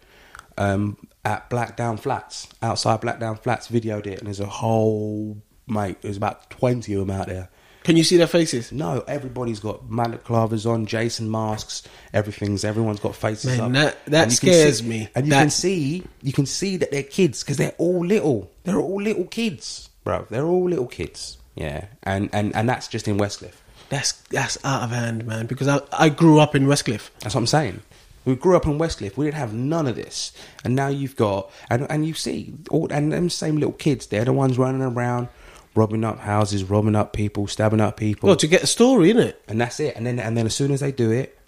Um, 0.57 0.97
at 1.25 1.51
Blackdown 1.51 2.01
Flats, 2.01 2.49
outside 2.63 3.01
Blackdown 3.03 3.41
Flats, 3.41 3.69
videoed 3.69 4.07
it, 4.07 4.19
and 4.19 4.27
there's 4.27 4.41
a 4.41 4.47
whole 4.47 5.37
mate. 5.67 6.01
There's 6.01 6.17
about 6.17 6.49
twenty 6.49 6.95
of 6.95 7.07
them 7.07 7.11
out 7.11 7.27
there. 7.27 7.51
Can 7.89 7.97
you 7.97 8.05
see 8.05 8.19
their 8.19 8.27
faces? 8.27 8.71
No, 8.71 9.03
everybody's 9.09 9.61
got 9.61 9.89
mallet 9.89 10.23
clavers 10.23 10.67
on, 10.71 10.85
Jason 10.85 11.31
masks, 11.31 11.85
everything's. 12.13 12.63
Everyone's 12.63 13.01
got 13.01 13.17
faces 13.17 13.57
Man, 13.57 13.61
up. 13.61 13.73
that- 13.73 14.05
that 14.11 14.23
And 14.25 14.33
you 14.33 14.39
can 14.39 14.49
scares 14.51 14.79
see- 14.81 14.85
me. 14.87 15.09
And 15.15 15.25
you 15.27 15.31
That- 15.31 15.41
can 15.41 15.51
see, 15.51 16.03
you 16.23 16.33
can 16.35 16.45
see 16.45 16.77
that 16.77 16.91
they're 16.91 17.03
kids 17.03 17.43
because 17.43 17.57
they're 17.57 17.73
all 17.79 18.05
little. 18.05 18.51
They're 18.65 18.79
all 18.79 19.01
little 19.01 19.25
kids, 19.25 19.89
bro. 20.05 20.27
They're 20.29 20.45
all 20.45 20.69
little 20.69 20.87
kids. 20.87 21.39
Yeah, 21.55 21.87
and 22.03 22.29
and 22.35 22.55
and 22.55 22.69
that's 22.69 22.89
just 22.89 23.09
in 23.09 23.17
Westcliff. 23.17 23.55
That's 23.89 24.13
that's 24.29 24.59
out 24.65 24.83
of 24.83 24.91
hand, 24.91 25.25
man. 25.27 25.47
Because 25.47 25.67
I 25.67 25.81
I 25.91 26.11
grew 26.11 26.41
up 26.41 26.55
in 26.55 26.67
Westcliff. 26.67 27.09
That's 27.21 27.35
what 27.35 27.41
I'm 27.41 27.47
saying. 27.47 27.81
We 28.27 28.35
grew 28.35 28.55
up 28.55 28.67
in 28.67 28.79
Westcliff. 28.79 29.17
We 29.17 29.25
didn't 29.25 29.39
have 29.39 29.55
none 29.55 29.87
of 29.87 29.97
this, 29.97 30.33
and 30.63 30.77
now 30.77 30.89
you've 30.89 31.17
got 31.17 31.51
and 31.71 31.87
and 31.89 32.07
you 32.07 32.13
see 32.13 32.53
all 32.71 32.87
and 32.91 33.11
them 33.11 33.31
same 33.31 33.55
little 33.57 33.73
kids. 33.73 34.09
They're 34.09 34.27
the 34.27 34.35
ones 34.35 34.59
running 34.59 34.83
around, 34.83 35.29
robbing 35.79 36.05
up 36.05 36.19
houses, 36.19 36.65
robbing 36.65 36.97
up 36.97 37.13
people, 37.13 37.47
stabbing 37.47 37.81
up 37.81 37.97
people, 37.97 38.27
Well, 38.27 38.37
to 38.37 38.47
get 38.47 38.63
a 38.63 38.67
story, 38.67 39.11
in 39.11 39.19
it, 39.19 39.41
and 39.49 39.61
that's 39.61 39.79
it. 39.81 39.95
And 39.97 40.05
then 40.05 40.19
and 40.19 40.37
then 40.37 40.47
as 40.47 40.55
soon 40.55 40.73
as 40.73 40.81
they 40.81 40.93
do 40.93 41.11
it, 41.11 41.39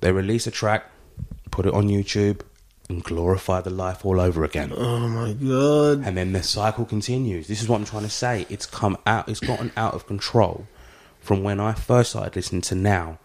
they 0.00 0.12
release 0.12 0.46
a 0.46 0.50
track, 0.50 0.84
put 1.50 1.66
it 1.66 1.72
on 1.72 1.88
YouTube, 1.88 2.40
and 2.90 3.02
glorify 3.02 3.60
the 3.60 3.70
life 3.70 4.04
all 4.04 4.20
over 4.20 4.44
again. 4.44 4.72
Oh 4.76 5.08
my 5.08 5.32
god. 5.32 6.06
And 6.06 6.16
then 6.16 6.32
the 6.32 6.42
cycle 6.42 6.84
continues. 6.84 7.46
This 7.48 7.62
is 7.62 7.68
what 7.68 7.78
I'm 7.78 7.86
trying 7.86 8.02
to 8.02 8.10
say. 8.10 8.46
It's 8.50 8.66
come 8.66 8.98
out. 9.06 9.28
It's 9.28 9.40
gotten 9.40 9.72
out 9.76 9.94
of 9.94 10.06
control 10.06 10.66
from 11.20 11.42
when 11.42 11.60
I 11.60 11.72
first 11.72 12.10
started 12.10 12.36
listening 12.36 12.62
to 12.62 12.74
now. 12.74 13.18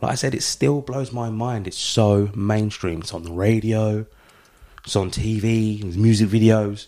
Like 0.00 0.12
I 0.12 0.14
said, 0.14 0.34
it 0.34 0.42
still 0.42 0.80
blows 0.80 1.12
my 1.12 1.28
mind. 1.28 1.66
It's 1.66 1.76
so 1.76 2.30
mainstream. 2.34 3.00
It's 3.00 3.12
on 3.12 3.24
the 3.24 3.32
radio. 3.32 4.06
It's 4.84 4.94
on 4.96 5.10
TV. 5.10 5.82
There's 5.82 5.98
music 5.98 6.28
videos. 6.28 6.86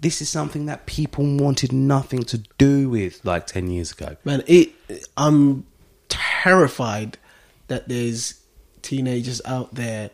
This 0.00 0.22
is 0.22 0.28
something 0.28 0.66
that 0.66 0.86
people 0.86 1.24
wanted 1.24 1.72
nothing 1.72 2.22
to 2.24 2.38
do 2.58 2.88
with 2.88 3.24
like 3.24 3.46
ten 3.46 3.70
years 3.70 3.92
ago. 3.92 4.16
Man, 4.24 4.42
it 4.46 4.72
I'm 5.16 5.66
terrified 6.08 7.18
that 7.68 7.88
there's 7.88 8.40
teenagers 8.82 9.42
out 9.44 9.74
there 9.74 10.10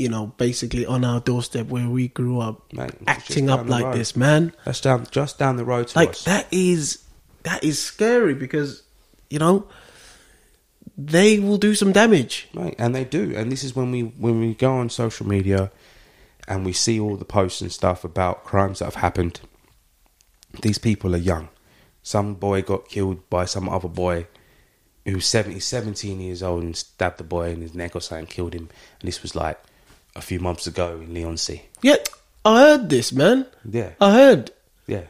you 0.00 0.08
know, 0.08 0.28
basically 0.38 0.86
on 0.86 1.04
our 1.04 1.20
doorstep 1.20 1.66
where 1.66 1.86
we 1.86 2.08
grew 2.08 2.40
up 2.40 2.72
just 2.72 2.94
acting 3.06 3.50
up 3.50 3.68
like 3.68 3.84
road. 3.84 3.96
this, 3.96 4.16
man. 4.16 4.54
That's 4.64 4.80
down 4.80 5.06
just 5.10 5.38
down 5.38 5.56
the 5.56 5.64
road 5.64 5.88
to 5.88 5.98
like 5.98 6.10
us. 6.10 6.24
that 6.24 6.46
is 6.50 7.04
that 7.42 7.62
is 7.62 7.78
scary 7.78 8.32
because 8.32 8.82
you 9.28 9.38
know 9.38 9.68
they 10.96 11.38
will 11.38 11.58
do 11.58 11.74
some 11.74 11.92
damage. 11.92 12.48
Right, 12.54 12.74
and 12.78 12.94
they 12.94 13.04
do, 13.04 13.34
and 13.36 13.52
this 13.52 13.62
is 13.62 13.76
when 13.76 13.90
we 13.90 14.00
when 14.00 14.40
we 14.40 14.54
go 14.54 14.72
on 14.78 14.88
social 14.88 15.28
media 15.28 15.70
and 16.50 16.66
we 16.66 16.72
see 16.72 16.98
all 16.98 17.16
the 17.16 17.24
posts 17.24 17.60
and 17.60 17.70
stuff 17.70 18.04
about 18.04 18.44
crimes 18.44 18.80
that 18.80 18.86
have 18.86 18.96
happened. 18.96 19.40
These 20.62 20.78
people 20.78 21.14
are 21.14 21.18
young. 21.18 21.48
Some 22.02 22.34
boy 22.34 22.60
got 22.62 22.88
killed 22.88 23.30
by 23.30 23.44
some 23.44 23.68
other 23.68 23.88
boy 23.88 24.26
who's 25.04 25.26
70, 25.26 25.60
17 25.60 26.20
years 26.20 26.42
old 26.42 26.64
and 26.64 26.76
stabbed 26.76 27.18
the 27.18 27.24
boy 27.24 27.50
in 27.50 27.60
his 27.60 27.72
neck 27.72 27.94
or 27.94 28.00
something, 28.00 28.26
killed 28.26 28.52
him. 28.52 28.68
And 29.00 29.08
this 29.08 29.22
was 29.22 29.36
like 29.36 29.60
a 30.16 30.20
few 30.20 30.40
months 30.40 30.66
ago 30.66 31.00
in 31.00 31.14
Leigh-on-Sea. 31.14 31.62
Yeah, 31.82 31.96
I 32.44 32.60
heard 32.62 32.90
this, 32.90 33.12
man. 33.12 33.46
Yeah, 33.64 33.92
I 34.00 34.12
heard 34.12 34.50
yeah. 34.88 35.04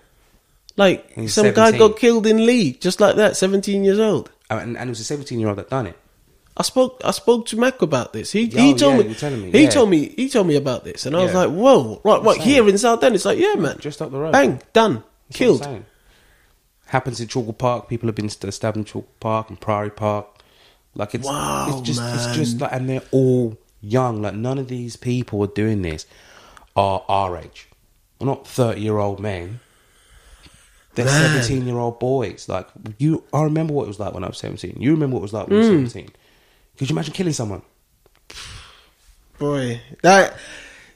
like 0.76 1.10
some 1.28 1.52
guy 1.52 1.76
got 1.76 1.98
killed 1.98 2.26
in 2.26 2.44
Leigh, 2.44 2.72
just 2.72 3.00
like 3.00 3.16
that, 3.16 3.36
seventeen 3.36 3.82
years 3.82 3.98
old. 3.98 4.30
Uh, 4.50 4.58
And, 4.60 4.76
and 4.76 4.88
it 4.88 4.90
was 4.90 5.00
a 5.00 5.04
17 5.04 5.38
year 5.38 5.48
old 5.48 5.58
that 5.58 5.70
done 5.70 5.86
it. 5.86 5.96
I 6.56 6.62
spoke 6.62 7.00
I 7.04 7.12
spoke 7.12 7.46
to 7.46 7.56
Mac 7.58 7.80
about 7.80 8.12
this. 8.12 8.32
He 8.32 8.52
Oh, 8.54 8.58
he 8.58 8.74
told 8.74 8.96
yeah, 8.96 9.02
me, 9.02 9.14
were 9.14 9.42
me, 9.42 9.50
he 9.52 9.62
yeah. 9.64 9.70
told 9.70 9.88
me 9.90 10.08
he 10.10 10.28
told 10.28 10.46
me 10.46 10.56
about 10.56 10.84
this, 10.84 11.06
and 11.06 11.16
I 11.16 11.22
was 11.22 11.32
like, 11.34 11.48
whoa, 11.50 12.00
right, 12.04 12.22
right 12.22 12.40
here 12.40 12.68
in 12.68 12.76
Southend. 12.76 13.14
It's 13.14 13.24
like, 13.24 13.38
yeah, 13.38 13.54
man, 13.54 13.78
Just 13.78 14.02
up 14.02 14.10
the 14.10 14.18
road. 14.18 14.32
bang, 14.32 14.60
done, 14.72 15.02
That's 15.28 15.38
killed. 15.38 15.66
Happens 16.86 17.20
in 17.20 17.28
Chalkwell 17.28 17.56
Park. 17.56 17.88
People 17.88 18.08
have 18.08 18.16
been 18.16 18.28
stabbed 18.28 18.76
in 18.76 18.84
Chalkwell 18.84 19.04
Park 19.20 19.48
and 19.48 19.60
Priory 19.60 19.90
Park. 19.90 20.26
Like 20.96 21.14
it's, 21.14 21.24
Wow, 21.26 21.66
it's 21.70 21.80
just, 21.82 22.02
it's 22.02 22.36
just 22.36 22.60
like, 22.60 22.72
and 22.72 22.88
they're 22.88 23.02
all 23.12 23.56
young. 23.80 24.20
Like 24.20 24.34
none 24.34 24.58
of 24.58 24.66
these 24.66 24.96
people 24.96 25.40
are 25.44 25.46
doing 25.46 25.82
this 25.82 26.04
are 26.74 27.04
our 27.08 27.36
age. 27.38 27.68
They're 28.18 28.26
not 28.26 28.46
thirty-year-old 28.46 29.20
men. 29.20 29.60
They're 30.96 31.04
Man. 31.04 31.42
seventeen-year-old 31.42 32.00
boys. 32.00 32.48
Like 32.48 32.66
you, 32.98 33.22
I 33.32 33.42
remember 33.44 33.72
what 33.72 33.84
it 33.84 33.88
was 33.88 34.00
like 34.00 34.12
when 34.12 34.24
I 34.24 34.26
was 34.26 34.38
seventeen. 34.38 34.76
You 34.80 34.90
remember 34.90 35.14
what 35.14 35.20
it 35.20 35.22
was 35.22 35.32
like 35.32 35.46
when 35.46 35.60
Mm. 35.60 35.62
you 35.62 35.70
were 35.70 35.86
seventeen. 35.88 36.10
Could 36.80 36.88
you 36.88 36.94
imagine 36.94 37.12
killing 37.12 37.34
someone? 37.34 37.60
Boy, 39.38 39.82
that 40.02 40.34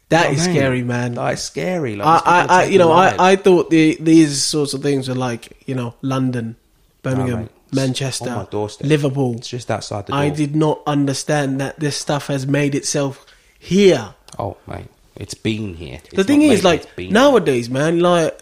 that 0.08 0.30
You 0.30 0.36
is 0.36 0.38
know 0.38 0.44
what 0.44 0.48
I 0.48 0.48
mean? 0.48 0.56
scary, 0.56 0.82
man. 0.82 1.14
Like, 1.14 1.36
scary. 1.36 1.96
Like, 1.96 2.22
I, 2.24 2.46
I, 2.48 2.64
you 2.64 2.78
know, 2.78 2.88
lives. 2.88 3.16
I, 3.18 3.32
I 3.32 3.36
thought 3.36 3.68
the, 3.68 3.98
these 4.00 4.42
sorts 4.42 4.72
of 4.72 4.80
things 4.82 5.10
were 5.10 5.14
like, 5.14 5.62
you 5.66 5.74
know, 5.74 5.94
London, 6.00 6.56
Birmingham, 7.02 7.40
mate. 7.42 7.50
Manchester, 7.74 8.30
On 8.30 8.36
my 8.36 8.44
doorstep. 8.46 8.86
Liverpool. 8.86 9.34
It's 9.36 9.48
just 9.50 9.70
outside 9.70 10.06
the 10.06 10.12
door. 10.12 10.20
I 10.22 10.30
did 10.30 10.56
not 10.56 10.80
understand 10.86 11.60
that 11.60 11.78
this 11.78 11.98
stuff 11.98 12.28
has 12.28 12.46
made 12.46 12.74
itself 12.74 13.26
here. 13.58 14.14
Oh, 14.38 14.56
mate, 14.66 14.86
it's 15.16 15.34
been 15.34 15.74
here. 15.74 16.00
the 16.12 16.24
thing 16.24 16.40
is, 16.40 16.64
like 16.64 16.86
it's 16.96 17.12
nowadays, 17.12 17.68
man, 17.68 18.00
like 18.00 18.40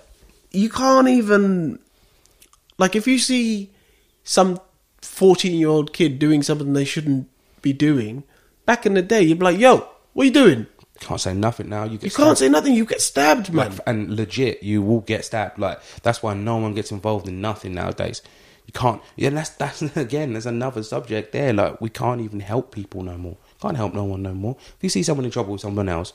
you 0.52 0.70
can't 0.70 1.08
even 1.08 1.80
like 2.78 2.94
if 2.94 3.08
you 3.08 3.18
see 3.18 3.70
some 4.22 4.60
fourteen-year-old 5.00 5.92
kid 5.92 6.20
doing 6.20 6.44
something 6.44 6.72
they 6.72 6.84
shouldn't 6.84 7.28
be 7.62 7.72
doing. 7.72 8.24
Back 8.66 8.86
in 8.86 8.94
the 8.94 9.02
day, 9.02 9.22
you'd 9.22 9.38
be 9.38 9.44
like, 9.44 9.58
"Yo, 9.58 9.88
what 10.12 10.22
are 10.22 10.26
you 10.26 10.32
doing?" 10.32 10.66
Can't 11.00 11.20
say 11.20 11.34
nothing 11.34 11.68
now. 11.68 11.82
You 11.84 11.98
get 11.98 12.04
You 12.04 12.10
can't 12.10 12.36
stabbed. 12.36 12.38
say 12.38 12.48
nothing. 12.48 12.74
You 12.74 12.84
get 12.84 13.00
stabbed, 13.00 13.52
man. 13.52 13.70
Like, 13.70 13.80
and 13.86 14.14
legit, 14.14 14.62
you 14.62 14.82
will 14.82 15.00
get 15.00 15.24
stabbed. 15.24 15.58
Like 15.58 15.80
that's 16.02 16.22
why 16.22 16.34
no 16.34 16.58
one 16.58 16.74
gets 16.74 16.92
involved 16.92 17.26
in 17.26 17.40
nothing 17.40 17.74
nowadays. 17.74 18.22
You 18.66 18.72
can't. 18.72 19.02
Yeah, 19.16 19.30
that's 19.30 19.50
that's 19.50 19.82
again. 19.96 20.32
There's 20.32 20.46
another 20.46 20.82
subject 20.84 21.32
there. 21.32 21.52
Like 21.52 21.80
we 21.80 21.88
can't 21.88 22.20
even 22.20 22.38
help 22.40 22.72
people 22.72 23.02
no 23.02 23.16
more. 23.18 23.36
Can't 23.60 23.76
help 23.76 23.94
no 23.94 24.04
one 24.04 24.22
no 24.22 24.32
more. 24.34 24.56
If 24.60 24.76
you 24.82 24.88
see 24.88 25.02
someone 25.02 25.24
in 25.24 25.32
trouble 25.32 25.52
with 25.52 25.60
someone 25.60 25.88
else, 25.88 26.12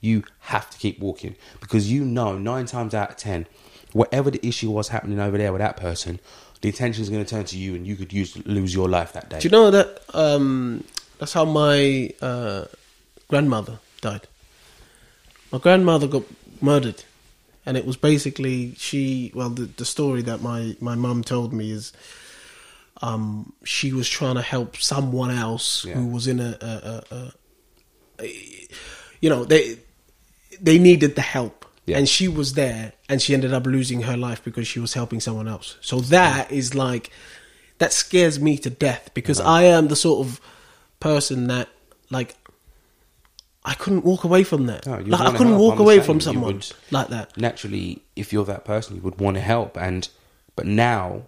you 0.00 0.24
have 0.40 0.68
to 0.70 0.78
keep 0.78 0.98
walking 0.98 1.36
because 1.60 1.90
you 1.92 2.04
know 2.04 2.36
nine 2.36 2.66
times 2.66 2.94
out 2.94 3.10
of 3.10 3.16
ten, 3.16 3.46
whatever 3.92 4.30
the 4.32 4.44
issue 4.44 4.70
was 4.72 4.88
happening 4.88 5.20
over 5.20 5.38
there 5.38 5.52
with 5.52 5.60
that 5.60 5.76
person, 5.76 6.18
the 6.66 6.70
attention 6.70 7.00
is 7.00 7.10
going 7.10 7.24
to 7.24 7.30
turn 7.30 7.44
to 7.44 7.56
you, 7.56 7.76
and 7.76 7.86
you 7.86 7.94
could 7.94 8.12
use 8.12 8.36
lose 8.44 8.74
your 8.74 8.88
life 8.88 9.12
that 9.12 9.28
day. 9.28 9.38
Do 9.38 9.46
you 9.46 9.52
know 9.52 9.70
that 9.70 10.02
um, 10.14 10.82
that's 11.18 11.32
how 11.32 11.44
my 11.44 12.10
uh, 12.20 12.64
grandmother 13.28 13.78
died? 14.00 14.26
My 15.52 15.58
grandmother 15.58 16.08
got 16.08 16.24
murdered, 16.60 17.04
and 17.64 17.76
it 17.76 17.86
was 17.86 17.96
basically 17.96 18.74
she. 18.78 19.30
Well, 19.32 19.50
the, 19.50 19.66
the 19.66 19.84
story 19.84 20.22
that 20.22 20.42
my 20.42 20.76
my 20.80 20.96
mum 20.96 21.22
told 21.22 21.52
me 21.52 21.70
is, 21.70 21.92
um, 23.00 23.52
she 23.62 23.92
was 23.92 24.08
trying 24.08 24.34
to 24.34 24.42
help 24.42 24.76
someone 24.76 25.30
else 25.30 25.84
Yeah. 25.84 25.94
who 25.94 26.06
was 26.06 26.26
in 26.26 26.40
a, 26.40 26.58
a, 26.60 26.66
a, 26.66 27.02
a, 27.16 27.32
a, 28.24 28.68
you 29.20 29.30
know, 29.30 29.44
they 29.44 29.78
they 30.60 30.78
needed 30.80 31.14
the 31.14 31.22
help. 31.22 31.64
Yeah. 31.86 31.98
And 31.98 32.08
she 32.08 32.28
was 32.28 32.54
there, 32.54 32.92
and 33.08 33.22
she 33.22 33.32
ended 33.32 33.54
up 33.54 33.64
losing 33.64 34.02
her 34.02 34.16
life 34.16 34.42
because 34.42 34.66
she 34.66 34.80
was 34.80 34.94
helping 34.94 35.20
someone 35.20 35.46
else. 35.46 35.76
So 35.80 36.00
that 36.00 36.50
is 36.50 36.74
like, 36.74 37.10
that 37.78 37.92
scares 37.92 38.40
me 38.40 38.58
to 38.58 38.70
death 38.70 39.10
because 39.14 39.38
uh-huh. 39.38 39.50
I 39.50 39.62
am 39.64 39.88
the 39.88 39.96
sort 39.96 40.26
of 40.26 40.40
person 40.98 41.46
that, 41.46 41.68
like, 42.10 42.34
I 43.64 43.74
couldn't 43.74 44.04
walk 44.04 44.24
away 44.24 44.44
from 44.44 44.66
that. 44.66 44.86
No, 44.86 44.98
like, 44.98 45.20
I 45.20 45.36
couldn't 45.36 45.58
walk 45.58 45.80
away 45.80 46.00
from 46.00 46.20
someone 46.20 46.62
like 46.92 47.08
that. 47.08 47.36
naturally, 47.36 48.02
if 48.14 48.32
you're 48.32 48.44
that 48.44 48.64
person, 48.64 48.96
you 48.96 49.02
would 49.02 49.20
want 49.20 49.34
to 49.36 49.40
help. 49.40 49.76
And 49.76 50.08
but 50.54 50.66
now, 50.66 51.22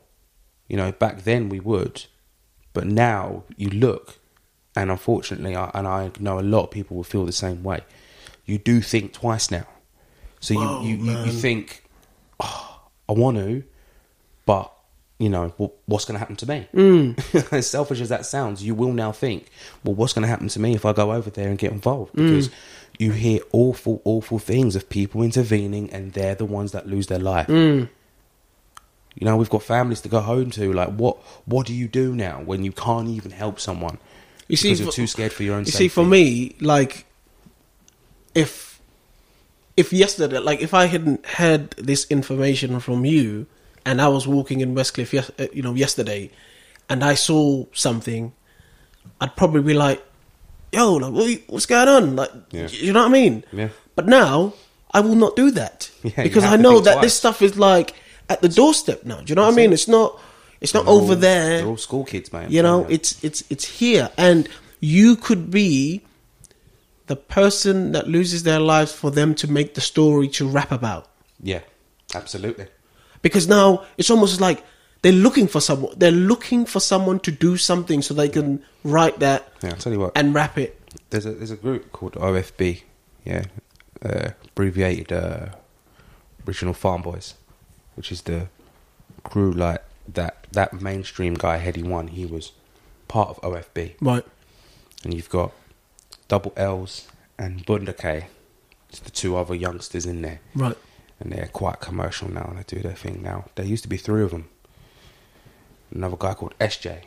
you 0.68 0.76
know, 0.76 0.92
back 0.92 1.22
then 1.22 1.48
we 1.48 1.59
would, 1.59 2.06
but 2.72 2.86
now 2.86 3.42
you 3.56 3.68
look, 3.70 4.18
and 4.76 4.88
unfortunately, 4.90 5.56
I, 5.56 5.70
and 5.74 5.88
I 5.88 6.12
know 6.20 6.38
a 6.38 6.40
lot 6.40 6.64
of 6.64 6.70
people 6.70 6.96
will 6.96 7.04
feel 7.04 7.26
the 7.26 7.32
same 7.32 7.64
way. 7.64 7.80
You 8.46 8.59
do 8.59 8.80
think 8.80 9.12
twice 9.12 9.50
now, 9.50 9.66
so 10.41 10.55
you 10.55 10.61
Oh, 10.62 10.82
you, 10.84 10.97
you, 10.97 11.18
you 11.24 11.32
think, 11.32 11.84
oh, 12.41 12.80
I 13.09 13.12
want 13.12 13.36
to, 13.39 13.62
but 14.47 14.72
you 15.18 15.28
know, 15.28 15.53
well, 15.59 15.72
what's 15.86 16.05
going 16.05 16.14
to 16.14 16.18
happen 16.20 16.36
to 16.36 16.47
me? 16.49 16.68
Mm. 16.72 17.53
as 17.53 17.68
selfish 17.68 18.01
as 18.01 18.09
that 18.11 18.24
sounds, 18.24 18.62
you 18.62 18.74
will 18.74 18.93
now 18.93 19.11
think, 19.11 19.47
well, 19.82 19.95
what's 19.95 20.12
going 20.12 20.22
to 20.22 20.28
happen 20.28 20.47
to 20.49 20.61
me 20.61 20.74
if 20.74 20.84
I 20.86 20.93
go 20.93 21.12
over 21.12 21.28
there 21.30 21.49
and 21.49 21.59
get 21.59 21.72
involved? 21.72 22.14
Mm. 22.14 22.28
Because 22.28 22.51
you 23.01 23.11
hear 23.12 23.41
awful, 23.53 24.01
awful 24.05 24.39
things 24.39 24.76
of 24.76 24.89
people 24.89 25.22
intervening, 25.22 25.91
and 25.93 26.12
they're 26.12 26.36
the 26.36 26.45
ones 26.45 26.70
that 26.72 26.86
lose 26.86 27.09
their 27.09 27.18
life. 27.18 27.49
Mm. 27.49 27.89
You 29.16 29.24
know, 29.24 29.36
we've 29.36 29.51
got 29.51 29.64
families 29.64 30.01
to 30.03 30.09
go 30.09 30.20
home 30.20 30.51
to. 30.53 30.72
Like, 30.72 30.91
what 30.91 31.16
what 31.47 31.66
do 31.66 31.74
you 31.74 31.89
do 31.89 32.14
now 32.14 32.41
when 32.45 32.62
you 32.62 32.70
can't 32.70 33.09
even 33.09 33.32
help 33.32 33.59
someone? 33.59 33.99
You 34.47 34.57
see, 34.57 34.68
because 34.68 34.80
you're 34.80 34.91
for- 34.91 34.95
too 34.97 35.07
scared 35.09 35.32
for 35.32 35.43
your 35.43 35.55
own 35.57 35.61
You 35.64 35.72
safety. 35.72 35.84
see, 35.84 35.89
for 35.89 36.05
me, 36.05 36.55
like, 36.61 37.07
if 38.36 38.67
if 39.78 39.92
yesterday, 39.92 40.38
like, 40.50 40.60
if 40.60 40.74
I 40.74 40.84
hadn't 40.94 41.24
had 41.24 41.70
this 41.90 42.02
information 42.10 42.80
from 42.80 43.04
you, 43.04 43.46
and 43.86 44.00
I 44.02 44.08
was 44.08 44.26
walking 44.26 44.60
in 44.60 44.74
Westcliff, 44.74 45.12
yes, 45.12 45.30
uh, 45.38 45.46
you 45.52 45.62
know, 45.62 45.74
yesterday, 45.74 46.30
and 46.90 47.02
I 47.02 47.14
saw 47.14 47.64
something, 47.72 48.32
I'd 49.20 49.34
probably 49.36 49.62
be 49.62 49.74
like, 49.74 50.00
"Yo, 50.72 50.94
like, 50.94 51.44
what's 51.46 51.66
going 51.66 51.88
on?" 51.88 52.16
Like, 52.16 52.32
Yeah. 52.50 52.68
you 52.68 52.92
know 52.92 53.00
what 53.06 53.08
I 53.14 53.20
mean? 53.20 53.44
Yeah. 53.52 53.68
But 53.96 54.06
now 54.06 54.52
I 54.92 55.00
will 55.00 55.14
not 55.24 55.36
do 55.36 55.50
that 55.52 55.90
Yeah, 56.02 56.22
because 56.22 56.44
I 56.44 56.56
know 56.56 56.80
that 56.80 56.94
twice. 56.94 57.04
this 57.04 57.14
stuff 57.14 57.40
is 57.42 57.56
like 57.58 57.94
at 58.28 58.42
the 58.42 58.48
doorstep 58.48 59.04
now. 59.04 59.18
Do 59.22 59.30
you 59.30 59.34
know 59.36 59.46
what 59.46 59.52
I 59.54 59.56
mean? 59.56 59.72
It's 59.72 59.88
not. 59.88 60.18
It's 60.60 60.74
not 60.74 60.84
They're 60.84 60.92
all- 60.94 61.02
over 61.02 61.14
there 61.14 61.58
They're 61.58 61.66
all 61.66 61.76
school 61.76 62.04
kids, 62.04 62.32
man. 62.32 62.50
you 62.50 62.62
know 62.62 62.80
Yeah. 62.82 62.94
it's 62.96 63.10
it's 63.24 63.40
it's 63.48 63.64
here 63.80 64.10
and 64.18 64.48
you 64.80 65.14
could 65.16 65.50
be 65.52 66.02
the 67.09 67.16
person 67.16 67.92
that 67.92 68.06
loses 68.09 68.42
their 68.44 68.61
lives 68.61 68.92
for 68.92 69.11
them 69.11 69.34
to 69.34 69.50
make 69.50 69.74
the 69.74 69.80
story 69.80 70.28
to 70.28 70.46
rap 70.48 70.70
about 70.72 71.09
yeah, 71.42 71.61
absolutely. 72.14 72.66
because 73.22 73.46
now 73.48 73.84
it's 73.96 74.11
almost 74.11 74.40
like 74.40 74.62
they're 75.02 75.12
looking 75.12 75.46
for 75.48 75.61
someone 75.61 75.94
they're 75.98 76.11
looking 76.11 76.64
for 76.66 76.80
someone 76.80 77.20
to 77.20 77.30
do 77.30 77.56
something 77.56 78.02
so 78.02 78.14
they 78.14 78.28
can 78.28 78.62
write 78.84 79.18
that 79.20 79.48
Yeah, 79.62 79.70
I'll 79.70 79.76
tell 79.76 79.92
you 79.92 80.00
what. 80.00 80.12
and 80.16 80.34
rap 80.34 80.59
it 80.59 80.80
there's 81.11 81.26
a 81.26 81.32
there's 81.32 81.50
a 81.50 81.56
group 81.56 81.92
called 81.92 82.14
OFB, 82.14 82.82
yeah, 83.24 83.44
uh, 84.02 84.30
abbreviated 84.44 85.12
uh, 85.12 85.46
Original 86.46 86.72
Farm 86.74 87.02
Boys, 87.02 87.34
which 87.94 88.11
is 88.11 88.22
the 88.22 88.48
crew 89.22 89.52
like 89.52 89.82
that 90.14 90.46
that 90.52 90.72
mainstream 90.80 91.34
guy 91.34 91.59
Headie 91.59 91.84
One. 91.84 92.09
He 92.09 92.24
was 92.24 92.52
part 93.06 93.28
of 93.28 93.40
OFB, 93.42 93.94
right 94.00 94.24
and 95.04 95.12
you've 95.14 95.28
got 95.28 95.52
Double 96.28 96.52
Lz 96.52 97.06
and 97.38 97.64
Bandokay. 97.66 98.26
It's 98.88 99.00
the 99.00 99.10
two 99.10 99.36
other 99.36 99.54
youngsters 99.54 100.06
in 100.06 100.22
there, 100.22 100.40
right 100.54 100.76
and 101.20 101.32
they're 101.32 101.50
quite 101.52 101.80
commercial 101.80 102.30
now. 102.30 102.52
They 102.56 102.76
do 102.76 102.82
their 102.82 102.94
thing 102.94 103.22
now. 103.22 103.46
There 103.54 103.66
used 103.66 103.82
to 103.82 103.88
be 103.88 103.96
three 103.96 104.22
of 104.22 104.30
them. 104.30 104.48
Another 105.92 106.16
guy 106.16 106.34
called 106.34 106.54
SJ. 106.60 107.00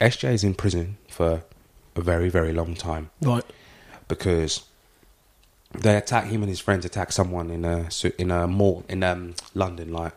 SJ 0.00 0.32
is 0.32 0.44
in 0.44 0.54
prison 0.54 0.96
for 1.08 1.42
a 1.96 2.00
very 2.00 2.28
very 2.28 2.52
long 2.52 2.74
time 2.74 3.10
right 3.20 3.44
because 4.08 4.64
they 5.72 5.96
attack 5.96 6.26
him 6.26 6.42
and 6.42 6.48
his 6.48 6.60
friends 6.60 6.84
attack 6.84 7.12
someone 7.12 7.50
in 7.50 7.64
a 7.64 7.88
in 8.18 8.30
a 8.30 8.46
mall 8.46 8.84
in 8.88 9.02
um, 9.02 9.34
London, 9.54 9.92
like 9.92 10.12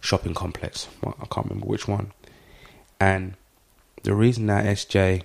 shopping 0.00 0.34
complex. 0.34 0.88
Well, 1.02 1.16
I 1.20 1.26
can't 1.26 1.48
remember 1.48 1.66
which 1.66 1.88
one. 1.88 2.12
And 3.00 3.34
the 4.02 4.14
reason 4.14 4.46
that 4.46 4.64
SJ 4.64 5.22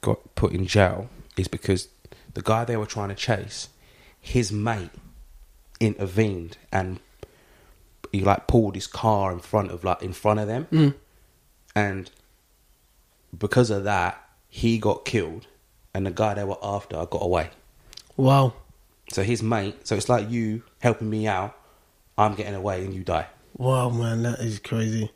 got 0.00 0.34
put 0.34 0.52
in 0.52 0.66
jail 0.66 1.08
is 1.36 1.48
because 1.48 1.88
the 2.34 2.42
guy 2.42 2.64
they 2.64 2.76
were 2.76 2.86
trying 2.86 3.08
to 3.08 3.14
chase, 3.14 3.68
his 4.20 4.50
mate 4.52 4.90
intervened 5.80 6.56
and 6.72 7.00
he 8.12 8.20
like 8.20 8.46
pulled 8.46 8.74
his 8.74 8.86
car 8.86 9.32
in 9.32 9.40
front 9.40 9.70
of 9.70 9.84
like 9.84 10.02
in 10.02 10.12
front 10.12 10.40
of 10.40 10.46
them, 10.46 10.66
Mm. 10.70 10.94
and 11.74 12.10
because 13.36 13.70
of 13.70 13.84
that, 13.84 14.22
he 14.48 14.78
got 14.78 15.04
killed, 15.04 15.46
and 15.92 16.06
the 16.06 16.10
guy 16.10 16.34
they 16.34 16.44
were 16.44 16.56
after 16.62 16.94
got 17.06 17.22
away. 17.22 17.50
wow 18.16 18.54
So 19.12 19.22
his 19.22 19.42
mate, 19.42 19.86
so 19.86 19.96
it's 19.96 20.08
like 20.08 20.30
you 20.30 20.62
helping 20.80 21.10
me 21.10 21.26
out, 21.26 21.56
I'm 22.16 22.34
getting 22.34 22.54
away, 22.54 22.84
and 22.84 22.94
you 22.94 23.02
die. 23.04 23.26
wow 23.56 23.90
man 23.90 24.22
that 24.22 24.38
is 24.40 24.58
crazy 24.60 25.10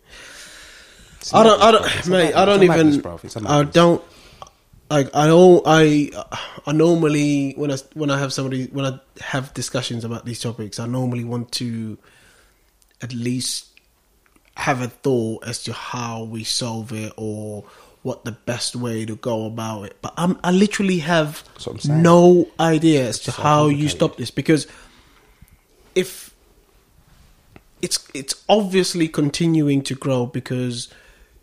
I 1.32 1.42
don't, 1.42 1.60
I 1.62 1.70
don't, 1.70 2.08
mate. 2.08 2.34
I 2.34 2.44
don't 2.46 2.62
It's 2.62 2.64
a 2.64 2.68
madness, 2.68 2.94
even. 2.94 3.02
bro. 3.02 3.20
It's 3.22 3.36
a 3.36 3.42
I 3.46 3.62
don't. 3.62 4.02
Like 4.90 5.08
I. 5.14 5.30
I 5.64 6.10
I 6.66 6.72
normally 6.72 7.52
when 7.52 7.70
I 7.70 7.76
when 7.94 8.10
I 8.10 8.18
have 8.18 8.32
somebody 8.32 8.66
when 8.66 8.84
I 8.84 9.00
have 9.20 9.54
discussions 9.54 10.04
about 10.04 10.24
these 10.24 10.40
topics, 10.40 10.78
I 10.78 10.86
normally 10.86 11.24
want 11.24 11.52
to 11.52 11.96
at 13.00 13.14
least 13.14 13.68
have 14.56 14.82
a 14.82 14.88
thought 14.88 15.46
as 15.46 15.62
to 15.64 15.72
how 15.72 16.24
we 16.24 16.44
solve 16.44 16.92
it 16.92 17.12
or 17.16 17.64
what 18.02 18.24
the 18.24 18.32
best 18.32 18.76
way 18.76 19.04
to 19.06 19.16
go 19.16 19.46
about 19.46 19.84
it. 19.84 19.96
But 20.02 20.14
I'm, 20.16 20.38
I 20.42 20.50
literally 20.50 20.98
have 20.98 21.44
That's 21.54 21.66
what 21.66 21.72
I'm 21.74 21.80
saying. 21.80 22.02
no 22.02 22.48
idea 22.58 23.08
as 23.08 23.18
to 23.20 23.32
so 23.32 23.42
how 23.42 23.68
you 23.68 23.88
stop 23.88 24.16
this 24.16 24.30
because 24.30 24.66
if 25.94 26.34
it's 27.82 28.06
it's 28.14 28.44
obviously 28.48 29.08
continuing 29.08 29.82
to 29.82 29.94
grow 29.94 30.26
because 30.26 30.88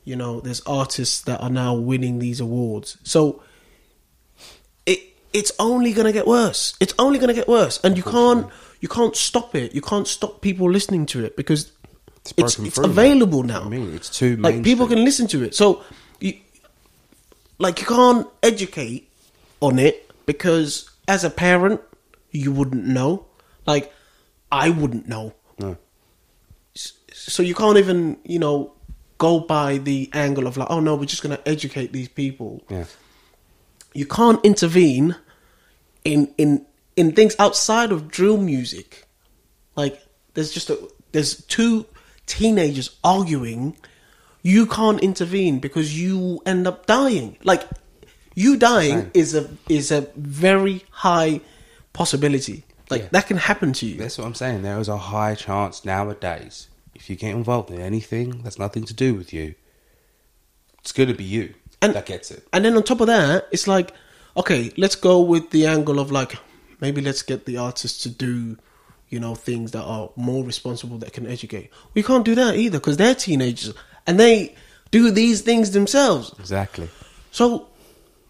you 0.07 0.15
know 0.15 0.39
there's 0.39 0.61
artists 0.61 1.21
that 1.23 1.41
are 1.41 1.49
now 1.49 1.73
winning 1.73 2.19
these 2.19 2.39
awards. 2.39 2.97
So 3.03 3.43
it 4.85 4.99
it's 5.33 5.51
only 5.59 5.91
gonna 5.91 6.13
get 6.13 6.25
worse. 6.25 6.75
It's 6.79 6.93
only 6.97 7.19
gonna 7.19 7.33
get 7.33 7.49
worse, 7.49 7.81
and 7.83 7.97
you 7.97 8.03
can't 8.03 8.47
you 8.79 8.87
can't 8.87 9.17
stop 9.17 9.53
it. 9.53 9.75
You 9.75 9.81
can't 9.81 10.07
stop 10.07 10.39
people 10.39 10.71
listening 10.71 11.07
to 11.07 11.25
it 11.25 11.35
because 11.35 11.73
It's 12.23 12.33
it's 12.37 12.59
it's, 12.59 12.77
available 12.77 13.43
now. 13.43 13.63
I 13.63 13.67
mean, 13.67 13.93
it's 13.93 14.09
too 14.09 14.37
like 14.37 14.63
people 14.63 14.87
can 14.87 15.03
listen 15.03 15.27
to 15.27 15.43
it. 15.43 15.53
So 15.53 15.83
you 16.21 16.35
like 17.59 17.81
you 17.81 17.87
can't 17.87 18.27
educate 18.41 19.11
on 19.59 19.77
it 19.77 20.09
because 20.25 20.89
as 21.09 21.25
a 21.25 21.29
parent 21.29 21.81
you 22.31 22.53
wouldn't 22.53 22.85
know. 22.85 23.25
Like 23.65 23.91
I 24.53 24.69
wouldn't 24.69 25.09
know. 25.09 25.33
No. 25.59 25.75
So 26.75 27.43
you 27.43 27.55
can't 27.55 27.77
even 27.77 28.17
you 28.23 28.39
know 28.39 28.76
go 29.17 29.39
by 29.39 29.77
the 29.79 30.09
angle 30.13 30.45
of 30.47 30.57
like 30.57 30.67
oh 30.69 30.79
no 30.79 30.95
we're 30.95 31.05
just 31.05 31.23
going 31.23 31.35
to 31.35 31.47
educate 31.49 31.91
these 31.91 32.07
people 32.07 32.63
Yeah. 32.69 32.85
you 33.93 34.05
can't 34.05 34.43
intervene 34.45 35.15
in 36.03 36.33
in 36.37 36.65
in 36.95 37.11
things 37.13 37.35
outside 37.39 37.91
of 37.91 38.07
drill 38.07 38.37
music. 38.37 39.05
Like 39.75 40.01
there's 40.33 40.51
just 40.51 40.69
a 40.69 40.77
there's 41.11 41.43
two 41.45 41.85
teenagers 42.25 42.95
arguing. 43.03 43.75
You 44.41 44.65
can't 44.65 44.99
intervene 45.01 45.59
because 45.59 45.99
you 45.99 46.41
end 46.45 46.65
up 46.67 46.85
dying. 46.85 47.37
Like 47.43 47.63
you 48.35 48.55
dying 48.57 48.95
Right. 48.95 49.11
is 49.15 49.35
a 49.35 49.49
is 49.69 49.91
a 49.91 50.01
very 50.15 50.83
high 50.91 51.41
possibility. 51.93 52.63
Like 52.89 53.01
Yeah. 53.03 53.07
that 53.11 53.27
can 53.27 53.37
happen 53.37 53.73
to 53.73 53.85
you. 53.85 53.97
That's 53.97 54.17
what 54.17 54.25
I'm 54.25 54.35
saying. 54.35 54.61
There 54.63 54.79
is 54.79 54.87
a 54.87 54.97
high 54.97 55.35
chance 55.35 55.83
nowadays, 55.85 56.67
if 56.97 57.09
you 57.09 57.15
get 57.15 57.31
involved 57.33 57.69
in 57.71 57.79
anything 57.79 58.41
that's 58.43 58.59
nothing 58.59 58.83
to 58.85 58.93
do 58.93 59.13
with 59.15 59.31
you, 59.33 59.55
it's 60.79 60.91
going 60.91 61.09
to 61.09 61.15
be 61.15 61.23
you 61.23 61.53
And- 61.81 61.93
that 61.93 62.05
gets 62.05 62.31
it. 62.31 62.47
And 62.51 62.65
then 62.65 62.75
on 62.75 62.83
top 62.83 63.01
of 63.01 63.07
that, 63.07 63.47
it's 63.51 63.67
like, 63.67 63.93
okay, 64.35 64.71
let's 64.77 64.95
go 64.95 65.21
with 65.21 65.51
the 65.51 65.65
angle 65.67 65.99
of 65.99 66.11
like, 66.11 66.35
maybe 66.81 67.01
let's 67.01 67.21
get 67.21 67.45
the 67.45 67.57
artists 67.57 68.03
to 68.03 68.09
do, 68.09 68.57
you 69.09 69.19
know, 69.19 69.35
things 69.35 69.71
that 69.71 69.83
are 69.83 70.09
more 70.15 70.43
responsible 70.43 70.97
that 70.99 71.13
can 71.13 71.27
educate. 71.27 71.69
We 71.93 72.03
can't 72.03 72.25
do 72.25 72.35
that 72.35 72.55
either 72.55 72.79
because 72.79 72.97
they're 72.97 73.15
teenagers 73.15 73.73
and 74.05 74.19
they 74.19 74.55
do 74.91 75.11
these 75.11 75.41
things 75.41 75.71
themselves. 75.71 76.33
Exactly. 76.39 76.89
So, 77.31 77.67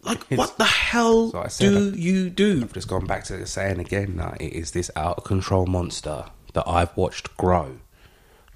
like, 0.03 0.20
It's- 0.30 0.38
what 0.38 0.57
the 0.57 0.65
hell 0.65 1.32
So 1.32 1.45
said 1.47 1.63
do 1.70 1.91
that- 1.91 1.99
you 1.99 2.30
do? 2.30 2.61
I've 2.63 2.74
just 2.74 2.88
gone 2.88 3.05
back 3.05 3.24
to 3.26 3.38
the 3.38 3.45
saying 3.45 3.80
again 3.80 4.18
that 4.18 4.41
it 4.41 4.53
is 4.53 4.72
this 4.72 4.89
out 4.95 5.18
of 5.18 5.24
control 5.24 5.65
monster 5.68 6.26
that 6.53 6.63
I've 6.68 6.95
watched 6.97 7.36
grow 7.38 7.78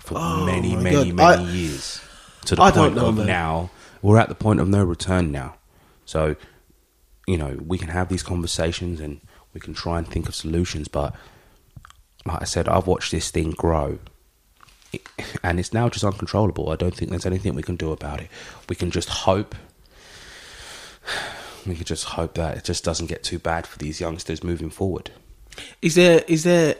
for 0.03 0.15
Oh 0.17 0.45
many, 0.45 0.75
many, 0.75 1.11
God. 1.11 1.15
many 1.15 1.49
I- 1.49 1.53
years. 1.53 2.01
To 2.45 2.55
the 2.55 2.61
I 2.63 2.71
don't 2.71 2.93
point 2.93 2.95
know, 2.95 3.07
of 3.09 3.17
man. 3.17 3.27
now, 3.27 3.69
we're 4.01 4.17
at 4.17 4.27
the 4.29 4.35
point 4.35 4.59
of 4.59 4.67
no 4.67 4.83
return 4.83 5.31
now. 5.31 5.55
So, 6.05 6.35
you 7.27 7.37
know, 7.37 7.57
we 7.65 7.77
can 7.77 7.89
have 7.89 8.09
these 8.09 8.23
conversations 8.23 8.99
and 8.99 9.21
we 9.53 9.61
can 9.61 9.73
try 9.75 9.99
and 9.99 10.07
think 10.07 10.27
of 10.27 10.33
solutions, 10.33 10.87
but 10.87 11.15
like 12.25 12.41
I 12.41 12.45
said, 12.45 12.67
I've 12.67 12.87
watched 12.87 13.11
this 13.11 13.29
thing 13.31 13.51
grow. 13.51 13.99
It- 14.91 15.07
And 15.43 15.59
it's 15.59 15.71
now 15.71 15.87
just 15.87 16.03
uncontrollable. 16.03 16.69
I 16.71 16.75
don't 16.75 16.95
think 16.95 17.11
there's 17.11 17.25
anything 17.27 17.53
we 17.53 17.61
can 17.63 17.75
do 17.75 17.91
about 17.91 18.21
it. 18.21 18.29
We 18.67 18.75
can 18.75 18.89
just 18.91 19.09
hope 19.09 19.53
we 21.65 21.75
can 21.75 21.85
just 21.85 22.05
hope 22.05 22.33
that 22.35 22.57
it 22.57 22.63
just 22.63 22.83
doesn't 22.83 23.05
get 23.07 23.23
too 23.23 23.37
bad 23.39 23.67
for 23.67 23.77
these 23.77 23.99
youngsters 24.01 24.43
moving 24.43 24.69
forward. 24.69 25.11
Is 25.81 25.95
there 25.95 26.23
is 26.27 26.43
there 26.43 26.75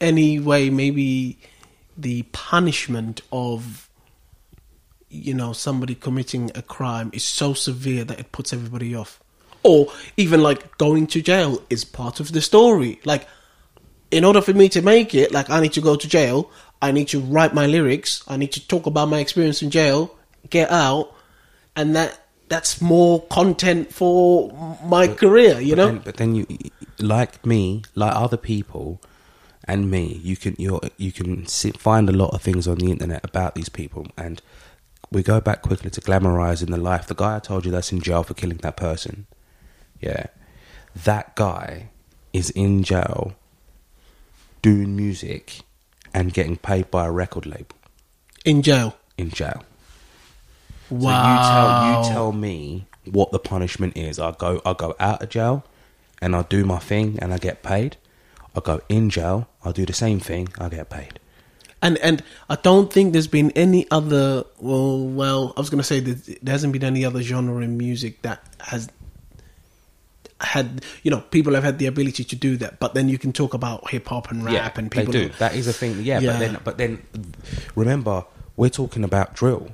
any 0.00 0.38
way 0.38 0.68
maybe 0.68 1.38
the 1.96 2.22
punishment 2.32 3.22
of 3.32 3.88
you 5.08 5.34
know 5.34 5.52
somebody 5.52 5.94
committing 5.94 6.50
a 6.54 6.62
crime 6.62 7.10
is 7.12 7.24
so 7.24 7.54
severe 7.54 8.04
that 8.04 8.18
it 8.18 8.32
puts 8.32 8.52
everybody 8.52 8.94
off. 8.94 9.20
Or 9.62 9.88
even 10.16 10.42
like 10.42 10.78
going 10.78 11.06
to 11.08 11.22
jail 11.22 11.62
is 11.70 11.84
part 11.84 12.20
of 12.20 12.32
the 12.32 12.40
story. 12.40 13.00
Like 13.04 13.26
in 14.10 14.24
order 14.24 14.40
for 14.40 14.52
me 14.52 14.68
to 14.68 14.80
make 14.82 15.14
it 15.14 15.32
like 15.32 15.50
i 15.50 15.60
need 15.60 15.72
to 15.72 15.80
go 15.80 15.96
to 15.96 16.08
jail 16.08 16.48
i 16.80 16.92
need 16.92 17.08
to 17.08 17.18
write 17.18 17.52
my 17.52 17.66
lyrics 17.66 18.22
i 18.28 18.36
need 18.36 18.52
to 18.52 18.64
talk 18.68 18.86
about 18.86 19.06
my 19.06 19.18
experience 19.18 19.62
in 19.62 19.68
jail 19.68 20.16
get 20.48 20.70
out 20.70 21.12
and 21.74 21.96
that 21.96 22.16
that's 22.48 22.80
more 22.80 23.22
content 23.22 23.92
for 23.92 24.52
my 24.84 25.08
career 25.08 25.60
you 25.60 25.74
but 25.74 25.76
know? 25.76 25.86
then, 25.88 25.98
but 26.04 26.16
then 26.18 26.34
you, 26.36 26.46
like 26.98 27.44
me, 27.44 27.82
like 27.94 28.14
other 28.14 28.36
people, 28.36 29.00
and 29.66 29.90
me, 29.90 30.20
you 30.22 30.36
can 30.36 30.54
you 30.58 30.80
you 30.96 31.12
can 31.12 31.46
sit, 31.46 31.78
find 31.78 32.08
a 32.08 32.12
lot 32.12 32.34
of 32.34 32.42
things 32.42 32.68
on 32.68 32.78
the 32.78 32.90
internet 32.90 33.24
about 33.24 33.54
these 33.54 33.68
people, 33.68 34.06
and 34.16 34.40
we 35.10 35.22
go 35.22 35.40
back 35.40 35.62
quickly 35.62 35.90
to 35.90 36.00
glamorizing 36.00 36.70
the 36.70 36.76
life. 36.76 37.06
The 37.06 37.14
guy 37.14 37.36
I 37.36 37.38
told 37.40 37.64
you 37.64 37.72
that's 37.72 37.92
in 37.92 38.00
jail 38.00 38.22
for 38.22 38.34
killing 38.34 38.58
that 38.58 38.76
person, 38.76 39.26
yeah, 40.00 40.26
that 40.94 41.34
guy 41.36 41.90
is 42.32 42.50
in 42.50 42.82
jail 42.82 43.34
doing 44.62 44.96
music 44.96 45.60
and 46.12 46.32
getting 46.32 46.56
paid 46.56 46.90
by 46.90 47.06
a 47.06 47.10
record 47.10 47.46
label 47.46 47.76
in 48.44 48.62
jail 48.62 48.96
in 49.18 49.30
jail. 49.30 49.64
wow 50.88 51.10
So 51.10 51.10
you 51.30 51.38
tell 51.48 52.02
you 52.02 52.14
tell 52.14 52.32
me 52.32 52.86
what 53.04 53.32
the 53.32 53.38
punishment 53.38 53.96
is. 53.96 54.18
I 54.18 54.32
go 54.32 54.62
I 54.64 54.72
go 54.72 54.94
out 54.98 55.22
of 55.22 55.28
jail 55.28 55.64
and 56.22 56.34
I 56.34 56.42
do 56.42 56.64
my 56.64 56.78
thing 56.78 57.18
and 57.20 57.34
I 57.34 57.38
get 57.38 57.62
paid. 57.62 57.96
I 58.56 58.60
go 58.60 58.80
in 58.88 59.10
jail, 59.10 59.48
I 59.64 59.72
do 59.72 59.86
the 59.86 59.92
same 59.92 60.20
thing, 60.20 60.48
I 60.58 60.68
get 60.68 60.90
paid. 60.90 61.20
And 61.82 61.98
and 61.98 62.22
I 62.48 62.56
don't 62.56 62.92
think 62.92 63.12
there's 63.12 63.26
been 63.26 63.50
any 63.52 63.86
other. 63.90 64.44
Well, 64.58 65.06
well, 65.06 65.52
I 65.56 65.60
was 65.60 65.68
gonna 65.68 65.82
say 65.82 66.00
that 66.00 66.38
there 66.42 66.52
hasn't 66.52 66.72
been 66.72 66.84
any 66.84 67.04
other 67.04 67.22
genre 67.22 67.62
in 67.62 67.76
music 67.76 68.22
that 68.22 68.42
has 68.60 68.88
had 70.40 70.84
you 71.02 71.10
know 71.10 71.20
people 71.30 71.54
have 71.54 71.64
had 71.64 71.78
the 71.78 71.86
ability 71.86 72.24
to 72.24 72.36
do 72.36 72.56
that. 72.56 72.80
But 72.80 72.94
then 72.94 73.08
you 73.08 73.18
can 73.18 73.32
talk 73.32 73.52
about 73.54 73.90
hip 73.90 74.08
hop 74.08 74.30
and 74.30 74.44
rap 74.44 74.78
and 74.78 74.90
people. 74.90 75.12
they 75.12 75.28
do. 75.28 75.34
That 75.38 75.54
is 75.54 75.68
a 75.68 75.72
thing. 75.72 76.02
Yeah, 76.02 76.20
Yeah. 76.20 76.32
but 76.32 76.38
then 76.38 76.58
but 76.64 76.78
then 76.78 77.34
remember 77.74 78.24
we're 78.56 78.70
talking 78.70 79.04
about 79.04 79.34
drill, 79.34 79.68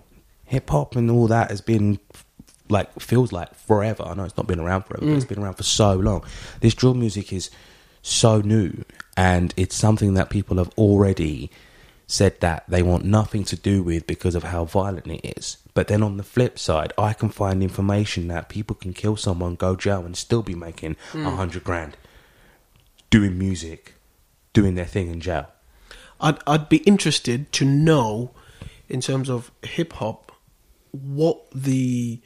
hip 0.44 0.70
hop, 0.70 0.96
and 0.96 1.08
all 1.10 1.28
that 1.28 1.50
has 1.50 1.60
been 1.60 2.00
like 2.68 2.92
feels 3.00 3.32
like 3.32 3.54
forever. 3.54 4.02
I 4.04 4.14
know 4.14 4.24
it's 4.24 4.36
not 4.36 4.46
been 4.46 4.60
around 4.60 4.84
forever, 4.86 5.06
but 5.06 5.12
mm. 5.12 5.16
it's 5.16 5.24
been 5.24 5.38
around 5.38 5.54
for 5.54 5.62
so 5.62 5.94
long. 5.94 6.24
This 6.60 6.74
drill 6.74 6.94
music 6.94 7.32
is 7.32 7.50
so 8.02 8.40
new, 8.40 8.84
and 9.16 9.54
it's 9.56 9.76
something 9.76 10.14
that 10.14 10.30
people 10.30 10.58
have 10.58 10.70
already 10.76 11.50
said 12.06 12.38
that 12.40 12.64
they 12.68 12.82
want 12.82 13.04
nothing 13.04 13.44
to 13.44 13.56
do 13.56 13.82
with 13.82 14.06
because 14.06 14.34
of 14.34 14.42
how 14.42 14.64
violent 14.64 15.06
it 15.06 15.36
is. 15.38 15.56
But 15.72 15.88
then 15.88 16.02
on 16.02 16.18
the 16.18 16.22
flip 16.22 16.58
side, 16.58 16.92
I 16.98 17.14
can 17.14 17.30
find 17.30 17.62
information 17.62 18.28
that 18.28 18.50
people 18.50 18.76
can 18.76 18.92
kill 18.92 19.16
someone, 19.16 19.54
go 19.54 19.76
jail, 19.76 20.04
and 20.04 20.16
still 20.16 20.42
be 20.42 20.54
making 20.54 20.96
hmm. 21.12 21.26
a 21.26 21.30
hundred 21.30 21.64
grand 21.64 21.96
doing 23.08 23.38
music, 23.38 23.94
doing 24.52 24.74
their 24.74 24.86
thing 24.86 25.08
in 25.08 25.20
jail. 25.20 25.46
I'd 26.20 26.38
I'd 26.46 26.68
be 26.68 26.78
interested 26.78 27.52
to 27.52 27.64
know, 27.64 28.32
in 28.88 29.00
terms 29.00 29.30
of 29.30 29.50
hip 29.62 29.94
hop, 29.94 30.32
what 30.90 31.50
the 31.52 32.20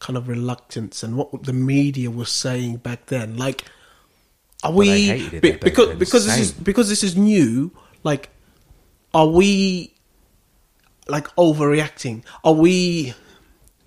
kind 0.00 0.16
of 0.16 0.28
reluctance 0.28 1.02
and 1.02 1.16
what 1.16 1.44
the 1.44 1.52
media 1.52 2.10
was 2.10 2.30
saying 2.30 2.76
back 2.76 3.06
then. 3.06 3.36
Like, 3.36 3.64
are 4.62 4.72
we 4.72 5.10
it 5.10 5.42
be- 5.42 5.50
back 5.52 5.60
because 5.60 5.96
because 5.96 6.26
this 6.26 6.38
is 6.38 6.52
because 6.52 6.88
this 6.88 7.02
is 7.02 7.16
new? 7.16 7.70
Like, 8.02 8.30
are 9.14 9.26
we 9.26 9.94
like 11.08 11.26
overreacting? 11.36 12.22
Are 12.44 12.52
we 12.52 13.14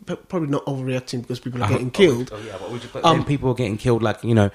probably 0.05 0.49
not 0.49 0.65
overreacting 0.65 1.21
because 1.21 1.39
people 1.39 1.63
are 1.63 1.69
getting 1.74 1.91
killed? 1.91 2.32
Oh, 2.34 2.38
yeah, 2.45 2.57
but, 2.59 2.71
we 2.71 2.80
just, 2.80 2.93
but 2.93 3.05
Um, 3.05 3.24
people 3.26 3.49
are 3.51 3.55
getting 3.55 3.78
killed. 3.78 4.03
Like 4.03 4.24
you 4.24 4.36
know, 4.36 4.49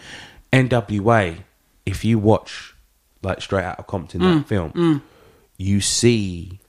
NWA. 0.53 1.39
If 1.87 2.05
you 2.05 2.19
watch 2.19 2.75
like 3.23 3.41
Straight 3.41 3.65
Out 3.65 3.79
of 3.79 3.87
Compton 3.87 4.21
Mm, 4.21 4.39
that 4.39 4.49
film, 4.49 5.03
you 5.57 5.81
see 5.81 6.61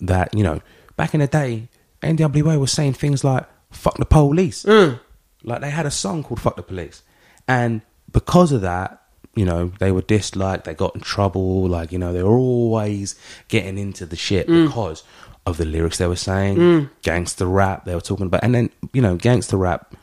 that 0.00 0.32
you 0.34 0.44
know 0.44 0.60
back 0.96 1.14
in 1.14 1.20
the 1.20 1.26
day, 1.26 1.68
NWA 2.02 2.58
was 2.58 2.70
saying 2.72 2.92
things 2.94 3.24
like 3.24 3.44
"fuck 3.70 3.96
the 3.96 4.04
police." 4.04 4.64
Mm. 4.64 5.00
Like 5.42 5.60
they 5.62 5.70
had 5.70 5.86
a 5.86 5.90
song 5.90 6.22
called 6.22 6.40
"Fuck 6.40 6.56
the 6.56 6.62
Police," 6.62 7.02
and 7.48 7.82
because 8.16 8.50
of 8.52 8.62
that, 8.62 9.02
you 9.34 9.44
know, 9.44 9.70
they 9.78 9.92
were 9.92 10.00
disliked. 10.00 10.64
They 10.64 10.72
got 10.74 10.94
in 10.94 11.02
trouble. 11.02 11.68
Like 11.68 11.92
you 11.92 11.98
know, 11.98 12.12
they 12.14 12.22
were 12.22 12.38
always 12.38 13.14
getting 13.48 13.76
into 13.78 14.06
the 14.06 14.16
shit 14.16 14.48
Mm. 14.48 14.66
because 14.68 15.02
of 15.44 15.58
the 15.58 15.64
lyrics 15.66 15.98
they 15.98 16.06
were 16.08 16.16
saying, 16.16 16.88
gangster 17.02 17.46
rap 17.46 17.84
they 17.84 17.94
were 17.94 18.00
talking 18.00 18.26
about, 18.26 18.42
and 18.42 18.54
then 18.54 18.70
you 18.94 19.02
know, 19.02 19.16
gangster 19.16 19.56
rap 19.58 19.94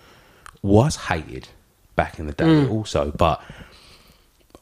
was 0.62 0.96
hated 1.10 1.48
back 1.96 2.20
in 2.20 2.28
the 2.28 2.34
day 2.34 2.46
Mm. 2.46 2.70
also, 2.72 3.12
but 3.18 3.42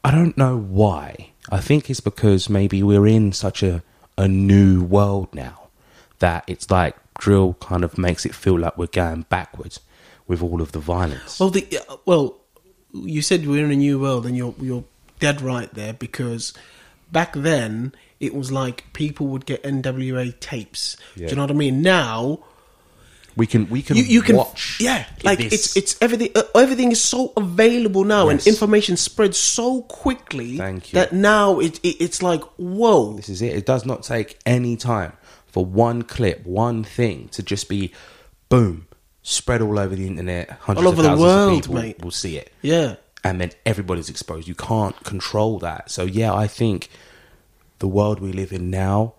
I 0.03 0.11
don't 0.11 0.37
know 0.37 0.57
why. 0.57 1.29
I 1.51 1.59
think 1.59 1.89
it's 1.89 1.99
because 1.99 2.49
maybe 2.49 2.81
we're 2.83 3.07
in 3.07 3.33
such 3.33 3.61
a 3.63 3.83
a 4.17 4.27
new 4.27 4.83
world 4.83 5.27
now 5.33 5.57
that 6.19 6.43
it's 6.47 6.69
like 6.69 6.95
drill 7.19 7.55
kind 7.59 7.83
of 7.83 7.97
makes 7.97 8.25
it 8.25 8.33
feel 8.35 8.57
like 8.59 8.77
we're 8.77 8.87
going 8.87 9.25
backwards 9.29 9.79
with 10.27 10.41
all 10.43 10.61
of 10.61 10.71
the 10.71 10.79
violence. 10.79 11.39
Well, 11.39 11.49
the 11.49 11.65
uh, 11.89 11.97
well, 12.05 12.37
you 12.93 13.21
said 13.21 13.47
we're 13.47 13.65
in 13.65 13.71
a 13.71 13.75
new 13.75 13.99
world, 13.99 14.25
and 14.25 14.35
you're 14.35 14.55
you're 14.59 14.83
dead 15.19 15.41
right 15.41 15.73
there 15.73 15.93
because 15.93 16.53
back 17.11 17.33
then 17.33 17.93
it 18.19 18.33
was 18.33 18.51
like 18.51 18.91
people 18.93 19.27
would 19.27 19.45
get 19.45 19.63
NWA 19.63 20.39
tapes. 20.39 20.97
Do 21.15 21.25
you 21.25 21.35
know 21.35 21.43
what 21.43 21.51
I 21.51 21.55
mean? 21.55 21.81
Now 21.81 22.39
we 23.35 23.47
can 23.47 23.69
we 23.69 23.81
can 23.81 23.97
you, 23.97 24.03
you 24.03 24.21
can 24.21 24.35
watch. 24.35 24.79
yeah 24.81 25.05
like 25.23 25.39
this. 25.39 25.53
it's 25.53 25.77
it's 25.77 26.01
everything 26.01 26.29
uh, 26.35 26.43
everything 26.53 26.91
is 26.91 27.01
so 27.01 27.31
available 27.37 28.03
now 28.03 28.27
and 28.27 28.45
information 28.45 28.97
spreads 28.97 29.37
so 29.37 29.83
quickly 29.83 30.57
Thank 30.57 30.91
you. 30.91 30.99
that 30.99 31.13
now 31.13 31.59
it, 31.59 31.79
it 31.81 32.01
it's 32.01 32.21
like 32.21 32.41
whoa 32.57 33.13
This 33.13 33.29
is 33.29 33.41
it. 33.41 33.55
It 33.55 33.65
does 33.65 33.85
not 33.85 34.03
take 34.03 34.37
any 34.45 34.75
time 34.75 35.13
for 35.47 35.65
one 35.65 36.01
clip, 36.01 36.45
one 36.45 36.83
thing 36.83 37.27
to 37.29 37.43
just 37.43 37.67
be 37.69 37.91
boom, 38.49 38.87
spread 39.23 39.61
all 39.61 39.77
over 39.79 39.95
the 39.95 40.07
internet. 40.07 40.49
Hundreds 40.49 40.85
All 40.85 40.91
over 40.91 41.01
of 41.01 41.03
the 41.03 41.09
thousands 41.09 41.21
world, 41.25 41.51
of 41.51 41.61
people 41.63 41.75
mate. 41.75 42.03
will 42.03 42.11
see 42.11 42.37
it. 42.37 42.51
yeah 42.61 42.95
And 43.23 43.39
then 43.39 43.51
everybody's 43.65 44.09
exposed. 44.09 44.47
You 44.47 44.55
can't 44.55 45.01
control 45.03 45.59
that. 45.59 45.91
So 45.91 46.03
yeah, 46.03 46.33
I 46.33 46.47
think 46.47 46.89
the 47.79 47.87
world 47.87 48.19
we 48.19 48.31
live 48.31 48.51
in 48.51 48.69
now, 48.69 49.13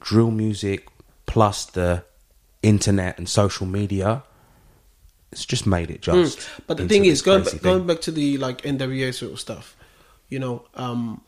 drill 0.00 0.30
music 0.30 0.88
plus 1.26 1.66
the 1.66 2.04
internet 2.62 3.18
and 3.18 3.28
social 3.28 3.66
media, 3.66 4.22
it's 5.32 5.44
just 5.44 5.66
made 5.66 5.90
it 5.90 6.02
just. 6.02 6.38
Mm. 6.38 6.60
But 6.66 6.76
the 6.76 6.88
thing 6.88 7.04
is, 7.06 7.22
going 7.22 7.44
back, 7.44 7.60
going 7.62 7.86
back 7.86 8.00
to 8.02 8.10
the 8.10 8.38
like 8.38 8.62
NWA 8.62 9.14
sort 9.14 9.32
of 9.32 9.40
stuff, 9.40 9.76
you 10.28 10.38
know, 10.38 10.64
um, 10.74 11.22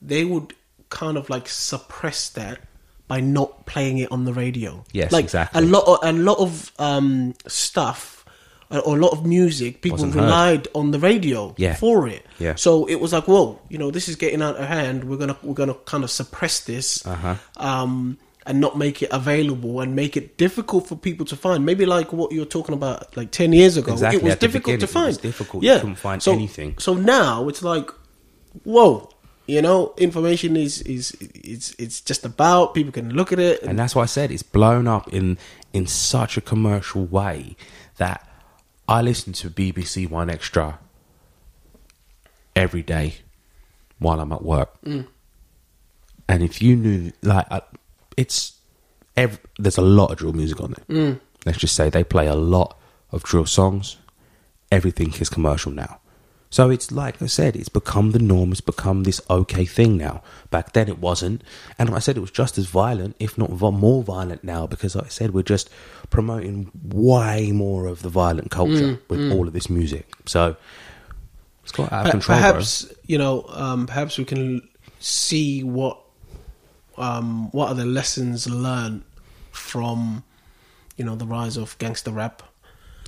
they 0.00 0.24
would 0.24 0.54
kind 0.90 1.18
of 1.18 1.28
like 1.28 1.48
suppress 1.48 2.30
that 2.30 2.60
by 3.08 3.20
not 3.20 3.66
playing 3.66 3.98
it 3.98 4.12
on 4.12 4.24
the 4.24 4.32
radio. 4.32 4.84
Yes, 4.92 5.10
like 5.12 5.24
exactly. 5.24 5.60
A 5.62 5.64
lot, 5.64 5.84
of, 5.88 5.98
a 6.08 6.12
lot 6.12 6.38
of 6.38 6.70
um, 6.78 7.34
stuff 7.46 8.24
or 8.70 8.96
a 8.98 9.00
lot 9.00 9.12
of 9.12 9.24
music, 9.24 9.80
people 9.80 9.96
Wasn't 9.96 10.12
heard. 10.14 10.24
relied 10.24 10.68
on 10.74 10.90
the 10.90 10.98
radio 10.98 11.54
Yeah. 11.56 11.74
for 11.74 12.06
it. 12.06 12.26
Yeah. 12.38 12.54
So 12.56 12.84
it 12.86 12.96
was 13.00 13.14
like, 13.14 13.26
whoa, 13.26 13.58
you 13.70 13.78
know, 13.78 13.90
this 13.90 14.08
is 14.10 14.16
getting 14.16 14.42
out 14.42 14.56
of 14.56 14.66
hand. 14.68 15.04
We're 15.04 15.16
gonna 15.16 15.38
we're 15.42 15.54
gonna 15.54 15.72
kind 15.86 16.04
of 16.04 16.10
suppress 16.10 16.60
this. 16.60 17.04
Uh-huh. 17.06 17.36
Um, 17.56 18.18
and 18.46 18.60
not 18.62 18.78
make 18.78 19.02
it 19.02 19.10
available 19.12 19.82
and 19.82 19.94
make 19.94 20.16
it 20.16 20.38
difficult 20.38 20.86
for 20.86 20.96
people 20.96 21.26
to 21.26 21.36
find. 21.36 21.66
Maybe 21.66 21.84
like 21.84 22.14
what 22.14 22.32
you 22.32 22.40
were 22.40 22.46
talking 22.46 22.74
about 22.74 23.14
like 23.14 23.30
10 23.30 23.52
years 23.52 23.76
ago. 23.76 23.92
Exactly, 23.92 24.20
It 24.20 24.24
was 24.24 24.32
at 24.32 24.40
difficult 24.40 24.80
to 24.80 24.86
beginning, 24.86 24.88
it 24.88 24.92
find. 24.92 25.06
was 25.08 25.18
difficult. 25.18 25.62
You 25.64 25.74
couldn't 25.74 25.94
find 25.96 26.22
so, 26.22 26.32
anything. 26.32 26.74
So 26.78 26.94
now 26.94 27.48
it's 27.48 27.62
like, 27.62 27.90
whoa, 28.64 29.10
you 29.48 29.62
know, 29.62 29.94
information 29.96 30.56
is 30.56 30.82
is 30.82 31.16
it's 31.20 31.74
it's 31.78 32.02
just 32.02 32.24
about 32.24 32.74
people 32.74 32.92
can 32.92 33.14
look 33.14 33.32
at 33.32 33.38
it. 33.38 33.62
And, 33.62 33.70
and 33.70 33.78
that's 33.78 33.94
why 33.96 34.02
I 34.02 34.06
said 34.06 34.30
it's 34.30 34.42
blown 34.42 34.86
up 34.86 35.12
in 35.12 35.38
in 35.72 35.86
such 35.86 36.36
a 36.36 36.42
commercial 36.42 37.06
way 37.06 37.56
that 37.96 38.28
I 38.86 39.00
listen 39.00 39.32
to 39.34 39.50
BBC 39.50 40.06
1Xtra 40.08 40.78
every 42.54 42.82
day 42.82 43.16
while 43.98 44.20
I'm 44.20 44.32
at 44.32 44.42
work. 44.42 44.80
Mm. 44.82 45.06
And 46.28 46.42
if 46.42 46.60
you 46.60 46.76
knew, 46.76 47.12
like, 47.22 47.46
it's 48.16 48.58
ev- 49.16 49.40
there's 49.58 49.78
a 49.78 49.82
lot 49.82 50.10
of 50.10 50.18
drill 50.18 50.32
music 50.34 50.60
on 50.60 50.74
there. 50.74 50.96
Mm. 50.96 51.20
Let's 51.46 51.58
just 51.58 51.74
say 51.74 51.88
they 51.88 52.04
play 52.04 52.26
a 52.26 52.34
lot 52.34 52.78
of 53.12 53.22
drill 53.22 53.46
songs. 53.46 53.96
Everything 54.70 55.12
is 55.14 55.30
commercial 55.30 55.72
now. 55.72 56.00
So 56.50 56.70
it's 56.70 56.90
like 56.90 57.20
I 57.20 57.26
said, 57.26 57.56
it's 57.56 57.68
become 57.68 58.12
the 58.12 58.18
norm. 58.18 58.52
It's 58.52 58.60
become 58.60 59.04
this 59.04 59.20
okay 59.28 59.66
thing 59.66 59.96
now. 59.98 60.22
Back 60.50 60.72
then 60.72 60.88
it 60.88 60.98
wasn't, 60.98 61.42
and 61.78 61.90
I 61.90 61.98
said 61.98 62.16
it 62.16 62.20
was 62.20 62.30
just 62.30 62.56
as 62.56 62.66
violent, 62.66 63.16
if 63.18 63.36
not 63.36 63.50
more 63.50 64.02
violent 64.02 64.42
now, 64.42 64.66
because 64.66 64.96
like 64.96 65.06
I 65.06 65.08
said 65.08 65.32
we're 65.32 65.42
just 65.42 65.68
promoting 66.10 66.70
way 66.82 67.52
more 67.52 67.86
of 67.86 68.02
the 68.02 68.08
violent 68.08 68.50
culture 68.50 68.98
with 69.08 69.30
all 69.32 69.46
of 69.46 69.52
this 69.52 69.68
music. 69.68 70.08
So 70.24 70.56
it's 71.62 71.72
got 71.72 71.92
out 71.92 72.06
of 72.06 72.12
control, 72.12 72.38
perhaps 72.38 72.90
you 73.04 73.18
know, 73.18 73.44
um, 73.48 73.86
perhaps 73.86 74.16
we 74.16 74.24
can 74.24 74.66
see 75.00 75.62
what 75.62 76.00
um, 76.96 77.50
what 77.50 77.68
are 77.68 77.74
the 77.74 77.84
lessons 77.84 78.48
learned 78.48 79.04
from 79.50 80.24
you 80.96 81.04
know 81.04 81.14
the 81.14 81.26
rise 81.26 81.58
of 81.58 81.76
gangster 81.78 82.10
rap. 82.10 82.42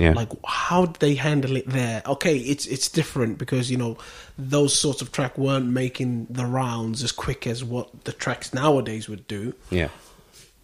Yeah. 0.00 0.12
Like 0.14 0.30
how 0.46 0.86
did 0.86 0.96
they 1.00 1.14
handle 1.14 1.56
it 1.56 1.68
there? 1.68 2.02
Okay, 2.06 2.36
it's 2.38 2.66
it's 2.66 2.88
different 2.88 3.36
because 3.38 3.70
you 3.70 3.76
know 3.76 3.98
those 4.38 4.72
sorts 4.74 5.02
of 5.02 5.12
track 5.12 5.36
weren't 5.38 5.66
making 5.66 6.26
the 6.30 6.46
rounds 6.46 7.02
as 7.04 7.12
quick 7.12 7.46
as 7.46 7.62
what 7.62 8.04
the 8.04 8.12
tracks 8.12 8.54
nowadays 8.54 9.08
would 9.08 9.28
do. 9.28 9.52
Yeah, 9.70 9.88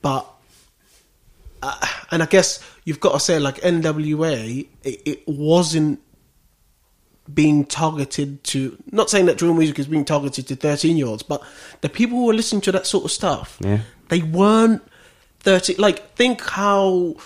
But 0.03 0.26
uh, 1.62 1.87
and 2.11 2.22
I 2.22 2.26
guess 2.26 2.61
you've 2.84 3.01
got 3.01 3.12
to 3.12 3.20
say 3.20 3.39
like 3.39 3.57
NWA, 3.61 4.66
it, 4.82 5.03
it 5.05 5.22
wasn't 5.28 6.01
being 7.32 7.64
targeted 7.64 8.43
to. 8.45 8.76
Not 8.93 9.11
saying 9.11 9.26
that 9.26 9.37
drill 9.37 9.55
music 9.55 9.78
is 9.78 9.87
being 9.87 10.05
targeted 10.05 10.47
to 10.49 10.57
thirteen 10.57 10.97
year 10.97 11.07
olds, 11.09 11.22
but 11.22 11.43
the 11.80 11.89
people 11.89 12.16
who 12.18 12.26
were 12.26 12.34
listening 12.34 12.62
to 12.62 12.72
that 12.72 12.87
sort 12.87 13.05
of 13.05 13.11
stuff, 13.11 13.59
Yeah. 13.61 13.80
they 14.09 14.22
weren't 14.22 14.82
30 15.41 15.74
Like 15.76 16.14
think 16.14 16.41
how. 16.43 17.16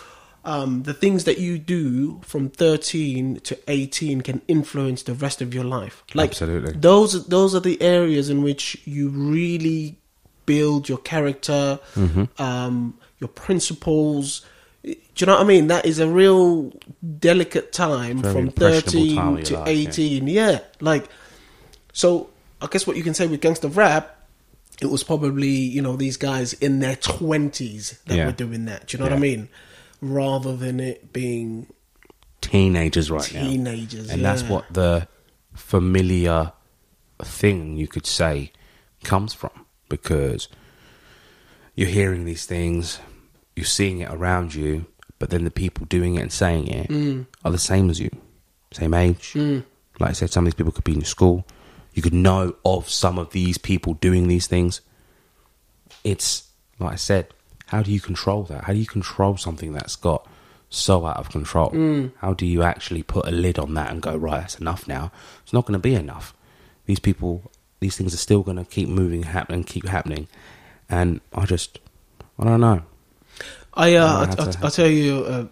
Um, 0.43 0.85
the 0.85 0.95
things 0.95 1.25
that 1.25 1.37
you 1.39 1.59
do 1.59 2.21
from 2.25 2.49
13 2.49 3.41
to 3.41 3.59
18 3.69 4.23
can 4.23 4.41
influence 4.49 5.03
the 5.03 5.13
rest 5.13 5.43
of 5.43 5.53
your 5.53 5.65
life. 5.65 6.03
Like 6.15 6.31
Absolutely. 6.31 6.73
those 6.73 7.27
those 7.27 7.55
are 7.55 7.61
the 7.61 7.81
areas 7.83 8.31
in 8.31 8.43
which 8.43 8.81
you 8.87 9.11
really 9.11 9.99
build 10.47 10.89
your 10.89 10.99
character, 10.99 11.79
Mm-hmm. 11.95 12.25
um, 12.43 12.95
your 13.19 13.29
principles. 13.29 14.47
Do 14.83 14.95
you 15.17 15.27
know 15.27 15.35
what 15.35 15.43
I 15.43 15.45
mean? 15.45 15.67
That 15.67 15.85
is 15.85 15.99
a 15.99 16.09
real 16.09 16.73
delicate 17.19 17.71
time 17.73 18.23
Very 18.23 18.33
from 18.35 18.51
thirteen 18.51 19.17
time 19.17 19.43
to 19.43 19.51
your 19.51 19.61
life, 19.61 19.69
yeah. 19.69 19.73
eighteen. 19.75 20.27
Yeah. 20.27 20.61
like 20.81 21.07
so. 21.93 22.31
I 22.63 22.67
guess 22.67 22.87
what 22.87 22.97
you 22.97 23.03
can 23.03 23.15
say 23.15 23.27
with 23.27 23.41
gangster 23.41 23.69
rap, 23.69 24.17
it 24.83 24.87
was 24.87 25.03
probably 25.03 25.49
you 25.49 25.83
know 25.83 25.97
these 25.97 26.17
guys 26.17 26.55
in 26.55 26.81
their 26.81 26.97
twenties 26.97 28.01
that 28.07 28.17
Yeah. 28.17 28.27
were 28.27 28.33
doing 28.33 28.65
that. 28.67 28.87
Do 28.87 28.97
you 28.97 28.99
know 29.05 29.11
what 29.11 29.17
I 29.17 29.21
mean? 29.21 29.49
Rather 30.01 30.57
than 30.57 30.81
it 30.81 31.13
being 31.13 31.67
teenagers 32.41 33.11
right 33.11 33.33
now. 33.35 33.43
teenagers, 33.43 34.09
and 34.11 34.25
that's 34.25 34.43
what 34.43 34.65
the 34.73 35.07
familiar 35.55 36.53
thing 37.23 37.77
you 37.77 37.87
could 37.87 38.07
say 38.07 38.51
comes 39.05 39.35
from. 39.35 39.51
Because 39.89 40.49
you're 41.75 41.89
hearing 41.89 42.25
these 42.25 42.47
things 42.47 42.99
you're 43.57 43.65
seeing 43.67 44.01
it 44.01 44.11
around 44.11 44.55
you 44.55 44.87
but 45.19 45.31
then 45.31 45.45
the 45.45 45.51
people 45.51 45.85
doing 45.87 46.15
it 46.17 46.23
and 46.23 46.33
saying 46.33 46.67
it 46.69 46.89
Mm. 46.89 47.27
are 47.45 47.51
the 47.51 47.59
same 47.59 47.91
as 47.91 48.01
you. 48.01 48.11
Same 48.73 48.95
age. 48.95 49.35
Like 49.37 50.11
i 50.11 50.13
said 50.13 50.31
some 50.31 50.45
of 50.47 50.53
these 50.53 50.55
people 50.57 50.73
could 50.73 50.85
be 50.85 50.95
in 50.95 51.05
school. 51.05 51.47
You 51.93 52.03
could 52.03 52.15
know 52.15 52.55
of 52.65 52.89
some 52.89 53.19
of 53.19 53.31
these 53.33 53.59
people 53.59 53.95
doing 53.95 54.29
these 54.29 54.47
things. 54.47 54.81
It's 56.05 56.49
like 56.79 56.93
i 56.93 56.97
said 56.97 57.29
how 57.71 57.83
do 57.85 57.93
you 57.93 58.01
control 58.01 58.43
that? 58.45 58.65
How 58.65 58.73
do 58.73 58.81
you 58.81 58.87
control 58.87 59.37
something 59.37 59.73
that's 59.73 59.95
got 59.95 60.27
so 60.71 61.07
out 61.07 61.19
of 61.19 61.31
control? 61.31 61.71
How 62.19 62.35
do 62.35 62.45
you 62.45 62.65
actually 62.65 63.05
put 63.05 63.29
a 63.29 63.31
lid 63.31 63.61
on 63.61 63.75
that 63.75 63.93
and 63.93 64.03
go 64.03 64.17
right 64.17 64.41
that's 64.41 64.57
enough 64.59 64.89
now. 64.89 65.13
It's 65.45 65.53
not 65.53 65.67
going 65.67 65.75
to 65.75 65.79
be 65.79 65.95
enough. 65.95 66.35
These 66.87 66.99
people 66.99 67.53
these 67.79 67.97
things 67.97 68.13
are 68.13 68.19
still 68.19 68.43
going 68.43 68.57
to 68.57 68.65
keep 68.65 68.89
moving 68.89 69.23
happen 69.23 69.63
keep 69.63 69.87
happening. 69.87 70.27
And 70.89 71.21
i 71.33 71.47
just 71.47 71.79
i 72.41 72.45
don't 72.45 72.61
know. 72.61 72.83
I 73.75 73.95
uh, 73.95 74.27
I 74.27 74.43
I, 74.43 74.47
I, 74.47 74.67
I 74.67 74.71
tell 74.71 74.89
you, 74.89 75.25
uh, 75.25 75.47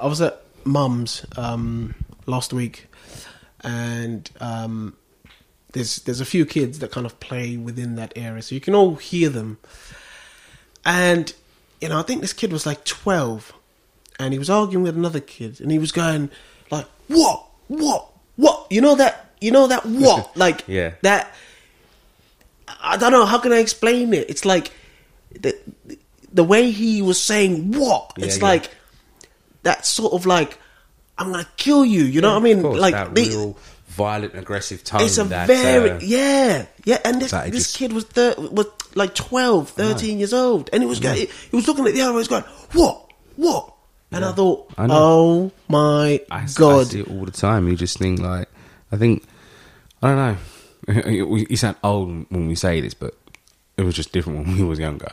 I 0.00 0.06
was 0.06 0.20
at 0.20 0.40
Mum's 0.62 1.26
um, 1.36 1.96
last 2.26 2.52
week, 2.52 2.86
and 3.62 4.30
um, 4.38 4.96
there's 5.72 5.96
there's 5.96 6.20
a 6.20 6.24
few 6.24 6.46
kids 6.46 6.78
that 6.78 6.92
kind 6.92 7.04
of 7.04 7.18
play 7.18 7.56
within 7.56 7.96
that 7.96 8.12
area, 8.14 8.42
so 8.42 8.54
you 8.54 8.60
can 8.60 8.76
all 8.76 8.94
hear 8.94 9.28
them. 9.28 9.58
And 10.86 11.34
you 11.84 11.90
know, 11.90 11.98
I 11.98 12.02
think 12.02 12.22
this 12.22 12.32
kid 12.32 12.50
was 12.50 12.64
like 12.64 12.82
twelve, 12.86 13.52
and 14.18 14.32
he 14.32 14.38
was 14.38 14.48
arguing 14.48 14.84
with 14.84 14.96
another 14.96 15.20
kid, 15.20 15.60
and 15.60 15.70
he 15.70 15.78
was 15.78 15.92
going 15.92 16.30
like, 16.70 16.86
"What? 17.08 17.44
What? 17.68 18.08
What? 18.36 18.66
You 18.70 18.80
know 18.80 18.94
that? 18.94 19.34
You 19.38 19.50
know 19.50 19.66
that? 19.66 19.84
What? 20.04 20.34
like 20.34 20.64
Yeah. 20.66 20.94
that." 21.02 21.34
I 22.82 22.96
don't 22.96 23.12
know 23.12 23.26
how 23.26 23.36
can 23.38 23.52
I 23.52 23.58
explain 23.58 24.14
it. 24.14 24.30
It's 24.30 24.46
like 24.46 24.72
the 25.38 25.54
the 26.32 26.42
way 26.42 26.70
he 26.70 27.02
was 27.02 27.20
saying 27.20 27.72
what. 27.72 28.14
Yeah, 28.16 28.24
it's 28.24 28.38
yeah. 28.38 28.44
like 28.44 28.70
that 29.64 29.84
sort 29.84 30.14
of 30.14 30.24
like 30.24 30.58
I'm 31.18 31.30
gonna 31.32 31.46
kill 31.58 31.84
you. 31.84 32.04
You 32.04 32.22
know 32.22 32.32
what 32.32 32.40
I 32.40 32.44
mean? 32.44 32.62
Course, 32.62 32.80
like 32.80 32.94
that 32.94 33.14
the- 33.14 33.28
real 33.28 33.58
violent 33.96 34.34
aggressive 34.34 34.82
tone 34.84 35.02
it's 35.02 35.18
a 35.18 35.24
that, 35.24 35.46
very 35.46 35.90
uh, 35.90 35.98
yeah 36.02 36.66
yeah. 36.84 36.98
And 37.04 37.20
this 37.22 37.30
this 37.30 37.52
just- 37.52 37.76
kid 37.76 37.92
was 37.92 38.04
thir- 38.04 38.34
was 38.38 38.66
like 38.94 39.14
12, 39.14 39.70
13 39.70 40.18
years 40.18 40.32
old, 40.32 40.70
and 40.72 40.82
he 40.82 40.88
was 40.88 41.00
going, 41.00 41.16
he 41.16 41.56
was 41.56 41.66
looking 41.66 41.86
at 41.86 41.94
the 41.94 42.00
other. 42.02 42.12
He 42.12 42.16
was 42.18 42.28
going 42.28 42.44
what 42.72 43.12
what. 43.36 43.70
And 44.12 44.24
I 44.24 44.30
thought, 44.32 44.72
I 44.78 44.86
oh 44.90 45.50
my 45.68 46.20
I, 46.30 46.42
s- 46.44 46.56
I 46.56 46.60
god! 46.60 46.86
see 46.86 47.00
it 47.00 47.08
all 47.08 47.24
the 47.24 47.32
time. 47.32 47.66
You 47.66 47.74
just 47.74 47.98
think 47.98 48.20
like, 48.20 48.48
I 48.92 48.96
think, 48.96 49.24
I 50.02 50.08
don't 50.08 50.16
know. 50.16 50.36
You 51.50 51.56
sound 51.56 51.76
old 51.82 52.26
when 52.30 52.46
we 52.46 52.54
say 52.54 52.80
this, 52.80 52.94
but 52.94 53.14
it 53.76 53.82
was 53.82 53.94
just 53.96 54.12
different 54.12 54.46
when 54.46 54.56
we 54.56 54.62
was 54.62 54.78
younger. 54.78 55.12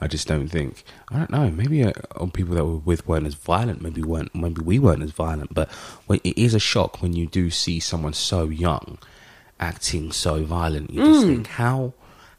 I 0.00 0.06
just 0.06 0.26
don't 0.26 0.48
think. 0.48 0.82
I 1.10 1.18
don't 1.18 1.30
know. 1.30 1.50
Maybe 1.50 1.84
uh, 1.84 1.92
on 2.16 2.30
people 2.30 2.54
that 2.54 2.64
were 2.64 2.76
with 2.76 3.06
weren't 3.06 3.26
as 3.26 3.34
violent. 3.34 3.82
Maybe 3.82 4.02
weren't. 4.02 4.34
Maybe 4.34 4.62
we 4.62 4.78
weren't 4.78 5.02
as 5.02 5.10
violent. 5.10 5.52
But 5.52 5.70
it 6.08 6.38
is 6.38 6.54
a 6.54 6.58
shock 6.58 7.02
when 7.02 7.12
you 7.12 7.26
do 7.26 7.50
see 7.50 7.80
someone 7.80 8.14
so 8.14 8.44
young 8.44 8.98
acting 9.60 10.10
so 10.10 10.42
violent. 10.44 10.90
You 10.90 11.04
just 11.04 11.26
think 11.26 11.46
how. 11.46 11.92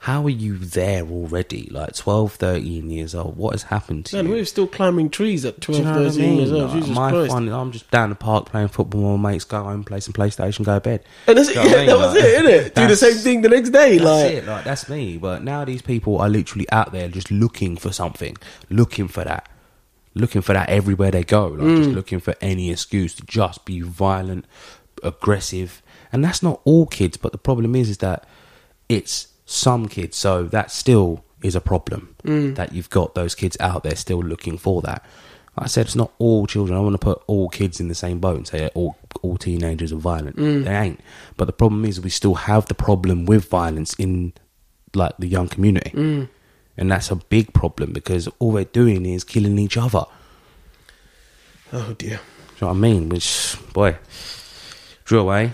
How 0.06 0.26
are 0.26 0.30
you 0.32 0.58
there 0.58 1.04
already? 1.04 1.68
Like 1.72 1.94
12, 1.96 2.34
13 2.34 2.90
years 2.90 3.14
old. 3.14 3.38
What 3.38 3.52
has 3.54 3.62
happened 3.64 4.08
to 4.08 4.18
you? 4.18 4.24
Man, 4.24 4.26
you? 4.30 4.34
we 4.34 4.40
were 4.42 4.46
still 4.46 4.66
climbing 4.66 5.12
trees 5.12 5.46
at 5.46 5.60
Do 5.60 5.74
12, 5.74 5.78
you 5.78 5.86
know 5.86 5.92
what 5.92 6.00
I 6.00 6.10
13 6.10 6.38
years 6.38 6.52
old. 6.52 6.62
Like, 6.64 6.74
Jesus 6.74 6.96
my 6.96 7.12
Christ. 7.12 7.32
fun, 7.32 7.48
I'm 7.50 7.72
just 7.72 7.92
down 7.92 8.10
the 8.10 8.16
park 8.16 8.48
playing 8.48 8.70
football 8.70 9.12
with 9.12 9.22
my 9.22 9.32
mates, 9.34 9.44
go 9.44 9.62
home, 9.64 9.84
play 9.84 10.00
some 10.00 10.14
PlayStation, 10.14 10.66
go 10.66 10.74
to 10.74 10.82
bed. 10.82 11.04
And 11.28 11.38
that's, 11.38 11.50
Do 11.50 11.54
you 11.54 11.60
know 11.60 11.70
what 11.70 11.76
I 11.76 11.78
mean? 11.82 11.86
that 11.88 11.98
was 11.98 12.14
Like, 12.16 12.24
it, 12.24 12.46
innit? 12.46 12.74
Do 12.74 12.88
the 12.88 12.96
same 12.96 13.14
thing 13.14 13.42
the 13.44 13.50
next 13.50 13.70
day. 13.70 13.98
That's 14.00 14.04
like, 14.24 14.32
it. 14.34 14.46
Like 14.48 14.64
that's 14.64 14.90
me. 14.90 15.18
But 15.18 15.44
now 15.44 15.66
these 15.66 15.84
people 15.84 16.18
are 16.20 16.30
literally 16.30 16.66
out 16.72 16.92
there 16.92 17.08
just 17.08 17.30
looking 17.30 17.78
for 17.78 17.92
something, 17.94 18.38
looking 18.72 19.08
for 19.08 19.24
that, 19.24 19.50
looking 20.16 20.42
for 20.42 20.54
that 20.54 20.68
everywhere 20.70 21.12
they 21.12 21.24
go. 21.24 21.46
Like 21.50 21.60
Mm. 21.60 21.78
just 21.78 21.90
looking 21.92 22.20
for 22.20 22.34
any 22.42 22.72
excuse 22.72 23.14
to 23.16 23.26
just 23.28 23.66
be 23.66 23.82
violent, 23.82 24.46
aggressive, 25.04 25.84
and 26.12 26.26
that's 26.26 26.42
not 26.42 26.60
all 26.64 26.88
kids. 26.88 27.18
But 27.18 27.34
the 27.34 27.38
problem 27.38 27.76
is, 27.76 27.88
is 27.88 28.00
that 28.00 28.26
it's 28.90 29.28
some 29.46 29.88
kids. 29.88 30.18
So 30.18 30.44
that 30.44 30.72
still 30.72 31.24
is 31.44 31.56
a 31.56 31.62
problem 31.62 32.16
Mm. 32.24 32.56
that 32.56 32.72
you've 32.74 32.90
got 32.90 33.16
those 33.16 33.34
kids 33.36 33.58
out 33.60 33.84
there 33.84 33.96
still 33.96 34.22
looking 34.22 34.58
for 34.58 34.82
that. 34.84 35.04
Like 35.58 35.66
I 35.66 35.68
said 35.68 35.88
it's 35.88 35.96
not 35.96 36.12
all 36.20 36.46
children. 36.48 36.78
I 36.78 36.82
want 36.82 36.94
to 36.94 36.98
put 37.00 37.22
all 37.28 37.50
kids 37.50 37.80
in 37.80 37.88
the 37.88 37.96
same 37.96 38.20
boat 38.20 38.38
and 38.38 38.48
say 38.48 38.70
all 38.76 38.96
all 39.24 39.38
teenagers 39.38 39.92
are 39.92 39.98
violent. 39.98 40.38
Mm. 40.38 40.64
They 40.66 40.76
ain't. 40.76 41.00
But 41.38 41.46
the 41.46 41.54
problem 41.54 41.84
is 41.86 42.00
we 42.00 42.10
still 42.10 42.36
have 42.36 42.68
the 42.68 42.74
problem 42.76 43.26
with 43.26 43.50
violence 43.50 43.94
in 43.96 44.34
like 44.94 45.18
the 45.18 45.28
young 45.28 45.48
community, 45.50 45.92
Mm. 45.92 46.30
and 46.78 46.92
that's 46.92 47.12
a 47.12 47.16
big 47.16 47.54
problem 47.54 47.92
because 47.92 48.28
all 48.40 48.52
they're 48.54 48.66
doing 48.66 49.06
is 49.06 49.24
killing 49.24 49.58
each 49.60 49.78
other. 49.78 50.06
oh 51.74 51.94
dear. 51.98 52.20
Do 52.60 52.66
you 52.66 52.68
know 52.68 52.68
what 52.68 52.74
I 52.74 52.80
mean? 52.80 53.10
Which 53.10 53.58
boy, 53.74 53.98
drill 55.06 55.32
eh? 55.34 55.50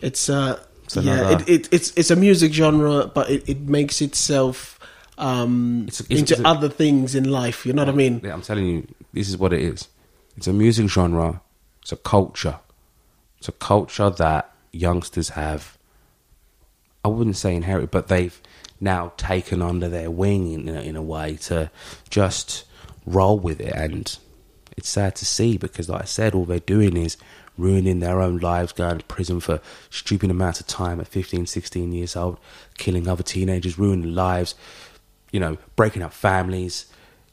It's 0.00 0.28
uh 0.28 0.60
It's 0.96 1.06
yeah, 1.06 1.14
another- 1.20 1.44
it, 1.44 1.48
it, 1.48 1.68
it's 1.72 1.92
it's 1.96 2.10
a 2.10 2.16
music 2.16 2.52
genre, 2.52 3.06
but 3.14 3.30
it, 3.30 3.48
it 3.48 3.60
makes 3.60 4.00
itself 4.02 4.78
um 5.18 5.84
It's 5.88 6.00
it's- 6.00 6.18
into 6.20 6.34
it's 6.34 6.42
a- 6.42 6.46
other 6.46 6.68
things 6.68 7.14
in 7.14 7.24
life. 7.30 7.64
You 7.66 7.72
know 7.72 7.82
what 7.82 7.88
I 7.88 7.96
mean? 7.96 8.20
Yeah, 8.24 8.32
I'm 8.34 8.42
telling 8.42 8.66
you, 8.66 8.86
this 9.12 9.28
is 9.28 9.36
what 9.36 9.52
it 9.52 9.60
is. 9.60 9.88
It's 10.36 10.46
a 10.46 10.52
music 10.52 10.88
genre. 10.88 11.40
It's 11.82 11.92
a 11.92 11.96
culture. 11.96 12.58
It's 13.38 13.48
a 13.48 13.52
culture 13.52 14.08
that 14.10 14.50
youngsters 14.72 15.30
have. 15.30 15.76
I 17.04 17.08
wouldn't 17.08 17.36
say 17.36 17.54
inherited, 17.56 17.90
but 17.90 18.08
they've 18.08 18.40
now 18.80 19.12
taken 19.16 19.60
under 19.60 19.88
their 19.88 20.10
wing 20.10 20.52
in 20.52 20.68
a, 20.68 20.80
in 20.80 20.96
a 20.96 21.02
way 21.02 21.36
to 21.36 21.70
just 22.08 22.64
roll 23.04 23.38
with 23.38 23.60
it, 23.60 23.72
and 23.74 24.16
it's 24.76 24.88
sad 24.88 25.16
to 25.16 25.26
see 25.26 25.56
because, 25.58 25.88
like 25.88 26.02
I 26.02 26.04
said, 26.06 26.34
all 26.34 26.44
they're 26.44 26.60
doing 26.60 26.96
is 26.96 27.16
ruining 27.58 28.00
their 28.00 28.20
own 28.20 28.38
lives, 28.38 28.72
going 28.72 28.98
to 28.98 29.04
prison 29.04 29.40
for 29.40 29.60
stupid 29.90 30.30
amounts 30.30 30.60
of 30.60 30.66
time 30.66 31.00
at 31.00 31.06
15, 31.06 31.46
16 31.46 31.92
years 31.92 32.16
old, 32.16 32.38
killing 32.78 33.08
other 33.08 33.22
teenagers, 33.22 33.78
ruining 33.78 34.14
lives, 34.14 34.54
you 35.30 35.40
know, 35.40 35.58
breaking 35.76 36.02
up 36.02 36.12
families, 36.12 36.86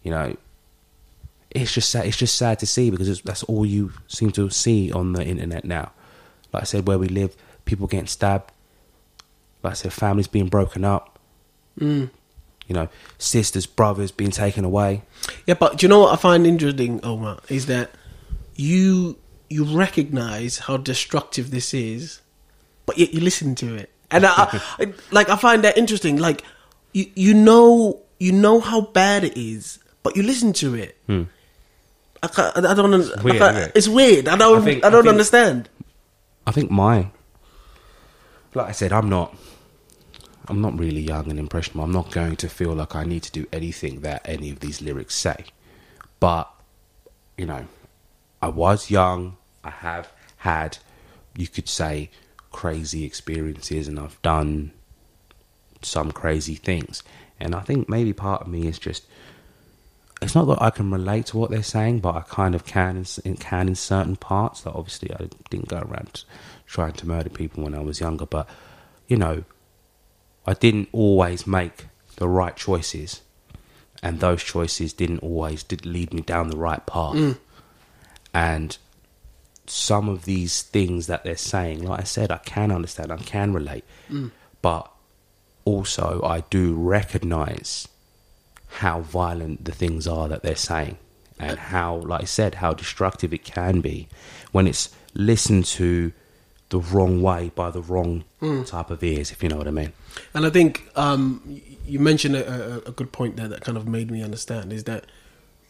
you 0.03 0.11
know, 0.11 0.35
it's 1.51 1.73
just 1.73 1.89
sad. 1.89 2.05
It's 2.05 2.17
just 2.17 2.37
sad 2.37 2.59
to 2.59 2.67
see 2.67 2.91
because 2.91 3.09
it's, 3.09 3.21
that's 3.21 3.43
all 3.43 3.65
you 3.65 3.91
seem 4.07 4.31
to 4.33 4.49
see 4.49 4.91
on 4.91 5.13
the 5.13 5.23
internet 5.23 5.65
now. 5.65 5.91
Like 6.53 6.63
I 6.63 6.65
said, 6.65 6.87
where 6.87 6.99
we 6.99 7.07
live, 7.07 7.35
people 7.65 7.87
getting 7.87 8.07
stabbed. 8.07 8.51
Like 9.63 9.71
I 9.71 9.75
said, 9.75 9.93
families 9.93 10.27
being 10.27 10.47
broken 10.47 10.85
up. 10.85 11.19
Mm. 11.79 12.09
You 12.67 12.75
know, 12.75 12.89
sisters, 13.17 13.65
brothers 13.65 14.11
being 14.11 14.31
taken 14.31 14.63
away. 14.63 15.01
Yeah, 15.47 15.55
but 15.55 15.77
do 15.77 15.85
you 15.85 15.89
know 15.89 16.01
what 16.01 16.13
I 16.13 16.17
find 16.17 16.45
interesting, 16.45 16.99
Omar, 17.03 17.39
is 17.49 17.65
that 17.65 17.89
you 18.55 19.17
you 19.49 19.63
recognize 19.65 20.59
how 20.59 20.77
destructive 20.77 21.51
this 21.51 21.73
is, 21.73 22.21
but 22.85 22.97
yet 22.97 23.13
you 23.13 23.19
listen 23.21 23.55
to 23.55 23.75
it, 23.75 23.89
and 24.11 24.25
I, 24.25 24.61
I 24.79 24.93
like 25.11 25.29
I 25.29 25.35
find 25.37 25.63
that 25.63 25.77
interesting. 25.77 26.17
Like 26.17 26.43
you 26.93 27.05
you 27.15 27.33
know 27.33 28.01
you 28.19 28.31
know 28.31 28.59
how 28.59 28.81
bad 28.81 29.23
it 29.23 29.37
is, 29.37 29.79
but 30.03 30.15
you 30.15 30.23
listen 30.23 30.53
to 30.53 30.75
it. 30.75 30.97
I, 32.21 32.27
can't, 32.27 32.57
I 32.65 32.73
don't. 32.73 32.93
It's 32.93 33.09
Hmm. 33.13 33.23
weird, 33.23 33.35
isn't 33.41 33.55
it? 33.57 33.71
It's 33.75 33.87
weird. 33.87 34.27
I 34.27 34.35
don't. 34.35 34.67
I, 34.67 34.71
I 34.71 34.79
don't 34.79 34.93
I 34.93 35.01
think- 35.01 35.07
understand. 35.07 35.69
I 36.47 36.51
think 36.51 36.71
my, 36.71 37.07
like 38.55 38.67
I 38.67 38.71
said, 38.71 38.91
I'm 38.91 39.07
not, 39.07 39.35
I'm 40.47 40.61
not 40.61 40.77
really 40.79 41.01
young 41.01 41.29
and 41.29 41.37
impressionable. 41.39 41.83
I'm 41.83 41.91
not 41.91 42.11
going 42.11 42.35
to 42.37 42.49
feel 42.49 42.73
like 42.73 42.95
I 42.95 43.03
need 43.03 43.21
to 43.23 43.31
do 43.31 43.45
anything 43.53 44.01
that 44.01 44.21
any 44.25 44.49
of 44.49 44.59
these 44.59 44.81
lyrics 44.81 45.13
say. 45.15 45.45
But, 46.19 46.49
you 47.37 47.45
know, 47.45 47.67
I 48.41 48.47
was 48.49 48.89
young. 48.89 49.37
I 49.69 49.87
have 49.87 50.11
had, 50.37 50.77
you 51.35 51.47
could 51.47 51.69
say, 51.69 52.09
crazy 52.51 53.03
experiences, 53.03 53.87
and 53.87 53.99
I've 53.99 54.21
done 54.21 54.71
some 55.81 56.11
crazy 56.11 56.55
things. 56.55 57.03
And 57.39 57.55
I 57.55 57.61
think 57.61 57.87
maybe 57.87 58.13
part 58.13 58.41
of 58.41 58.47
me 58.47 58.67
is 58.67 58.79
just 58.79 59.05
it's 60.21 60.35
not 60.35 60.45
that 60.45 60.61
I 60.61 60.69
can 60.69 60.91
relate 60.91 61.27
to 61.27 61.37
what 61.37 61.49
they're 61.49 61.63
saying, 61.63 61.99
but 61.99 62.15
I 62.15 62.21
kind 62.21 62.53
of 62.53 62.65
can 62.65 63.05
in, 63.23 63.37
can 63.37 63.69
in 63.69 63.75
certain 63.75 64.17
parts. 64.17 64.65
Like 64.65 64.75
obviously, 64.75 65.13
I 65.13 65.29
didn't 65.49 65.69
go 65.69 65.77
around 65.77 66.25
trying 66.67 66.93
to 66.93 67.07
murder 67.07 67.29
people 67.29 67.63
when 67.63 67.73
I 67.73 67.79
was 67.79 67.99
younger, 67.99 68.25
but 68.25 68.47
you 69.07 69.17
know, 69.17 69.43
I 70.45 70.53
didn't 70.53 70.89
always 70.91 71.47
make 71.47 71.85
the 72.17 72.27
right 72.27 72.55
choices, 72.55 73.21
and 74.03 74.19
those 74.19 74.43
choices 74.43 74.91
didn't 74.91 75.19
always 75.19 75.63
did 75.63 75.85
lead 75.85 76.13
me 76.13 76.21
down 76.21 76.49
the 76.49 76.57
right 76.57 76.85
path. 76.85 77.15
Mm. 77.15 77.37
And 78.33 78.77
some 79.69 80.09
of 80.09 80.25
these 80.25 80.61
things 80.61 81.07
that 81.07 81.23
they're 81.23 81.37
saying, 81.37 81.83
like 81.83 82.01
I 82.01 82.03
said, 82.03 82.31
I 82.31 82.37
can 82.37 82.71
understand, 82.71 83.11
I 83.11 83.17
can 83.17 83.53
relate, 83.53 83.83
mm. 84.09 84.31
but 84.61 84.91
also 85.65 86.21
I 86.23 86.41
do 86.49 86.73
recognize 86.73 87.87
how 88.67 89.01
violent 89.01 89.65
the 89.65 89.71
things 89.71 90.07
are 90.07 90.27
that 90.27 90.43
they're 90.43 90.55
saying 90.55 90.97
and 91.39 91.57
uh, 91.57 91.61
how 91.61 91.95
like 91.95 92.21
i 92.21 92.25
said 92.25 92.55
how 92.55 92.71
destructive 92.71 93.33
it 93.33 93.43
can 93.43 93.81
be 93.81 94.07
when 94.51 94.67
it's 94.67 94.89
listened 95.15 95.65
to 95.65 96.11
the 96.69 96.79
wrong 96.79 97.23
way 97.23 97.51
by 97.55 97.71
the 97.71 97.81
wrong 97.81 98.23
mm. 98.39 98.63
type 98.67 98.91
of 98.91 99.03
ears 99.03 99.31
if 99.31 99.41
you 99.41 99.49
know 99.49 99.57
what 99.57 99.67
i 99.67 99.71
mean. 99.71 99.91
And 100.33 100.45
I 100.45 100.49
think 100.49 100.87
um, 100.95 101.61
you 101.85 101.99
mentioned 101.99 102.35
a, 102.35 102.73
a, 102.73 102.77
a 102.89 102.91
good 102.91 103.11
point 103.11 103.35
there 103.35 103.47
that 103.47 103.61
kind 103.61 103.77
of 103.77 103.87
made 103.87 104.11
me 104.11 104.21
understand 104.21 104.71
is 104.73 104.83
that 104.85 105.05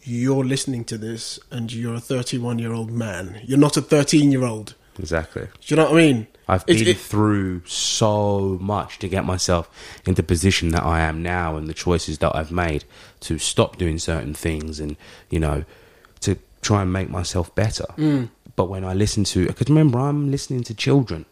you're 0.09 0.43
listening 0.43 0.83
to 0.85 0.97
this 0.97 1.39
and 1.51 1.71
you're 1.71 1.95
a 1.95 1.99
31 1.99 2.59
year 2.59 2.73
old 2.73 2.91
man. 2.91 3.41
You're 3.45 3.57
not 3.59 3.77
a 3.77 3.81
13 3.81 4.31
year 4.31 4.43
old. 4.43 4.75
exactly. 4.97 5.43
Do 5.43 5.49
you 5.67 5.75
know 5.75 5.85
what 5.85 5.93
I 5.93 5.97
mean? 5.97 6.27
i've 6.49 6.65
been 6.65 6.87
it- 6.87 6.97
through 6.97 7.61
so 7.65 8.57
much 8.59 8.97
to 8.97 9.07
get 9.07 9.23
myself 9.23 9.69
into 10.05 10.21
the 10.21 10.25
position 10.25 10.69
that 10.69 10.83
i 10.83 10.99
am 10.99 11.21
now 11.21 11.55
and 11.55 11.67
the 11.67 11.73
choices 11.75 12.17
that 12.17 12.35
i've 12.35 12.51
made 12.51 12.83
to 13.19 13.37
stop 13.37 13.77
doing 13.77 13.99
certain 13.99 14.33
things 14.33 14.79
and 14.79 14.97
you 15.29 15.39
know 15.39 15.63
to 16.19 16.35
try 16.61 16.81
and 16.81 16.91
make 16.91 17.09
myself 17.09 17.53
better. 17.55 17.85
Mm. 17.97 18.29
But 18.55 18.69
when 18.69 18.83
i 18.83 18.93
listen 18.93 19.23
to 19.25 19.47
because 19.47 19.69
remember 19.69 19.99
i'm 19.99 20.31
listening 20.31 20.63
to 20.63 20.73
children. 20.73 21.25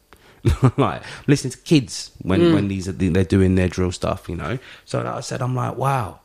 Like 0.77 1.01
listening 1.25 1.51
to 1.51 1.57
kids 1.57 2.11
when 2.21 2.39
mm. 2.39 2.53
when 2.53 2.67
these 2.69 2.87
are 2.87 2.93
they're 2.93 3.23
doing 3.25 3.55
their 3.55 3.67
drill 3.67 3.91
stuff 3.91 4.29
you 4.29 4.35
know. 4.35 4.59
So 4.85 5.01
like 5.01 5.15
i 5.15 5.19
said 5.19 5.41
i'm 5.41 5.55
like 5.55 5.75
wow 5.75 6.19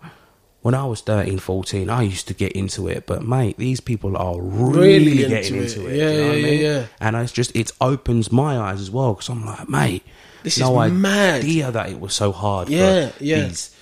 when 0.63 0.75
I 0.75 0.85
was 0.87 1.01
13, 1.03 1.39
14, 1.39 1.91
I 1.91 2.03
used 2.03 2.29
to 2.29 2.35
get 2.35 2.53
into 2.53 2.89
it, 2.89 3.07
but 3.07 3.23
mate, 3.25 3.57
these 3.59 3.81
people 3.81 4.17
are 4.17 4.41
really, 4.41 5.05
Really 5.13 5.17
getting 5.29 5.57
into 5.57 5.81
into 5.81 5.89
it. 5.89 5.93
it. 5.93 5.97
Yeah, 5.99 6.11
you 6.11 6.17
know 6.21 6.27
what 6.29 6.33
I 6.35 6.39
yeah, 6.39 6.45
mean? 6.47 6.61
yeah, 6.61 6.69
yeah. 6.81 6.87
And 7.01 7.17
it's 7.17 7.33
just, 7.33 7.55
it 7.57 7.73
opens 7.81 8.31
my 8.33 8.59
eyes 8.59 8.81
as 8.81 8.91
well, 8.91 9.15
because 9.15 9.29
I'm 9.29 9.45
like, 9.45 9.69
mate, 9.69 10.05
This 10.45 10.59
no 10.59 10.81
is 10.83 10.93
mad. 10.93 11.41
idea 11.43 11.71
that 11.73 11.91
it 11.91 11.99
was 12.01 12.15
so 12.15 12.31
hard 12.33 12.69
Yeah, 12.69 13.09
for 13.09 13.25
yeah. 13.25 13.41
these 13.49 13.77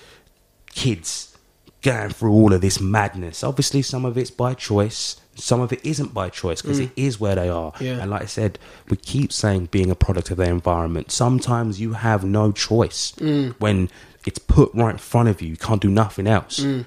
kids 0.73 1.35
going 1.81 2.09
through 2.09 2.31
all 2.31 2.53
of 2.53 2.61
this 2.61 2.79
madness. 2.79 3.43
Obviously, 3.43 3.81
some 3.81 4.05
of 4.05 4.17
it's 4.17 4.31
by 4.31 4.53
choice, 4.53 5.19
some 5.35 5.61
of 5.61 5.71
it 5.73 5.83
isn't 5.85 6.13
by 6.13 6.29
choice 6.29 6.61
because 6.61 6.79
it 6.79 6.91
is 6.95 7.19
where 7.19 7.35
they 7.35 7.49
are. 7.49 7.71
Mm. 7.73 7.81
Yeah. 7.81 7.97
And 8.01 8.11
like 8.11 8.21
I 8.23 8.25
said, 8.25 8.59
we 8.89 8.97
keep 8.97 9.31
saying 9.33 9.69
being 9.71 9.89
a 9.89 9.95
product 9.95 10.29
of 10.29 10.37
their 10.37 10.51
environment. 10.51 11.11
Sometimes 11.11 11.79
you 11.79 11.93
have 11.93 12.23
no 12.23 12.51
choice 12.51 13.13
Mm. 13.17 13.55
when 13.59 13.89
it's 14.25 14.39
put 14.39 14.71
right 14.73 14.91
in 14.91 14.97
front 14.97 15.29
of 15.29 15.41
you. 15.41 15.49
You 15.49 15.57
can't 15.57 15.81
do 15.81 15.89
nothing 15.89 16.27
else. 16.27 16.59
Mm. 16.59 16.85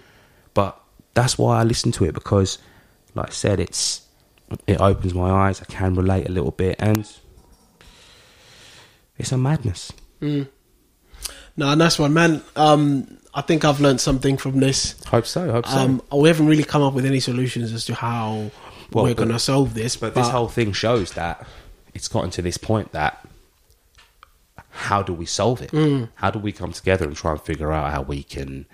But 0.53 0.81
that's 1.15 1.37
why 1.39 1.61
I 1.61 1.65
listen 1.65 1.93
to 1.93 2.05
it 2.05 2.15
because, 2.15 2.59
like 3.15 3.29
I 3.29 3.33
said, 3.33 3.61
it's 3.61 4.03
it 4.67 4.81
opens 4.81 5.15
my 5.15 5.31
eyes. 5.31 5.61
I 5.61 5.65
can 5.65 5.95
relate 5.95 6.29
a 6.29 6.33
little 6.33 6.51
bit, 6.51 6.77
and 6.79 7.11
it's 9.19 9.33
a 9.33 9.39
madness. 9.39 9.93
No, 10.21 11.69
and 11.71 11.81
that's 11.81 11.99
one, 11.99 12.13
man. 12.13 12.43
Um, 12.57 13.19
I 13.33 13.41
think 13.43 13.65
I've 13.65 13.81
learned 13.81 14.01
something 14.01 14.37
from 14.37 14.61
this. 14.61 14.95
Hope 15.07 15.27
so. 15.27 15.51
Hope 15.51 15.67
so. 15.67 15.77
Um, 15.77 16.03
we 16.13 16.29
haven't 16.29 16.47
really 16.47 16.65
come 16.65 16.83
up 16.83 16.95
with 16.95 17.05
any 17.05 17.21
solutions 17.21 17.73
as 17.73 17.85
to 17.87 17.95
how 17.95 18.51
Well, 18.93 19.05
we're 19.05 19.15
going 19.15 19.31
to 19.31 19.39
solve 19.39 19.75
this. 19.75 19.97
But 19.97 20.15
this 20.15 20.29
whole 20.29 20.49
thing 20.49 20.73
shows 20.73 21.13
that 21.13 21.47
it's 21.95 22.09
gotten 22.09 22.31
to 22.31 22.43
this 22.43 22.59
point 22.59 22.93
that 22.93 23.27
how 24.75 25.03
do 25.03 25.13
we 25.13 25.25
solve 25.25 25.63
it? 25.63 25.71
Mm. 25.71 26.09
How 26.17 26.31
do 26.31 26.41
we 26.41 26.51
come 26.51 26.73
together 26.73 27.07
and 27.07 27.17
try 27.17 27.31
and 27.31 27.41
figure 27.41 27.73
out 27.73 27.93
how 27.93 28.03
we 28.03 28.25
can, 28.25 28.67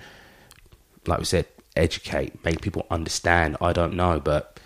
like 1.06 1.18
we 1.18 1.26
said, 1.26 1.46
educate, 1.76 2.42
make 2.42 2.62
people 2.62 2.86
understand. 2.90 3.58
I 3.60 3.74
don't 3.74 3.94
know, 3.94 4.18
but 4.18 4.58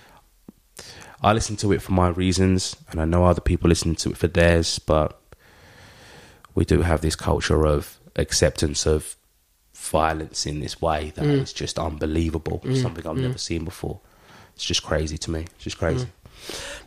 I 1.21 1.33
listen 1.33 1.57
to 1.57 1.73
it 1.73 1.83
for 1.83 1.93
my 1.93 2.09
reasons, 2.09 2.77
and 2.91 3.01
I 3.01 3.05
know 3.05 3.25
other 3.25 3.41
people 3.41 3.69
listen 3.69 3.97
to 3.97 4.11
it 4.11 4.17
for 4.17 4.29
theirs. 4.29 4.79
But 4.79 5.21
we 6.55 6.65
do 6.65 6.83
have 6.83 7.01
this 7.01 7.17
culture 7.17 7.67
of 7.67 7.99
acceptance 8.15 8.87
of 8.87 9.17
violence 9.75 10.47
in 10.47 10.61
this 10.61 10.81
way 10.81 11.13
that 11.17 11.25
mm. 11.25 11.43
is 11.43 11.53
just 11.53 11.81
unbelievable. 11.81 12.61
Mm. 12.61 12.81
Something 12.81 13.07
I've 13.07 13.17
never 13.17 13.39
seen 13.39 13.65
before. 13.65 14.01
It's 14.55 14.65
just 14.65 14.85
crazy 14.85 15.19
to 15.19 15.31
me. 15.33 15.41
It's 15.57 15.65
just 15.65 15.79
crazy. 15.79 16.07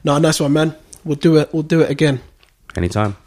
No, 0.06 0.18
nice 0.20 0.40
one, 0.40 0.54
man. 0.54 0.76
We'll 1.04 1.16
do 1.18 1.36
it. 1.36 1.54
We'll 1.54 1.64
do 1.64 1.82
it 1.82 1.92
again. 1.92 2.22
Anytime. 2.78 3.18